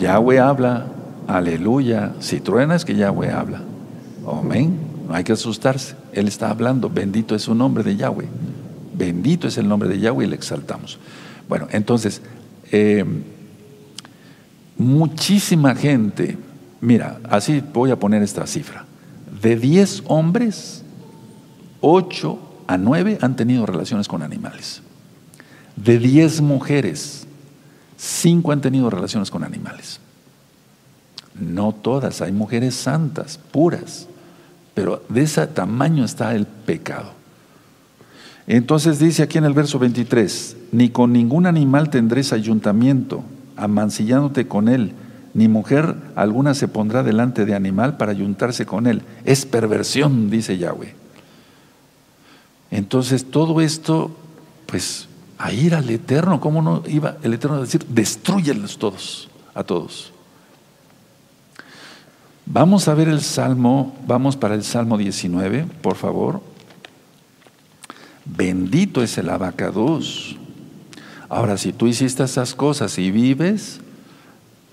Yahweh 0.00 0.40
habla, 0.40 0.86
aleluya, 1.26 2.14
si 2.20 2.40
truena 2.40 2.74
es 2.74 2.86
que 2.86 2.96
Yahweh 2.96 3.30
habla, 3.30 3.60
amén, 4.26 4.78
no 5.06 5.14
hay 5.14 5.24
que 5.24 5.32
asustarse, 5.32 5.94
Él 6.14 6.26
está 6.26 6.48
hablando, 6.50 6.88
bendito 6.88 7.34
es 7.34 7.42
su 7.42 7.54
nombre 7.54 7.84
de 7.84 7.96
Yahweh, 7.96 8.28
bendito 8.96 9.46
es 9.46 9.58
el 9.58 9.68
nombre 9.68 9.90
de 9.90 10.00
Yahweh 10.00 10.24
y 10.24 10.28
le 10.28 10.36
exaltamos. 10.36 10.98
Bueno, 11.50 11.68
entonces, 11.70 12.22
muchísima 14.78 15.74
gente, 15.74 16.38
mira, 16.80 17.20
así 17.28 17.62
voy 17.72 17.90
a 17.90 17.98
poner 17.98 18.22
esta 18.22 18.46
cifra, 18.46 18.84
de 19.40 19.56
10 19.56 20.04
hombres, 20.06 20.82
8 21.80 22.38
a 22.66 22.78
9 22.78 23.18
han 23.20 23.36
tenido 23.36 23.66
relaciones 23.66 24.08
con 24.08 24.22
animales. 24.22 24.82
De 25.76 25.98
10 25.98 26.40
mujeres, 26.40 27.26
5 27.96 28.52
han 28.52 28.60
tenido 28.60 28.90
relaciones 28.90 29.30
con 29.30 29.44
animales. 29.44 30.00
No 31.38 31.72
todas, 31.72 32.22
hay 32.22 32.32
mujeres 32.32 32.74
santas, 32.74 33.38
puras, 33.50 34.08
pero 34.74 35.02
de 35.08 35.22
ese 35.22 35.46
tamaño 35.46 36.04
está 36.04 36.34
el 36.34 36.46
pecado. 36.46 37.12
Entonces 38.46 38.98
dice 38.98 39.22
aquí 39.22 39.38
en 39.38 39.44
el 39.44 39.52
verso 39.52 39.78
23, 39.78 40.56
ni 40.72 40.88
con 40.90 41.12
ningún 41.12 41.46
animal 41.46 41.90
tendréis 41.90 42.32
ayuntamiento, 42.32 43.24
amancillándote 43.56 44.46
con 44.46 44.68
él, 44.68 44.92
ni 45.34 45.48
mujer 45.48 45.96
alguna 46.14 46.54
se 46.54 46.68
pondrá 46.68 47.02
delante 47.02 47.44
de 47.44 47.54
animal 47.54 47.96
para 47.96 48.12
ayuntarse 48.12 48.64
con 48.64 48.86
él. 48.86 49.02
Es 49.24 49.44
perversión, 49.44 50.30
dice 50.30 50.56
Yahweh. 50.56 50.94
Entonces 52.70 53.30
todo 53.30 53.60
esto, 53.60 54.16
pues 54.66 55.08
a 55.38 55.52
ir 55.52 55.74
al 55.74 55.88
Eterno, 55.90 56.40
¿cómo 56.40 56.62
no 56.62 56.82
iba 56.86 57.18
el 57.22 57.34
Eterno 57.34 57.56
a 57.56 57.60
decir, 57.60 57.84
destruyenlos 57.86 58.78
todos, 58.78 59.28
a 59.54 59.62
todos? 59.62 60.12
Vamos 62.46 62.86
a 62.88 62.94
ver 62.94 63.08
el 63.08 63.20
Salmo, 63.20 63.96
vamos 64.06 64.36
para 64.36 64.54
el 64.54 64.62
Salmo 64.62 64.96
19, 64.96 65.66
por 65.82 65.96
favor. 65.96 66.40
Bendito 68.24 69.02
es 69.02 69.18
el 69.18 69.30
abacados. 69.30 70.35
Ahora, 71.28 71.56
si 71.56 71.72
tú 71.72 71.86
hiciste 71.86 72.22
esas 72.22 72.54
cosas 72.54 72.98
y 72.98 73.10
vives, 73.10 73.80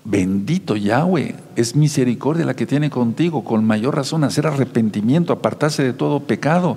bendito 0.04 0.76
Yahweh, 0.76 1.34
es 1.56 1.74
misericordia 1.74 2.44
la 2.44 2.54
que 2.54 2.66
tiene 2.66 2.90
contigo, 2.90 3.44
con 3.44 3.64
mayor 3.64 3.96
razón 3.96 4.22
hacer 4.22 4.46
arrepentimiento, 4.46 5.32
apartarse 5.32 5.82
de 5.82 5.92
todo 5.92 6.20
pecado. 6.20 6.76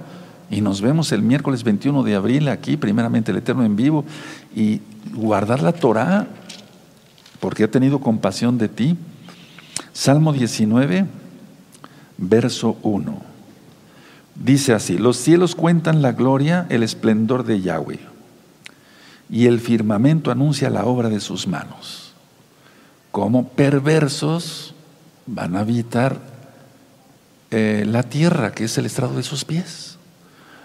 Y 0.50 0.62
nos 0.62 0.82
vemos 0.82 1.12
el 1.12 1.22
miércoles 1.22 1.64
21 1.64 2.04
de 2.04 2.16
abril 2.16 2.48
aquí, 2.48 2.78
primeramente 2.78 3.32
el 3.32 3.38
Eterno 3.38 3.66
en 3.66 3.76
vivo, 3.76 4.06
y 4.56 4.82
guardar 5.14 5.62
la 5.62 5.74
Torah, 5.74 6.28
porque 7.40 7.66
ha 7.66 7.72
tenido 7.72 8.00
compasión 8.00 8.58
de 8.58 8.70
ti. 8.70 8.98
Salmo 9.94 10.34
19, 10.34 11.06
verso 12.18 12.78
1. 12.82 13.22
Dice 14.36 14.74
así, 14.74 14.98
los 14.98 15.18
cielos 15.18 15.56
cuentan 15.56 16.02
la 16.02 16.12
gloria, 16.12 16.66
el 16.70 16.84
esplendor 16.84 17.44
de 17.44 17.62
Yahweh, 17.62 18.00
y 19.30 19.46
el 19.46 19.60
firmamento 19.60 20.32
anuncia 20.32 20.70
la 20.70 20.86
obra 20.86 21.10
de 21.10 21.20
sus 21.20 21.48
manos. 21.48 22.14
Como 23.12 23.50
perversos 23.50 24.74
van 25.26 25.56
a 25.56 25.60
habitar 25.60 26.20
eh, 27.52 27.86
la 27.88 28.04
tierra, 28.04 28.52
que 28.52 28.66
es 28.66 28.78
el 28.78 28.86
estrado 28.86 29.16
de 29.16 29.24
sus 29.24 29.46
pies. 29.46 29.98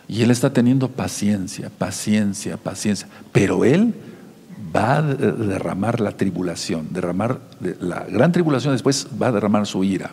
Y 0.08 0.22
él 0.22 0.30
está 0.30 0.52
teniendo 0.52 0.88
paciencia, 0.88 1.70
paciencia, 1.70 2.56
paciencia. 2.56 3.08
Pero 3.32 3.64
él 3.64 3.94
va 4.74 4.98
a 4.98 5.02
derramar 5.02 6.00
la 6.00 6.12
tribulación, 6.12 6.88
derramar 6.92 7.40
la 7.80 8.04
gran 8.04 8.32
tribulación, 8.32 8.72
después 8.74 9.06
va 9.20 9.28
a 9.28 9.32
derramar 9.32 9.66
su 9.66 9.84
ira. 9.84 10.12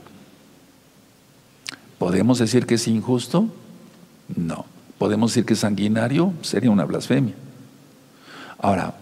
¿Podemos 1.97 2.39
decir 2.39 2.65
que 2.65 2.75
es 2.75 2.87
injusto? 2.87 3.49
No. 4.35 4.65
¿Podemos 4.97 5.31
decir 5.31 5.45
que 5.45 5.53
es 5.53 5.59
sanguinario? 5.59 6.33
Sería 6.41 6.71
una 6.71 6.85
blasfemia. 6.85 7.33
Ahora, 8.61 8.93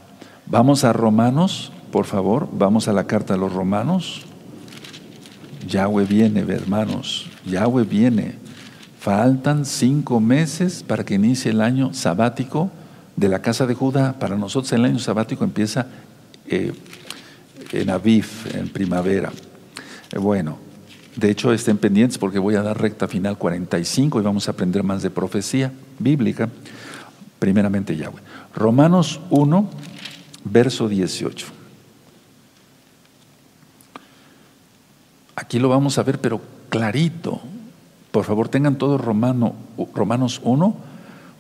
vamos 0.46 0.84
a 0.84 0.94
Romanos, 0.94 1.72
por 1.92 2.06
favor, 2.06 2.48
vamos 2.52 2.88
a 2.88 2.94
la 2.94 3.08
carta 3.08 3.34
de 3.34 3.40
los 3.40 3.52
Romanos. 3.52 4.22
Yahweh 5.68 6.06
viene, 6.06 6.42
hermanos, 6.42 7.28
Yahweh 7.44 7.84
viene. 7.84 8.36
Faltan 9.00 9.66
cinco 9.66 10.20
meses 10.20 10.84
para 10.84 11.04
que 11.04 11.16
inicie 11.16 11.52
el 11.52 11.62
año 11.62 11.92
sabático 11.94 12.70
de 13.16 13.30
la 13.30 13.42
casa 13.42 13.66
de 13.66 13.74
Judá. 13.74 14.20
Para 14.20 14.38
nosotros 14.38 14.72
el 14.74 14.86
año 14.86 15.00
sabático 15.00 15.44
empieza 15.44 15.88
eh, 16.48 16.74
en 17.72 17.90
Aviv, 17.90 18.28
en 18.54 18.70
primavera. 18.70 19.32
Eh, 20.12 20.20
bueno, 20.20 20.60
de 21.16 21.32
hecho 21.32 21.52
estén 21.52 21.80
pendientes 21.80 22.20
porque 22.20 22.38
voy 22.38 22.54
a 22.56 22.62
dar 22.62 22.80
recta 22.80 23.08
final 23.08 23.40
45 23.40 24.20
y 24.20 24.24
vamos 24.24 24.48
a 24.48 24.52
aprender 24.52 24.84
más 24.84 25.02
de 25.02 25.10
profecía 25.10 25.72
bíblica. 25.98 26.48
Primeramente 27.40 27.96
Yahweh. 27.96 28.22
Romanos 28.58 29.20
1, 29.30 29.70
verso 30.44 30.90
18. 30.90 31.46
Aquí 35.36 35.60
lo 35.60 35.70
vamos 35.70 36.00
a 36.00 36.04
ver, 36.04 36.20
pero 36.20 36.42
clarito. 36.70 37.40
Por 38.10 38.26
favor, 38.26 38.50
tengan 38.50 38.78
todos 38.78 39.00
Romano, 39.00 39.54
Romanos 39.94 40.42
1, 40.44 40.76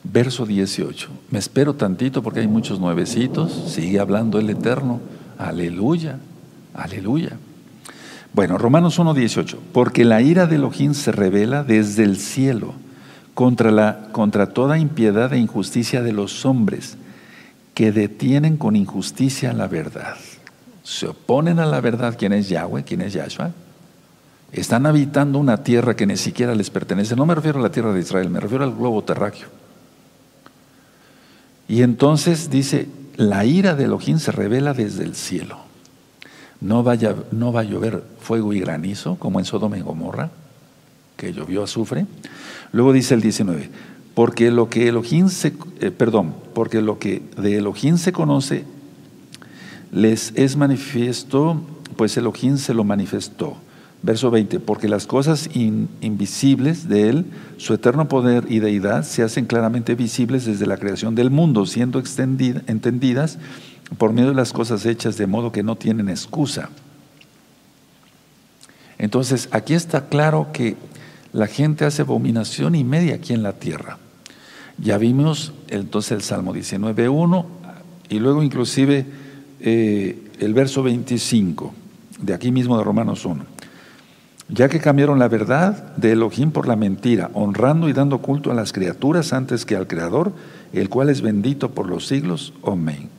verso 0.03 0.45
18. 0.45 1.09
Me 1.31 1.39
espero 1.39 1.73
tantito 1.73 2.21
porque 2.21 2.41
hay 2.41 2.47
muchos 2.47 2.79
nuevecitos. 2.79 3.51
Sigue 3.65 3.99
hablando 3.99 4.37
el 4.37 4.51
Eterno. 4.51 5.01
Aleluya, 5.39 6.19
aleluya. 6.75 7.31
Bueno, 8.31 8.59
Romanos 8.59 8.99
1, 8.99 9.15
18. 9.15 9.59
Porque 9.73 10.05
la 10.05 10.21
ira 10.21 10.45
de 10.45 10.57
Elohim 10.57 10.93
se 10.93 11.11
revela 11.11 11.63
desde 11.63 12.03
el 12.03 12.17
cielo 12.17 12.75
contra, 13.33 13.71
la, 13.71 14.09
contra 14.11 14.53
toda 14.53 14.77
impiedad 14.77 15.33
e 15.33 15.39
injusticia 15.39 16.03
de 16.03 16.13
los 16.13 16.45
hombres 16.45 16.95
que 17.77 17.91
detienen 17.91 18.57
con 18.57 18.75
injusticia 18.75 19.53
la 19.53 19.67
verdad. 19.67 20.15
Se 20.81 21.09
oponen 21.09 21.59
a 21.59 21.65
la 21.67 21.79
verdad. 21.79 22.15
¿Quién 22.17 22.33
es 22.33 22.49
Yahweh? 22.49 22.83
¿Quién 22.83 23.01
es 23.01 23.13
Yahshua? 23.13 23.51
Están 24.51 24.87
habitando 24.87 25.37
una 25.37 25.61
tierra 25.61 25.95
que 25.95 26.07
ni 26.07 26.17
siquiera 26.17 26.55
les 26.55 26.71
pertenece. 26.71 27.15
No 27.15 27.27
me 27.27 27.35
refiero 27.35 27.59
a 27.59 27.61
la 27.61 27.69
tierra 27.69 27.93
de 27.93 27.99
Israel, 27.99 28.31
me 28.31 28.39
refiero 28.39 28.63
al 28.63 28.73
globo 28.73 29.03
terráqueo. 29.03 29.49
Y 31.67 31.83
entonces 31.83 32.49
dice, 32.49 32.89
la 33.15 33.45
ira 33.45 33.75
de 33.75 33.83
Elohim 33.83 34.17
se 34.17 34.31
revela 34.31 34.73
desde 34.73 35.03
el 35.03 35.13
cielo. 35.13 35.59
No, 36.59 36.81
vaya, 36.81 37.13
no 37.29 37.53
va 37.53 37.59
a 37.59 37.65
llover 37.65 38.03
fuego 38.19 38.53
y 38.53 38.59
granizo 38.59 39.17
como 39.17 39.37
en 39.37 39.45
Sodoma 39.45 39.77
y 39.77 39.81
Gomorra, 39.81 40.31
que 41.15 41.31
llovió 41.31 41.61
azufre. 41.61 42.07
Luego 42.71 42.91
dice 42.91 43.13
el 43.13 43.21
19, 43.21 43.69
porque 44.17 44.49
lo 44.49 44.67
que 44.67 44.87
Elohim 44.87 45.29
se, 45.29 45.53
eh, 45.79 45.91
perdón, 45.91 46.33
porque 46.55 46.81
lo 46.81 46.97
que 46.97 47.21
de 47.37 47.57
Elohim 47.57 47.99
se 47.99 48.11
conoce 48.11 48.63
les 49.91 50.33
es 50.33 50.55
manifiesto, 50.55 51.61
pues 51.97 52.17
Elohim 52.17 52.57
se 52.57 52.73
lo 52.73 52.83
manifestó. 52.83 53.57
Verso 54.01 54.31
20, 54.31 54.59
porque 54.59 54.87
las 54.87 55.05
cosas 55.05 55.51
invisibles 55.53 56.89
de 56.89 57.09
Él, 57.09 57.25
su 57.57 57.75
eterno 57.75 58.07
poder 58.07 58.45
y 58.49 58.57
deidad, 58.57 59.03
se 59.03 59.21
hacen 59.21 59.45
claramente 59.45 59.93
visibles 59.93 60.45
desde 60.45 60.65
la 60.65 60.77
creación 60.77 61.13
del 61.13 61.29
mundo, 61.29 61.67
siendo 61.67 62.01
entendidas 62.65 63.37
por 63.99 64.13
medio 64.13 64.29
de 64.29 64.35
las 64.35 64.51
cosas 64.51 64.87
hechas 64.87 65.17
de 65.17 65.27
modo 65.27 65.51
que 65.51 65.61
no 65.61 65.75
tienen 65.75 66.09
excusa. 66.09 66.71
Entonces, 68.97 69.47
aquí 69.51 69.75
está 69.75 70.09
claro 70.09 70.47
que 70.53 70.75
la 71.33 71.45
gente 71.45 71.85
hace 71.85 72.01
abominación 72.01 72.73
y 72.73 72.83
media 72.83 73.13
aquí 73.13 73.33
en 73.33 73.43
la 73.43 73.53
tierra. 73.53 73.99
Ya 74.77 74.97
vimos 74.97 75.53
entonces 75.69 76.11
el 76.11 76.21
Salmo 76.21 76.53
19.1 76.53 77.45
y 78.09 78.19
luego 78.19 78.43
inclusive 78.43 79.05
eh, 79.59 80.31
el 80.39 80.53
verso 80.53 80.83
25 80.83 81.73
de 82.21 82.33
aquí 82.33 82.51
mismo 82.51 82.77
de 82.77 82.83
Romanos 82.83 83.25
1 83.25 83.57
ya 84.49 84.69
que 84.69 84.79
cambiaron 84.79 85.19
la 85.19 85.27
verdad 85.27 85.95
de 85.97 86.13
Elohim 86.13 86.51
por 86.51 86.67
la 86.67 86.75
mentira, 86.75 87.29
honrando 87.33 87.89
y 87.89 87.93
dando 87.93 88.19
culto 88.19 88.51
a 88.51 88.53
las 88.53 88.71
criaturas 88.71 89.33
antes 89.33 89.65
que 89.65 89.75
al 89.75 89.87
Creador, 89.87 90.31
el 90.73 90.89
cual 90.89 91.09
es 91.09 91.21
bendito 91.21 91.71
por 91.71 91.89
los 91.89 92.07
siglos. 92.07 92.53
Amén. 92.65 93.09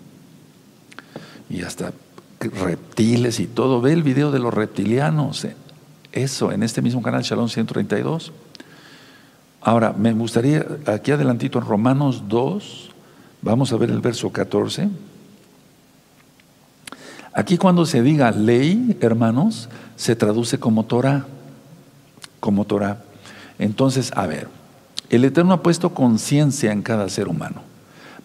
Y 1.50 1.62
hasta 1.62 1.92
reptiles 2.40 3.40
y 3.40 3.46
todo. 3.46 3.80
Ve 3.80 3.92
el 3.92 4.02
video 4.02 4.30
de 4.30 4.38
los 4.38 4.54
reptilianos. 4.54 5.44
Eh. 5.44 5.54
Eso, 6.12 6.50
en 6.50 6.62
este 6.62 6.80
mismo 6.80 7.02
canal, 7.02 7.22
Shalom 7.22 7.48
132. 7.48 8.32
Ahora, 9.60 9.92
me 9.92 10.12
gustaría, 10.12 10.64
aquí 10.86 11.10
adelantito 11.10 11.58
en 11.58 11.66
Romanos 11.66 12.24
2, 12.28 12.90
vamos 13.42 13.72
a 13.72 13.76
ver 13.76 13.90
el 13.90 14.00
verso 14.00 14.30
14. 14.30 14.88
Aquí 17.32 17.58
cuando 17.58 17.86
se 17.86 18.02
diga 18.02 18.30
ley, 18.30 18.96
hermanos, 19.00 19.68
se 19.96 20.16
traduce 20.16 20.58
como 20.58 20.84
Torah, 20.84 21.26
como 22.40 22.64
Torah. 22.64 23.02
Entonces, 23.58 24.12
a 24.14 24.26
ver, 24.26 24.48
el 25.10 25.24
Eterno 25.24 25.54
ha 25.54 25.62
puesto 25.62 25.94
conciencia 25.94 26.72
en 26.72 26.82
cada 26.82 27.08
ser 27.08 27.28
humano. 27.28 27.62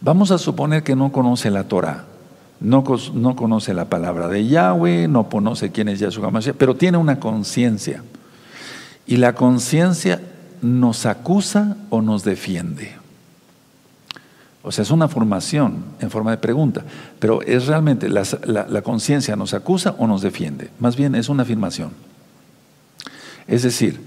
Vamos 0.02 0.32
a 0.32 0.38
suponer 0.38 0.84
que 0.84 0.96
no 0.96 1.12
conoce 1.12 1.50
la 1.50 1.64
Torah, 1.64 2.06
no, 2.60 2.84
no, 3.14 3.36
conoce 3.36 3.74
la 3.74 3.86
palabra 3.86 4.28
de 4.28 4.48
Yahweh, 4.48 5.08
no 5.08 5.30
conoce 5.30 5.72
quién 5.72 5.90
es 5.90 6.00
Yahshua 6.00 6.30
Mashiach, 6.30 6.56
pero 6.56 6.76
tiene 6.76 6.98
una 6.98 7.20
conciencia. 7.20 8.04
Y 9.06 9.18
la 9.18 9.34
conciencia 9.34 10.22
nos 10.64 11.06
acusa 11.06 11.78
o 11.90 12.02
nos 12.02 12.24
defiende. 12.24 12.96
O 14.64 14.72
sea, 14.72 14.82
es 14.82 14.92
una 14.92 15.10
formación 15.10 15.84
en 16.00 16.10
forma 16.10 16.32
de 16.32 16.38
pregunta, 16.38 16.84
pero 17.20 17.42
es 17.42 17.68
realmente 17.68 18.08
la, 18.08 18.24
la 18.46 18.82
conciencia 18.82 19.36
nos 19.36 19.54
acusa 19.54 19.94
o 19.98 20.08
nos 20.08 20.22
defiende. 20.22 20.72
Más 20.80 20.96
bien 20.96 21.16
es 21.16 21.28
una 21.28 21.44
afirmación. 21.44 21.92
Es 23.46 23.64
decir, 23.64 24.00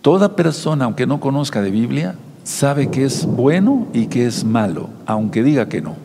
toda 0.00 0.36
persona, 0.36 0.86
aunque 0.86 1.06
no 1.06 1.20
conozca 1.20 1.60
de 1.60 1.70
Biblia, 1.70 2.14
sabe 2.44 2.90
que 2.90 3.04
es 3.04 3.26
bueno 3.26 3.88
y 3.92 4.06
que 4.06 4.26
es 4.26 4.42
malo, 4.44 4.88
aunque 5.04 5.42
diga 5.42 5.68
que 5.68 5.82
no. 5.82 5.96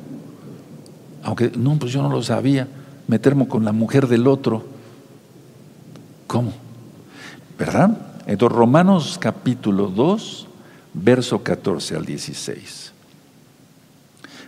Aunque, 1.24 1.52
no, 1.56 1.80
pues 1.80 1.92
yo 1.94 2.04
no 2.04 2.10
lo 2.10 2.22
sabía, 2.22 2.68
meterme 3.08 3.48
con 3.48 3.64
la 3.64 3.72
mujer 3.72 4.08
del 4.08 4.28
otro. 4.28 4.66
¿Cómo? 6.28 6.52
¿Verdad? 7.58 7.98
Entonces, 8.28 8.58
Romanos 8.58 9.18
capítulo 9.20 9.88
2, 9.88 10.48
verso 10.94 11.44
14 11.44 11.96
al 11.96 12.06
16. 12.06 12.94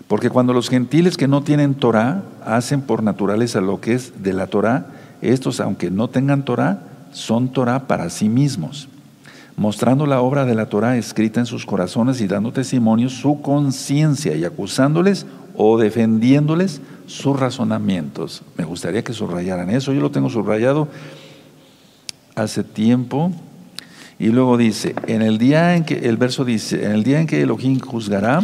Porque 0.07 0.30
cuando 0.30 0.53
los 0.53 0.69
gentiles 0.69 1.17
que 1.17 1.28
no 1.28 1.43
tienen 1.43 1.75
Torah 1.75 2.23
hacen 2.45 2.82
por 2.82 3.03
naturaleza 3.03 3.59
lo 3.61 3.82
que 3.82 3.93
es 3.93 4.23
de 4.23 4.34
la 4.34 4.47
Torah, 4.47 4.88
estos, 5.21 5.59
aunque 5.59 5.91
no 5.91 6.07
tengan 6.07 6.45
Torah, 6.45 6.82
son 7.11 7.49
Torah 7.49 7.88
para 7.88 8.09
sí 8.09 8.30
mismos, 8.30 8.88
mostrando 9.57 10.05
la 10.05 10.21
obra 10.21 10.45
de 10.45 10.55
la 10.55 10.67
Torah 10.67 10.97
escrita 10.97 11.39
en 11.39 11.45
sus 11.45 11.65
corazones 11.65 12.21
y 12.21 12.28
dando 12.28 12.53
testimonio 12.53 13.09
su 13.09 13.41
conciencia 13.41 14.36
y 14.36 14.45
acusándoles 14.45 15.25
o 15.55 15.78
defendiéndoles 15.78 16.82
sus 17.07 17.38
razonamientos. 17.38 18.43
Me 18.57 18.63
gustaría 18.63 19.03
que 19.03 19.13
subrayaran 19.13 19.69
eso, 19.69 19.91
yo 19.91 20.01
lo 20.01 20.11
tengo 20.11 20.30
subrayado 20.30 20.88
hace 22.36 22.63
tiempo. 22.63 23.32
Y 24.20 24.28
luego 24.28 24.57
dice, 24.57 24.95
en 25.05 25.22
el 25.22 25.38
día 25.38 25.76
en 25.76 25.86
que, 25.86 25.95
el 26.09 26.18
verso 26.18 26.43
dice, 26.43 26.86
en 26.86 26.91
el 26.91 27.03
día 27.03 27.20
en 27.20 27.28
que 27.28 27.41
Elohim 27.41 27.80
juzgará, 27.80 28.43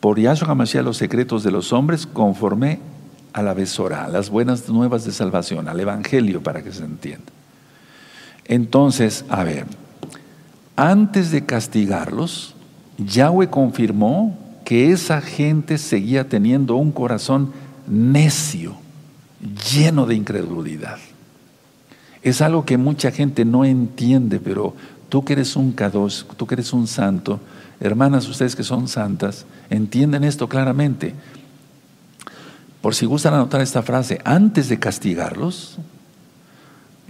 por 0.00 0.18
Yahshua 0.18 0.48
HaMashiach 0.48 0.82
los 0.82 0.96
secretos 0.96 1.44
de 1.44 1.52
los 1.52 1.72
hombres 1.72 2.06
conforme 2.06 2.80
a 3.32 3.42
la 3.42 3.54
besora, 3.54 4.08
las 4.08 4.30
buenas 4.30 4.68
nuevas 4.68 5.04
de 5.04 5.12
salvación, 5.12 5.68
al 5.68 5.78
Evangelio 5.78 6.42
para 6.42 6.62
que 6.62 6.72
se 6.72 6.84
entienda. 6.84 7.32
Entonces, 8.46 9.24
a 9.28 9.44
ver, 9.44 9.66
antes 10.74 11.30
de 11.30 11.46
castigarlos, 11.46 12.56
Yahweh 12.98 13.48
confirmó 13.48 14.36
que 14.64 14.90
esa 14.90 15.20
gente 15.20 15.78
seguía 15.78 16.28
teniendo 16.28 16.76
un 16.76 16.92
corazón 16.92 17.52
necio, 17.86 18.74
lleno 19.72 20.06
de 20.06 20.14
incredulidad. 20.14 20.98
Es 22.22 22.40
algo 22.40 22.64
que 22.64 22.76
mucha 22.76 23.10
gente 23.10 23.44
no 23.44 23.64
entiende, 23.64 24.38
pero 24.38 24.74
tú 25.08 25.24
que 25.24 25.32
eres 25.32 25.56
un 25.56 25.72
Kadosh, 25.72 26.24
tú 26.36 26.46
que 26.46 26.54
eres 26.54 26.72
un 26.72 26.86
santo, 26.86 27.40
hermanas, 27.80 28.28
ustedes 28.28 28.54
que 28.54 28.62
son 28.62 28.88
santas, 28.88 29.44
entienden 29.70 30.24
esto 30.24 30.48
claramente. 30.48 31.14
Por 32.80 32.94
si 32.94 33.06
gustan 33.06 33.34
anotar 33.34 33.60
esta 33.60 33.82
frase, 33.82 34.20
antes 34.24 34.68
de 34.68 34.78
castigarlos, 34.78 35.78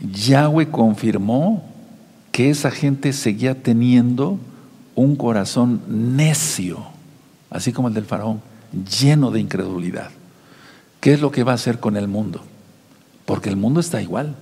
Yahweh 0.00 0.70
confirmó 0.70 1.64
que 2.30 2.50
esa 2.50 2.70
gente 2.70 3.12
seguía 3.12 3.62
teniendo 3.62 4.38
un 4.94 5.16
corazón 5.16 5.82
necio, 5.88 6.86
así 7.50 7.72
como 7.72 7.88
el 7.88 7.94
del 7.94 8.04
faraón, 8.04 8.40
lleno 9.00 9.30
de 9.30 9.40
incredulidad. 9.40 10.10
¿Qué 11.00 11.12
es 11.12 11.20
lo 11.20 11.30
que 11.30 11.44
va 11.44 11.52
a 11.52 11.56
hacer 11.56 11.80
con 11.80 11.96
el 11.96 12.08
mundo? 12.08 12.42
Porque 13.26 13.48
el 13.48 13.56
mundo 13.56 13.80
está 13.80 14.00
igual. 14.00 14.36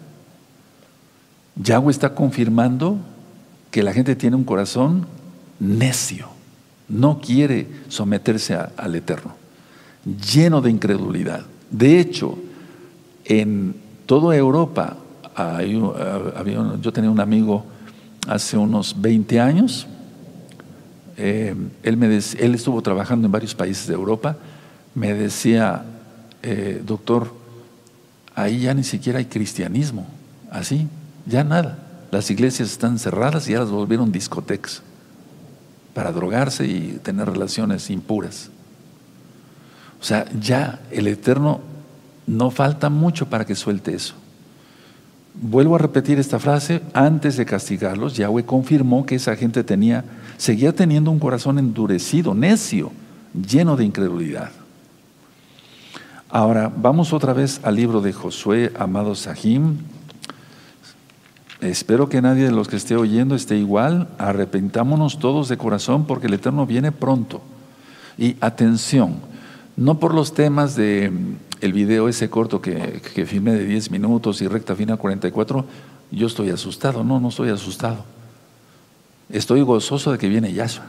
Yahweh 1.62 1.90
está 1.90 2.14
confirmando 2.14 2.98
que 3.70 3.82
la 3.82 3.92
gente 3.92 4.16
tiene 4.16 4.36
un 4.36 4.44
corazón 4.44 5.06
necio, 5.58 6.28
no 6.88 7.20
quiere 7.20 7.66
someterse 7.88 8.54
al 8.54 8.94
Eterno, 8.94 9.34
lleno 10.32 10.60
de 10.60 10.70
incredulidad. 10.70 11.44
De 11.70 12.00
hecho, 12.00 12.38
en 13.24 13.74
toda 14.06 14.34
Europa, 14.36 14.96
yo 16.80 16.92
tenía 16.92 17.10
un 17.10 17.20
amigo 17.20 17.64
hace 18.26 18.56
unos 18.56 19.00
20 19.00 19.40
años, 19.40 19.86
eh, 21.16 21.54
él, 21.82 21.96
me 21.98 22.06
él 22.06 22.54
estuvo 22.54 22.80
trabajando 22.80 23.26
en 23.26 23.32
varios 23.32 23.54
países 23.54 23.86
de 23.86 23.94
Europa, 23.94 24.36
me 24.94 25.12
decía, 25.12 25.84
eh, 26.42 26.82
doctor, 26.84 27.32
ahí 28.34 28.60
ya 28.60 28.72
ni 28.74 28.84
siquiera 28.84 29.18
hay 29.18 29.26
cristianismo, 29.26 30.06
así, 30.50 30.88
ya 31.30 31.44
nada. 31.44 31.78
Las 32.10 32.30
iglesias 32.30 32.70
están 32.70 32.98
cerradas 32.98 33.48
y 33.48 33.52
ya 33.52 33.60
las 33.60 33.70
volvieron 33.70 34.12
discotecas 34.12 34.82
para 35.94 36.12
drogarse 36.12 36.66
y 36.66 36.98
tener 37.02 37.30
relaciones 37.30 37.88
impuras. 37.88 38.50
O 40.00 40.04
sea, 40.04 40.26
ya 40.38 40.80
el 40.90 41.06
Eterno 41.06 41.60
no 42.26 42.50
falta 42.50 42.90
mucho 42.90 43.26
para 43.26 43.44
que 43.44 43.54
suelte 43.54 43.94
eso. 43.94 44.14
Vuelvo 45.34 45.76
a 45.76 45.78
repetir 45.78 46.18
esta 46.18 46.38
frase, 46.38 46.82
antes 46.92 47.36
de 47.36 47.46
castigarlos, 47.46 48.16
Yahweh 48.16 48.44
confirmó 48.44 49.06
que 49.06 49.14
esa 49.14 49.36
gente 49.36 49.62
tenía, 49.62 50.04
seguía 50.36 50.72
teniendo 50.72 51.10
un 51.10 51.18
corazón 51.18 51.58
endurecido, 51.58 52.34
necio, 52.34 52.92
lleno 53.34 53.76
de 53.76 53.84
incredulidad. 53.84 54.50
Ahora, 56.28 56.72
vamos 56.74 57.12
otra 57.12 57.32
vez 57.32 57.60
al 57.62 57.76
libro 57.76 58.00
de 58.00 58.12
Josué, 58.12 58.72
amado 58.78 59.14
Sahim. 59.14 59.78
Espero 61.60 62.08
que 62.08 62.22
nadie 62.22 62.44
de 62.44 62.52
los 62.52 62.68
que 62.68 62.76
esté 62.76 62.96
oyendo 62.96 63.34
esté 63.34 63.56
igual. 63.56 64.08
Arrepentámonos 64.18 65.18
todos 65.18 65.48
de 65.48 65.58
corazón 65.58 66.06
porque 66.06 66.26
el 66.26 66.34
Eterno 66.34 66.64
viene 66.66 66.90
pronto. 66.90 67.42
Y 68.16 68.36
atención, 68.40 69.16
no 69.76 69.98
por 69.98 70.14
los 70.14 70.32
temas 70.32 70.74
de 70.74 71.10
mm, 71.10 71.72
video 71.72 72.08
ese 72.08 72.30
corto 72.30 72.62
que, 72.62 73.02
que 73.14 73.26
filmé 73.26 73.52
de 73.52 73.66
10 73.66 73.90
minutos 73.90 74.40
y 74.40 74.48
recta 74.48 74.74
final 74.74 74.98
44, 74.98 75.64
yo 76.10 76.26
estoy 76.26 76.50
asustado. 76.50 77.04
No, 77.04 77.20
no 77.20 77.28
estoy 77.28 77.50
asustado. 77.50 78.04
Estoy 79.28 79.60
gozoso 79.60 80.12
de 80.12 80.18
que 80.18 80.28
viene 80.28 80.52
Yahshua. 80.52 80.86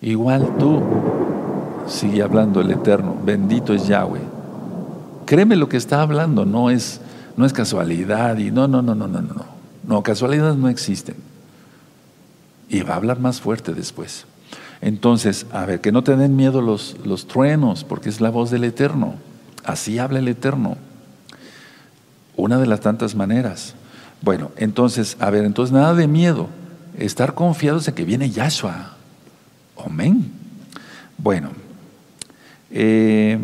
Igual 0.00 0.56
tú 0.58 0.82
sigue 1.86 2.22
hablando 2.22 2.60
el 2.60 2.70
Eterno. 2.70 3.16
Bendito 3.24 3.74
es 3.74 3.86
Yahweh. 3.86 4.20
Créeme 5.26 5.56
lo 5.56 5.68
que 5.68 5.76
está 5.76 6.02
hablando, 6.02 6.44
no 6.44 6.70
es, 6.70 7.00
no 7.36 7.46
es 7.46 7.52
casualidad 7.52 8.38
y 8.38 8.50
no, 8.50 8.66
no, 8.66 8.82
no, 8.82 8.94
no, 8.94 9.06
no, 9.06 9.20
no. 9.20 9.61
No, 9.86 10.02
casualidades 10.02 10.56
no 10.56 10.68
existen. 10.68 11.16
Y 12.68 12.82
va 12.82 12.94
a 12.94 12.96
hablar 12.96 13.20
más 13.20 13.40
fuerte 13.40 13.74
después. 13.74 14.26
Entonces, 14.80 15.46
a 15.52 15.64
ver, 15.66 15.80
que 15.80 15.92
no 15.92 16.02
te 16.02 16.16
miedo 16.16 16.60
los, 16.60 16.96
los 17.04 17.26
truenos, 17.26 17.84
porque 17.84 18.08
es 18.08 18.20
la 18.20 18.30
voz 18.30 18.50
del 18.50 18.64
Eterno. 18.64 19.14
Así 19.64 19.98
habla 19.98 20.18
el 20.18 20.28
Eterno. 20.28 20.76
Una 22.36 22.58
de 22.58 22.66
las 22.66 22.80
tantas 22.80 23.14
maneras. 23.14 23.74
Bueno, 24.22 24.50
entonces, 24.56 25.16
a 25.20 25.30
ver, 25.30 25.44
entonces 25.44 25.72
nada 25.72 25.94
de 25.94 26.08
miedo. 26.08 26.48
Estar 26.98 27.34
confiados 27.34 27.86
en 27.88 27.94
que 27.94 28.04
viene 28.04 28.30
Yahshua. 28.30 28.96
Amén. 29.84 30.30
Bueno, 31.18 31.50
eh, 32.70 33.38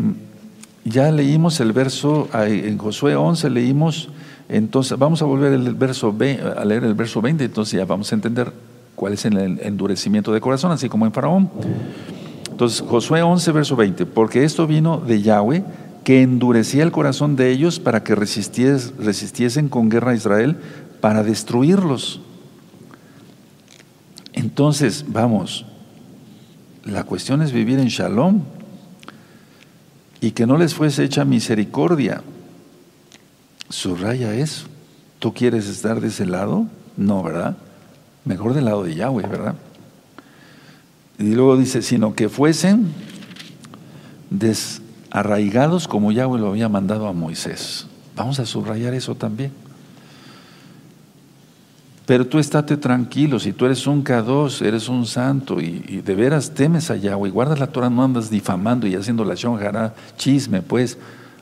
ya 0.84 1.10
leímos 1.12 1.60
el 1.60 1.72
verso, 1.72 2.28
en 2.32 2.78
Josué 2.78 3.14
11 3.14 3.50
leímos, 3.50 4.08
entonces 4.48 4.98
vamos 4.98 5.20
a 5.22 5.24
volver 5.24 5.52
el 5.52 5.74
verso, 5.74 6.14
a 6.56 6.64
leer 6.64 6.84
el 6.84 6.94
verso 6.94 7.20
20, 7.20 7.44
entonces 7.44 7.78
ya 7.78 7.84
vamos 7.84 8.10
a 8.12 8.14
entender 8.14 8.52
cuál 8.94 9.12
es 9.12 9.24
el 9.24 9.36
endurecimiento 9.62 10.32
de 10.32 10.40
corazón, 10.40 10.72
así 10.72 10.88
como 10.88 11.06
en 11.06 11.12
Faraón. 11.12 11.50
Entonces, 12.50 12.80
Josué 12.80 13.22
11, 13.22 13.52
verso 13.52 13.76
20, 13.76 14.06
porque 14.06 14.44
esto 14.44 14.66
vino 14.66 14.98
de 14.98 15.22
Yahweh, 15.22 15.62
que 16.02 16.22
endurecía 16.22 16.82
el 16.82 16.90
corazón 16.90 17.36
de 17.36 17.50
ellos 17.50 17.78
para 17.78 18.02
que 18.02 18.14
resistiesen 18.14 19.68
con 19.68 19.90
guerra 19.90 20.12
a 20.12 20.14
Israel, 20.14 20.56
para 21.00 21.22
destruirlos. 21.22 22.20
Entonces, 24.32 25.04
vamos, 25.08 25.66
la 26.84 27.04
cuestión 27.04 27.42
es 27.42 27.52
vivir 27.52 27.78
en 27.78 27.88
shalom, 27.88 28.40
y 30.20 30.32
que 30.32 30.46
no 30.46 30.56
les 30.56 30.74
fuese 30.74 31.04
hecha 31.04 31.24
misericordia. 31.24 32.22
Subraya 33.68 34.34
eso. 34.34 34.66
¿Tú 35.18 35.34
quieres 35.34 35.66
estar 35.68 36.00
de 36.00 36.08
ese 36.08 36.26
lado? 36.26 36.66
No, 36.96 37.22
¿verdad? 37.22 37.56
Mejor 38.24 38.54
del 38.54 38.66
lado 38.66 38.84
de 38.84 38.94
Yahweh, 38.94 39.26
¿verdad? 39.26 39.54
Y 41.18 41.34
luego 41.34 41.56
dice, 41.56 41.82
sino 41.82 42.14
que 42.14 42.28
fuesen 42.28 42.92
desarraigados 44.30 45.88
como 45.88 46.12
Yahweh 46.12 46.38
lo 46.38 46.48
había 46.48 46.68
mandado 46.68 47.08
a 47.08 47.12
Moisés. 47.12 47.86
Vamos 48.14 48.38
a 48.38 48.46
subrayar 48.46 48.94
eso 48.94 49.14
también. 49.14 49.52
Pero 52.08 52.26
tú 52.26 52.38
estate 52.38 52.78
tranquilo, 52.78 53.38
si 53.38 53.52
tú 53.52 53.66
eres 53.66 53.86
un 53.86 54.02
K2, 54.02 54.64
eres 54.64 54.88
un 54.88 55.04
santo 55.04 55.60
y, 55.60 56.00
de 56.00 56.14
veras 56.14 56.54
temes 56.54 56.90
a 56.90 56.96
Yahweh, 56.96 57.28
guardas 57.28 57.58
la 57.58 57.66
Torah, 57.66 57.90
no 57.90 58.02
andas 58.02 58.30
difamando 58.30 58.86
y 58.86 58.94
haciendo 58.94 59.26
la 59.26 59.34
shonjara, 59.34 59.94
chisme, 60.16 60.62
pues, 60.62 60.96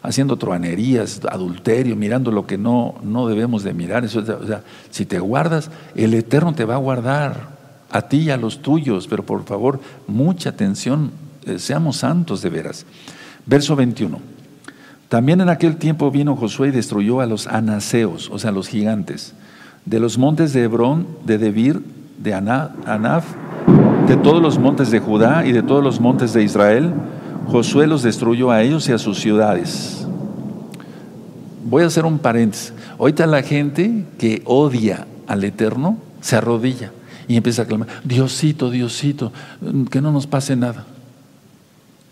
haciendo 0.07 0.37
truanerías, 0.37 1.21
adulterio, 1.29 1.97
mirando 1.97 2.31
lo 2.31 2.47
que 2.47 2.57
no, 2.57 2.95
no 3.03 3.27
debemos 3.27 3.63
de 3.63 3.75
mirar. 3.75 4.05
Eso, 4.05 4.21
o 4.21 4.47
sea, 4.47 4.63
si 4.91 5.05
te 5.05 5.19
guardas, 5.19 5.71
el 5.95 6.15
Eterno 6.15 6.55
te 6.55 6.65
va 6.65 6.75
a 6.75 6.79
guardar 6.79 7.57
a 7.91 8.03
ti 8.03 8.19
y 8.19 8.31
a 8.31 8.37
los 8.37 8.63
tuyos, 8.63 9.07
pero 9.09 9.25
por 9.25 9.45
favor, 9.45 9.81
mucha 10.07 10.51
atención, 10.51 11.11
eh, 11.45 11.59
seamos 11.59 11.99
santos 11.99 12.43
de 12.43 12.51
veras. 12.51 12.87
Verso 13.45 13.77
21. 13.77 14.19
También 15.09 15.41
en 15.41 15.49
aquel 15.49 15.77
tiempo 15.77 16.11
vino 16.11 16.37
Josué 16.37 16.69
y 16.69 16.73
destruyó 16.73 17.21
a 17.21 17.27
los 17.27 17.47
anaseos, 17.47 18.31
o 18.33 18.39
sea, 18.39 18.51
los 18.51 18.69
gigantes 18.69 19.35
de 19.87 20.01
los 20.01 20.19
montes 20.19 20.53
de 20.53 20.65
Hebrón, 20.65 21.07
de 21.25 21.39
Debir, 21.39 21.81
de 22.19 22.35
Anaf, 22.35 23.25
de 24.07 24.17
todos 24.17 24.43
los 24.43 24.59
montes 24.59 24.91
de 24.91 24.99
Judá 24.99 25.47
y 25.47 25.53
de 25.53 25.63
todos 25.63 25.83
los 25.83 26.01
montes 26.01 26.33
de 26.33 26.43
Israel, 26.43 26.93
Josué 27.49 27.87
los 27.87 28.03
destruyó 28.03 28.51
a 28.51 28.63
ellos 28.63 28.89
y 28.89 28.93
a 28.93 28.99
sus 28.99 29.19
ciudades. 29.19 30.07
Voy 31.65 31.83
a 31.83 31.87
hacer 31.87 32.05
un 32.05 32.19
paréntesis. 32.19 32.73
Ahorita 32.99 33.27
la 33.27 33.43
gente 33.43 34.05
que 34.19 34.43
odia 34.45 35.07
al 35.27 35.45
Eterno 35.45 35.99
se 36.21 36.37
arrodilla 36.37 36.93
y 37.29 37.37
empieza 37.37 37.63
a 37.63 37.65
clamar, 37.67 37.89
Diosito, 38.05 38.71
Diosito, 38.71 39.33
que 39.91 40.01
no 40.01 40.13
nos 40.13 40.27
pase 40.27 40.57
nada. 40.57 40.85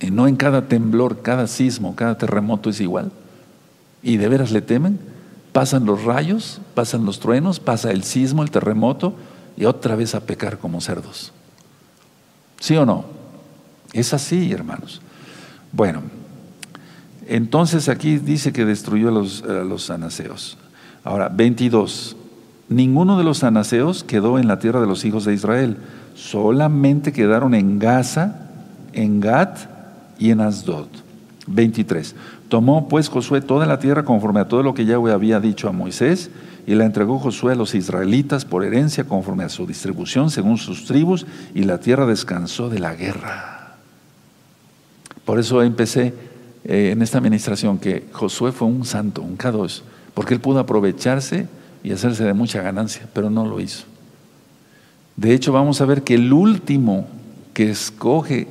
Y 0.01 0.11
no 0.11 0.26
en 0.26 0.37
cada 0.37 0.68
temblor, 0.68 1.22
cada 1.22 1.47
sismo, 1.47 1.95
cada 1.95 2.18
terremoto 2.18 2.70
es 2.70 2.80
igual. 2.80 3.12
Y 4.03 4.16
de 4.16 4.28
veras 4.28 4.51
le 4.51 4.61
temen 4.61 4.99
pasan 5.55 5.87
los 5.87 6.03
rayos, 6.03 6.61
pasan 6.74 7.05
los 7.07 7.20
truenos, 7.20 7.61
pasa 7.61 7.93
el 7.93 8.03
sismo, 8.03 8.43
el 8.43 8.51
terremoto, 8.51 9.14
y 9.57 9.66
otra 9.66 9.95
vez 9.95 10.16
a 10.16 10.20
pecar 10.26 10.59
como 10.59 10.80
cerdos. 10.80 11.32
¿Sí 12.59 12.76
o 12.76 12.85
no? 12.85 13.05
Es 13.93 14.12
así, 14.12 14.51
hermanos. 14.51 15.01
Bueno, 15.75 16.03
entonces 17.27 17.89
aquí 17.89 18.18
dice 18.18 18.53
que 18.53 18.64
destruyó 18.64 19.09
a 19.09 19.11
los, 19.11 19.91
a. 19.91 19.99
Ahora, 21.03 21.29
22. 21.29 22.16
Ninguno 22.68 23.18
de 23.18 23.25
los 23.25 23.43
anaseos 23.43 24.05
quedó 24.05 24.39
en 24.39 24.47
la 24.47 24.61
tierra 24.61 24.81
de 24.81 24.87
los 24.87 25.05
hijos 25.05 25.25
de 25.25 25.35
Israel, 25.35 25.79
solamente 26.14 27.12
quedaron 27.12 27.55
en 27.55 27.81
Gaza, 27.81 28.51
en 28.93 29.18
Gat 29.18 29.59
y 30.18 30.31
en 30.31 30.41
Asdod. 30.41 30.87
23. 31.49 32.14
Tomó 32.49 32.89
pues 32.89 33.09
Josué 33.09 33.41
toda 33.41 33.66
la 33.66 33.81
tierra 33.81 34.05
conforme 34.05 34.41
a 34.41 34.49
todo 34.49 34.62
lo 34.62 34.75
que 34.75 34.87
Yahweh 34.87 35.12
había 35.12 35.41
dicho 35.41 35.68
a 35.68 35.72
Moisés, 35.72 36.31
y 36.68 36.77
la 36.77 36.87
entregó 36.87 37.18
Josué 37.18 37.53
a 37.53 37.57
los 37.57 37.75
israelitas 37.75 38.45
por 38.45 38.64
herencia 38.64 39.05
conforme 39.05 39.43
a 39.43 39.49
su 39.49 39.66
distribución 39.66 40.31
según 40.31 40.57
sus 40.57 40.87
tribus, 40.87 41.27
y 41.53 41.64
la 41.64 41.81
tierra 41.81 42.07
descansó 42.07 42.70
de 42.70 42.79
la 42.79 42.95
guerra. 42.95 43.54
Por 45.25 45.39
eso 45.39 45.62
empecé 45.62 46.14
eh, 46.64 46.91
en 46.93 47.03
esta 47.03 47.18
administración 47.18 47.79
que 47.79 48.07
Josué 48.12 48.53
fue 48.53 48.68
un 48.68 48.85
santo, 48.85 49.22
un 49.22 49.39
K2, 49.39 49.83
porque 50.14 50.35
él 50.35 50.41
pudo 50.41 50.59
aprovecharse 50.59 51.47
y 51.83 51.93
hacerse 51.93 52.25
de 52.25 52.33
mucha 52.33 52.62
ganancia, 52.62 53.09
pero 53.12 53.31
no 53.31 53.47
lo 53.47 53.61
hizo. 53.61 53.85
De 55.16 55.33
hecho, 55.33 55.53
vamos 55.53 55.81
a 55.81 55.87
ver 55.87 56.03
que 56.03 56.14
el 56.14 56.33
último 56.33 57.07
que 57.53 57.70
escoge 57.70 58.49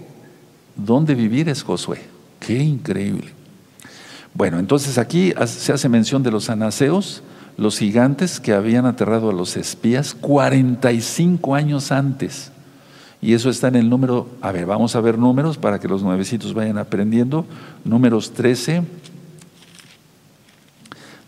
dónde 0.76 1.16
vivir 1.16 1.50
es 1.50 1.64
Josué. 1.64 2.02
Qué 2.40 2.58
increíble. 2.58 3.32
Bueno, 4.34 4.60
entonces 4.60 4.98
aquí 4.98 5.34
se 5.46 5.74
hace 5.74 5.90
mención 5.90 6.24
de 6.24 6.32
los 6.32 6.50
anaseos, 6.50 7.22
los 7.58 7.78
gigantes 7.78 8.40
que 8.40 8.54
habían 8.54 8.86
aterrado 8.86 9.30
a 9.30 9.34
los 9.34 9.58
espías 9.58 10.16
45 10.16 11.54
años 11.54 11.92
antes. 11.92 12.53
Y 13.24 13.34
eso 13.34 13.50
está 13.50 13.70
en 13.70 13.78
el 13.78 13.90
número, 13.90 14.28
a 14.42 14.52
ver, 14.52 14.66
vamos 14.66 14.98
a 14.98 15.00
ver 15.00 15.18
números 15.18 15.58
para 15.58 15.80
que 15.80 15.88
los 15.88 16.04
nuevecitos 16.04 16.54
vayan 16.54 16.78
aprendiendo. 16.78 17.46
Números 17.86 18.34
13. 18.34 18.84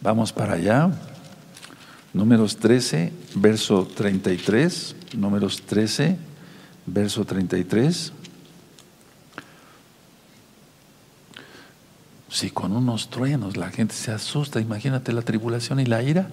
Vamos 0.02 0.34
para 0.34 0.56
allá. 0.56 0.92
Números 2.14 2.58
13, 2.58 3.14
verso 3.36 3.88
33. 3.96 4.94
Números 5.16 5.62
13, 5.62 6.18
verso 6.86 7.24
33. 7.24 8.12
Si 12.30 12.52
con 12.52 12.74
unos 12.74 13.10
truenos 13.10 13.56
la 13.56 13.70
gente 13.70 13.96
se 13.96 14.12
asusta, 14.12 14.60
imagínate 14.60 15.14
la 15.14 15.22
tribulación 15.22 15.80
y 15.80 15.86
la 15.86 16.04
ira. 16.04 16.28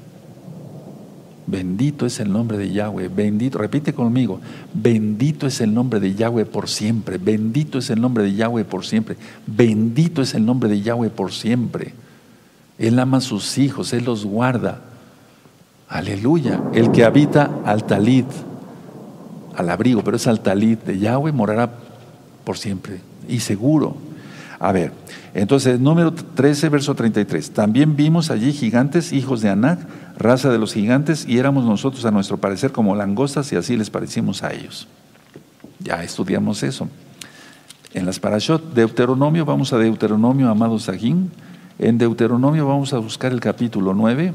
Bendito 1.47 2.07
es 2.07 2.21
el 2.21 2.33
nombre 2.33 2.57
de 2.57 2.71
Yahweh, 2.71 3.09
bendito, 3.09 3.59
repite 3.59 3.93
conmigo, 3.93 4.41
bendito 4.73 5.49
es 5.49 5.61
el 5.61 5.75
nombre 5.75 5.99
de 5.99 6.15
Yahweh 6.15 6.45
por 6.45 6.69
siempre, 6.69 7.19
bendito 7.19 7.79
es 7.79 7.91
el 7.91 8.01
nombre 8.01 8.23
de 8.23 8.35
Yahweh 8.35 8.65
por 8.65 8.85
siempre, 8.85 9.17
bendito 9.47 10.23
es 10.23 10.35
el 10.35 10.47
nombre 10.47 10.71
de 10.71 10.81
Yahweh 10.83 11.11
por 11.11 11.33
siempre. 11.33 11.95
Él 12.79 12.99
ama 12.99 13.19
a 13.19 13.21
sus 13.21 13.59
hijos, 13.59 13.93
Él 13.93 14.05
los 14.05 14.25
guarda. 14.25 14.81
Aleluya. 15.89 16.63
El 16.73 16.91
que 16.91 17.05
habita 17.05 17.51
al 17.65 17.85
talit, 17.85 18.27
al 19.57 19.69
abrigo, 19.69 20.03
pero 20.03 20.17
es 20.17 20.27
al 20.27 20.41
talit 20.41 20.83
de 20.85 20.99
Yahweh, 20.99 21.33
morará 21.33 21.71
por 22.45 22.57
siempre 22.57 23.01
y 23.29 23.41
seguro. 23.41 23.97
A 24.59 24.71
ver, 24.71 24.93
entonces 25.35 25.81
número 25.81 26.13
13, 26.15 26.69
verso 26.69 26.95
33. 26.95 27.51
También 27.51 27.97
vimos 27.97 28.31
allí 28.31 28.53
gigantes, 28.53 29.13
hijos 29.13 29.41
de 29.43 29.51
Anac, 29.51 29.81
raza 30.23 30.51
de 30.51 30.59
los 30.59 30.73
gigantes, 30.73 31.27
y 31.29 31.39
éramos 31.39 31.65
nosotros 31.65 32.05
a 32.05 32.11
nuestro 32.11 32.39
parecer 32.39 32.73
como 32.73 32.95
langostas 32.95 33.53
y 33.53 33.57
así 33.57 33.77
les 33.77 33.91
parecimos 33.91 34.43
a 34.43 34.53
ellos. 34.53 34.89
Ya 35.81 36.03
estudiamos 36.03 36.63
eso. 36.63 36.89
En 37.95 38.07
las 38.07 38.19
parashot, 38.19 38.73
Deuteronomio, 38.73 39.45
vamos 39.45 39.73
a 39.73 39.79
Deuteronomio, 39.79 40.49
amado 40.49 40.79
Sajín. 40.79 41.31
En 41.79 41.99
Deuteronomio 41.99 42.67
vamos 42.67 42.93
a 42.95 42.99
buscar 42.99 43.33
el 43.33 43.41
capítulo 43.41 43.93
9. 43.93 44.33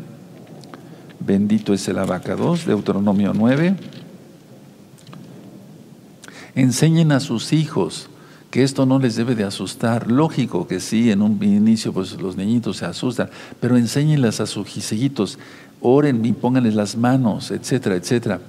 Bendito 1.19 1.73
es 1.73 1.87
el 1.87 1.97
abacados, 1.97 2.65
Deuteronomio 2.65 3.33
9. 3.33 3.75
Enseñen 6.53 7.11
a 7.11 7.19
sus 7.19 7.53
hijos 7.53 8.09
que 8.51 8.63
esto 8.63 8.85
no 8.85 8.99
les 8.99 9.15
debe 9.15 9.35
de 9.35 9.43
asustar. 9.43 10.11
Lógico 10.11 10.67
que 10.67 10.79
sí, 10.79 11.11
en 11.11 11.21
un 11.21 11.41
inicio 11.43 11.93
pues 11.93 12.19
los 12.19 12.37
niñitos 12.37 12.77
se 12.77 12.85
asustan, 12.85 13.29
pero 13.59 13.77
enséñenles 13.77 14.39
a 14.39 14.45
sus 14.45 14.75
hijitos, 14.77 15.37
oren 15.81 16.23
y 16.25 16.33
pónganles 16.33 16.75
las 16.75 16.95
manos, 16.95 17.51
etcétera, 17.51 17.95
etcétera. 17.95 18.39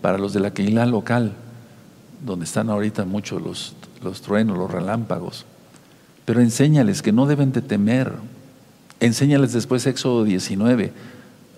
Para 0.00 0.18
los 0.18 0.32
de 0.32 0.40
la 0.40 0.52
Keilah 0.52 0.86
local, 0.86 1.32
donde 2.24 2.44
están 2.44 2.70
ahorita 2.70 3.04
muchos 3.04 3.40
los, 3.40 3.74
los 4.02 4.20
truenos, 4.20 4.58
los 4.58 4.70
relámpagos. 4.70 5.46
Pero 6.24 6.40
enséñales 6.40 7.02
que 7.02 7.12
no 7.12 7.26
deben 7.26 7.52
de 7.52 7.62
temer. 7.62 8.12
Enséñales 9.00 9.52
después 9.52 9.86
Éxodo 9.86 10.24
19, 10.24 10.92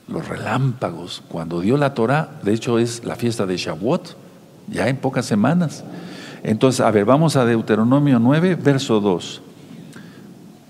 los 0.08 0.28
relámpagos. 0.28 1.22
Cuando 1.28 1.60
dio 1.60 1.76
la 1.76 1.94
Torah, 1.94 2.40
de 2.42 2.54
hecho 2.54 2.78
es 2.78 3.04
la 3.04 3.16
fiesta 3.16 3.44
de 3.44 3.56
Shavuot, 3.56 4.16
ya 4.68 4.88
en 4.88 4.96
pocas 4.96 5.26
semanas. 5.26 5.84
Entonces, 6.44 6.82
a 6.82 6.90
ver, 6.90 7.06
vamos 7.06 7.36
a 7.36 7.46
Deuteronomio 7.46 8.18
9, 8.18 8.56
verso 8.56 9.00
2. 9.00 9.40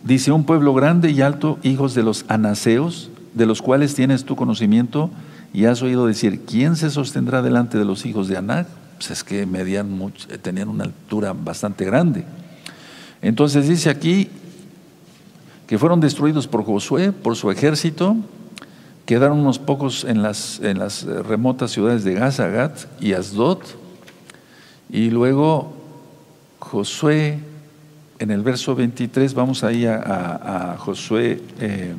Dice, 0.05 0.31
un 0.31 0.45
pueblo 0.45 0.72
grande 0.72 1.11
y 1.11 1.20
alto, 1.20 1.59
hijos 1.64 1.95
de 1.95 2.05
los 2.05 2.25
anaseos, 2.29 3.11
de 3.35 3.45
los 3.45 3.61
cuales 3.61 3.97
tienes 3.97 4.25
tu 4.25 4.37
conocimiento, 4.37 5.11
y 5.53 5.64
has 5.64 5.83
oído 5.83 6.07
decir, 6.07 6.43
¿quién 6.47 6.77
se 6.77 6.91
sostendrá 6.91 7.43
delante 7.43 7.77
de 7.77 7.85
los 7.85 8.07
hijos 8.07 8.29
de 8.29 8.37
Anac? 8.37 8.68
Pues 8.99 9.11
es 9.11 9.25
que 9.25 9.47
medían 9.47 9.91
mucho, 9.91 10.29
tenían 10.41 10.68
una 10.68 10.85
altura 10.85 11.33
bastante 11.33 11.85
grande. 11.85 12.25
Entonces 13.20 13.68
dice 13.68 13.91
aquí 13.91 14.29
que 15.66 15.79
fueron 15.79 15.99
destruidos 15.99 16.47
por 16.47 16.64
Josué, 16.64 17.11
por 17.11 17.35
su 17.35 17.51
ejército, 17.51 18.16
quedaron 19.07 19.41
unos 19.41 19.59
pocos 19.59 20.05
en 20.05 20.22
las, 20.22 20.61
las 20.61 21.03
remotas 21.03 21.72
ciudades 21.72 22.05
de 22.05 22.14
Gaza, 22.14 22.47
Gat 22.49 22.79
y 23.01 23.14
Asdod, 23.14 23.59
y 24.91 25.11
luego 25.11 25.72
Josué, 26.59 27.39
en 28.18 28.30
el 28.30 28.43
verso 28.43 28.74
23, 28.74 29.35
vamos 29.35 29.64
ahí 29.64 29.87
a, 29.87 30.76
Josué, 30.78 31.43
eh, 31.61 31.95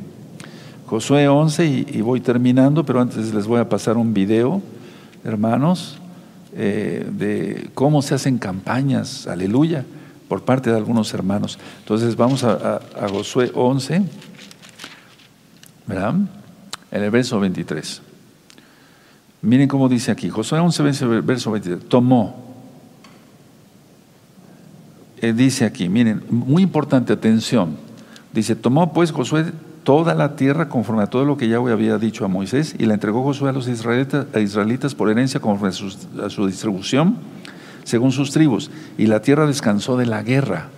Josué 0.86 1.28
11 1.28 1.66
y, 1.66 2.02
voy 2.02 2.22
terminando, 2.22 2.86
pero 2.86 3.02
antes 3.02 3.34
les 3.34 3.48
voy 3.48 3.60
a 3.60 3.70
pasar 3.70 3.98
un 3.98 4.14
video, 4.14 4.62
hermanos, 5.24 6.00
eh, 6.54 7.08
de 7.12 7.70
cómo 7.74 8.02
se 8.02 8.16
hacen 8.16 8.38
campañas, 8.38 9.28
aleluya, 9.28 9.86
por 10.28 10.44
parte 10.44 10.70
de 10.70 10.78
algunos 10.78 11.14
hermanos. 11.14 11.60
Entonces 11.80 12.16
vamos 12.16 12.44
a, 12.44 12.78
a 13.00 13.10
Josué 13.10 13.52
11, 13.54 14.04
¿verdad? 15.86 16.16
En 16.92 17.04
el 17.04 17.12
verso 17.12 17.40
23. 17.40 18.02
Miren 19.42 19.68
cómo 19.68 19.88
dice 19.90 20.12
aquí, 20.12 20.30
Josué 20.30 20.60
11, 20.60 20.84
verso 21.22 21.52
23, 21.52 21.88
tomó 21.88 22.45
eh, 25.26 25.34
dice 25.34 25.66
aquí, 25.66 25.90
miren, 25.90 26.24
muy 26.30 26.64
importante, 26.64 27.14
atención. 27.14 27.76
Dice, 28.34 28.56
tomó 28.56 28.94
pues 28.94 29.12
Josué 29.12 29.46
toda 29.84 30.14
la 30.14 30.36
tierra 30.36 30.68
conforme 30.68 31.04
a 31.04 31.08
todo 31.08 31.26
lo 31.26 31.38
que 31.38 31.48
Yahweh 31.48 31.72
había 31.72 31.98
dicho 31.98 32.26
a 32.26 32.28
Moisés 32.28 32.76
y 32.78 32.86
la 32.86 32.96
entregó 32.96 33.24
Josué 33.24 33.50
a 33.50 33.54
los 33.54 33.68
israelitas, 33.68 34.26
israelitas 34.42 34.96
por 34.96 35.10
herencia 35.10 35.40
conforme 35.40 35.70
a 35.70 36.30
su, 36.30 36.48
distribución, 36.48 37.18
según 37.84 38.12
sus 38.12 38.32
tribus. 38.32 38.72
Y 38.98 39.06
la 39.06 39.22
tierra 39.22 39.48
descansó 39.48 39.96
de 39.96 40.06
la 40.06 40.24
guerra. 40.24 40.70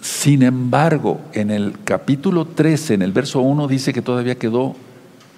Sin 0.00 0.42
embargo, 0.42 1.20
en 1.32 1.50
el 1.50 1.74
capítulo 1.84 2.44
13, 2.44 2.94
en 2.94 3.02
el 3.02 3.12
verso 3.12 3.40
1, 3.40 3.68
dice 3.68 3.92
que 3.92 4.02
todavía 4.02 4.34
quedó 4.34 4.74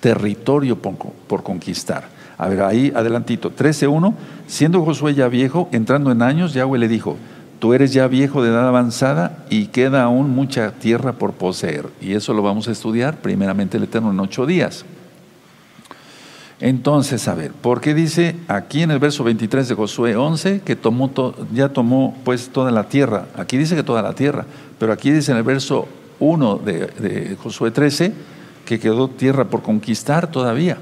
territorio 0.01 0.81
por, 0.81 0.95
por 0.97 1.43
conquistar. 1.43 2.09
A 2.39 2.49
ver, 2.49 2.63
ahí 2.63 2.93
adelantito, 2.95 3.55
13.1, 3.55 4.15
siendo 4.47 4.85
Josué 4.85 5.15
ya 5.15 5.29
viejo, 5.29 5.69
entrando 5.71 6.11
en 6.11 6.23
años, 6.23 6.55
Yahweh 6.55 6.79
le 6.79 6.89
dijo, 6.89 7.17
tú 7.65 7.73
eres 7.73 7.95
ya 7.95 8.09
viejo 8.09 8.43
de 8.43 8.51
edad 8.51 8.69
avanzada 8.69 9.39
y 9.49 9.69
queda 9.69 10.03
aún 10.03 10.29
mucha 10.29 10.73
tierra 10.73 11.15
por 11.15 11.33
poseer. 11.33 11.89
Y 11.99 12.13
eso 12.13 12.35
lo 12.35 12.43
vamos 12.43 12.69
a 12.69 12.73
estudiar 12.73 13.23
primeramente 13.23 13.79
el 13.79 13.85
Eterno 13.85 14.11
en 14.11 14.21
ocho 14.21 14.45
días. 14.45 14.85
Entonces, 16.61 17.27
a 17.27 17.35
ver, 17.35 17.53
¿por 17.53 17.81
qué 17.81 17.95
dice 17.95 18.37
aquí 18.49 18.83
en 18.83 18.91
el 18.91 18.99
verso 18.99 19.25
23 19.25 19.67
de 19.67 19.75
Josué 19.77 20.15
11 20.15 20.61
que 20.61 20.77
tomó 20.77 21.11
ya 21.55 21.71
tomó 21.71 22.15
pues 22.23 22.51
toda 22.51 22.71
la 22.71 22.85
tierra? 22.91 23.29
Aquí 23.35 23.57
dice 23.57 23.75
que 23.75 23.83
toda 23.83 24.03
la 24.03 24.13
tierra, 24.13 24.45
pero 24.79 24.93
aquí 24.93 25.11
dice 25.11 25.33
en 25.33 25.39
el 25.39 25.45
verso 25.45 25.89
1 26.21 26.57
de, 26.57 26.87
de 26.89 27.37
Josué 27.43 27.71
13 27.71 28.13
que 28.67 28.79
quedó 28.79 29.09
tierra 29.09 29.47
por 29.47 29.63
conquistar 29.63 30.31
todavía. 30.31 30.77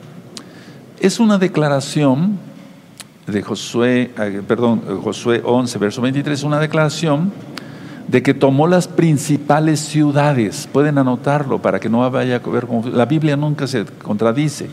Es 0.99 1.21
una 1.21 1.39
declaración 1.39 2.41
de 3.33 3.43
Josué, 3.43 4.11
eh, 4.19 4.43
perdón, 4.47 4.83
Josué 5.03 5.43
11, 5.45 5.79
verso 5.79 6.03
23, 6.03 6.43
una 6.45 6.59
declaración 6.59 7.33
de 8.09 8.23
que 8.23 8.35
tomó 8.35 8.67
las 8.67 8.89
principales 8.89 9.81
ciudades. 9.81 10.69
Pueden 10.73 10.99
anotarlo 10.99 11.61
para 11.61 11.81
que 11.81 11.89
no 11.89 12.09
vaya 12.11 12.37
a 12.37 12.51
ver 12.51 12.67
La 12.93 13.07
Biblia 13.07 13.37
nunca 13.37 13.67
se 13.67 13.85
contradice. 13.85 14.69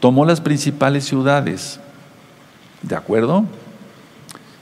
Tomó 0.00 0.24
las 0.24 0.40
principales 0.40 1.04
ciudades. 1.04 1.80
¿De 2.82 2.96
acuerdo? 2.96 3.44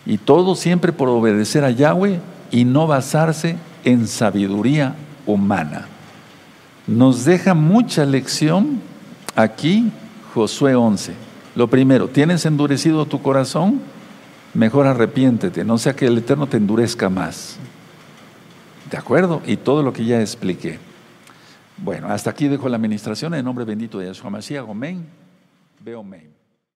Y 0.06 0.18
todo 0.18 0.54
siempre 0.54 0.92
por 0.92 1.08
obedecer 1.08 1.64
a 1.64 1.70
Yahweh 1.70 2.20
y 2.50 2.64
no 2.64 2.86
basarse 2.86 3.56
en 3.84 4.06
sabiduría 4.06 4.94
humana. 5.26 5.86
Nos 6.86 7.24
deja 7.24 7.54
mucha 7.54 8.04
lección 8.04 8.80
aquí 9.34 9.90
Josué 10.34 10.74
11. 10.74 11.23
Lo 11.54 11.68
primero, 11.68 12.08
¿tienes 12.08 12.44
endurecido 12.46 13.06
tu 13.06 13.22
corazón? 13.22 13.80
Mejor 14.54 14.86
arrepiéntete, 14.86 15.64
no 15.64 15.78
sea 15.78 15.94
que 15.94 16.06
el 16.06 16.18
Eterno 16.18 16.46
te 16.46 16.56
endurezca 16.56 17.08
más. 17.08 17.56
¿De 18.90 18.96
acuerdo? 18.96 19.42
Y 19.46 19.56
todo 19.56 19.82
lo 19.82 19.92
que 19.92 20.04
ya 20.04 20.20
expliqué. 20.20 20.78
Bueno, 21.76 22.08
hasta 22.08 22.30
aquí 22.30 22.48
dejo 22.48 22.68
la 22.68 22.76
administración 22.76 23.34
en 23.34 23.44
nombre 23.44 23.64
bendito 23.64 23.98
de 23.98 24.06
Yahshua 24.06 24.30
Mashiach. 24.30 24.68
Amén. 24.68 25.04
Veo 25.80 26.00
amén. 26.00 26.33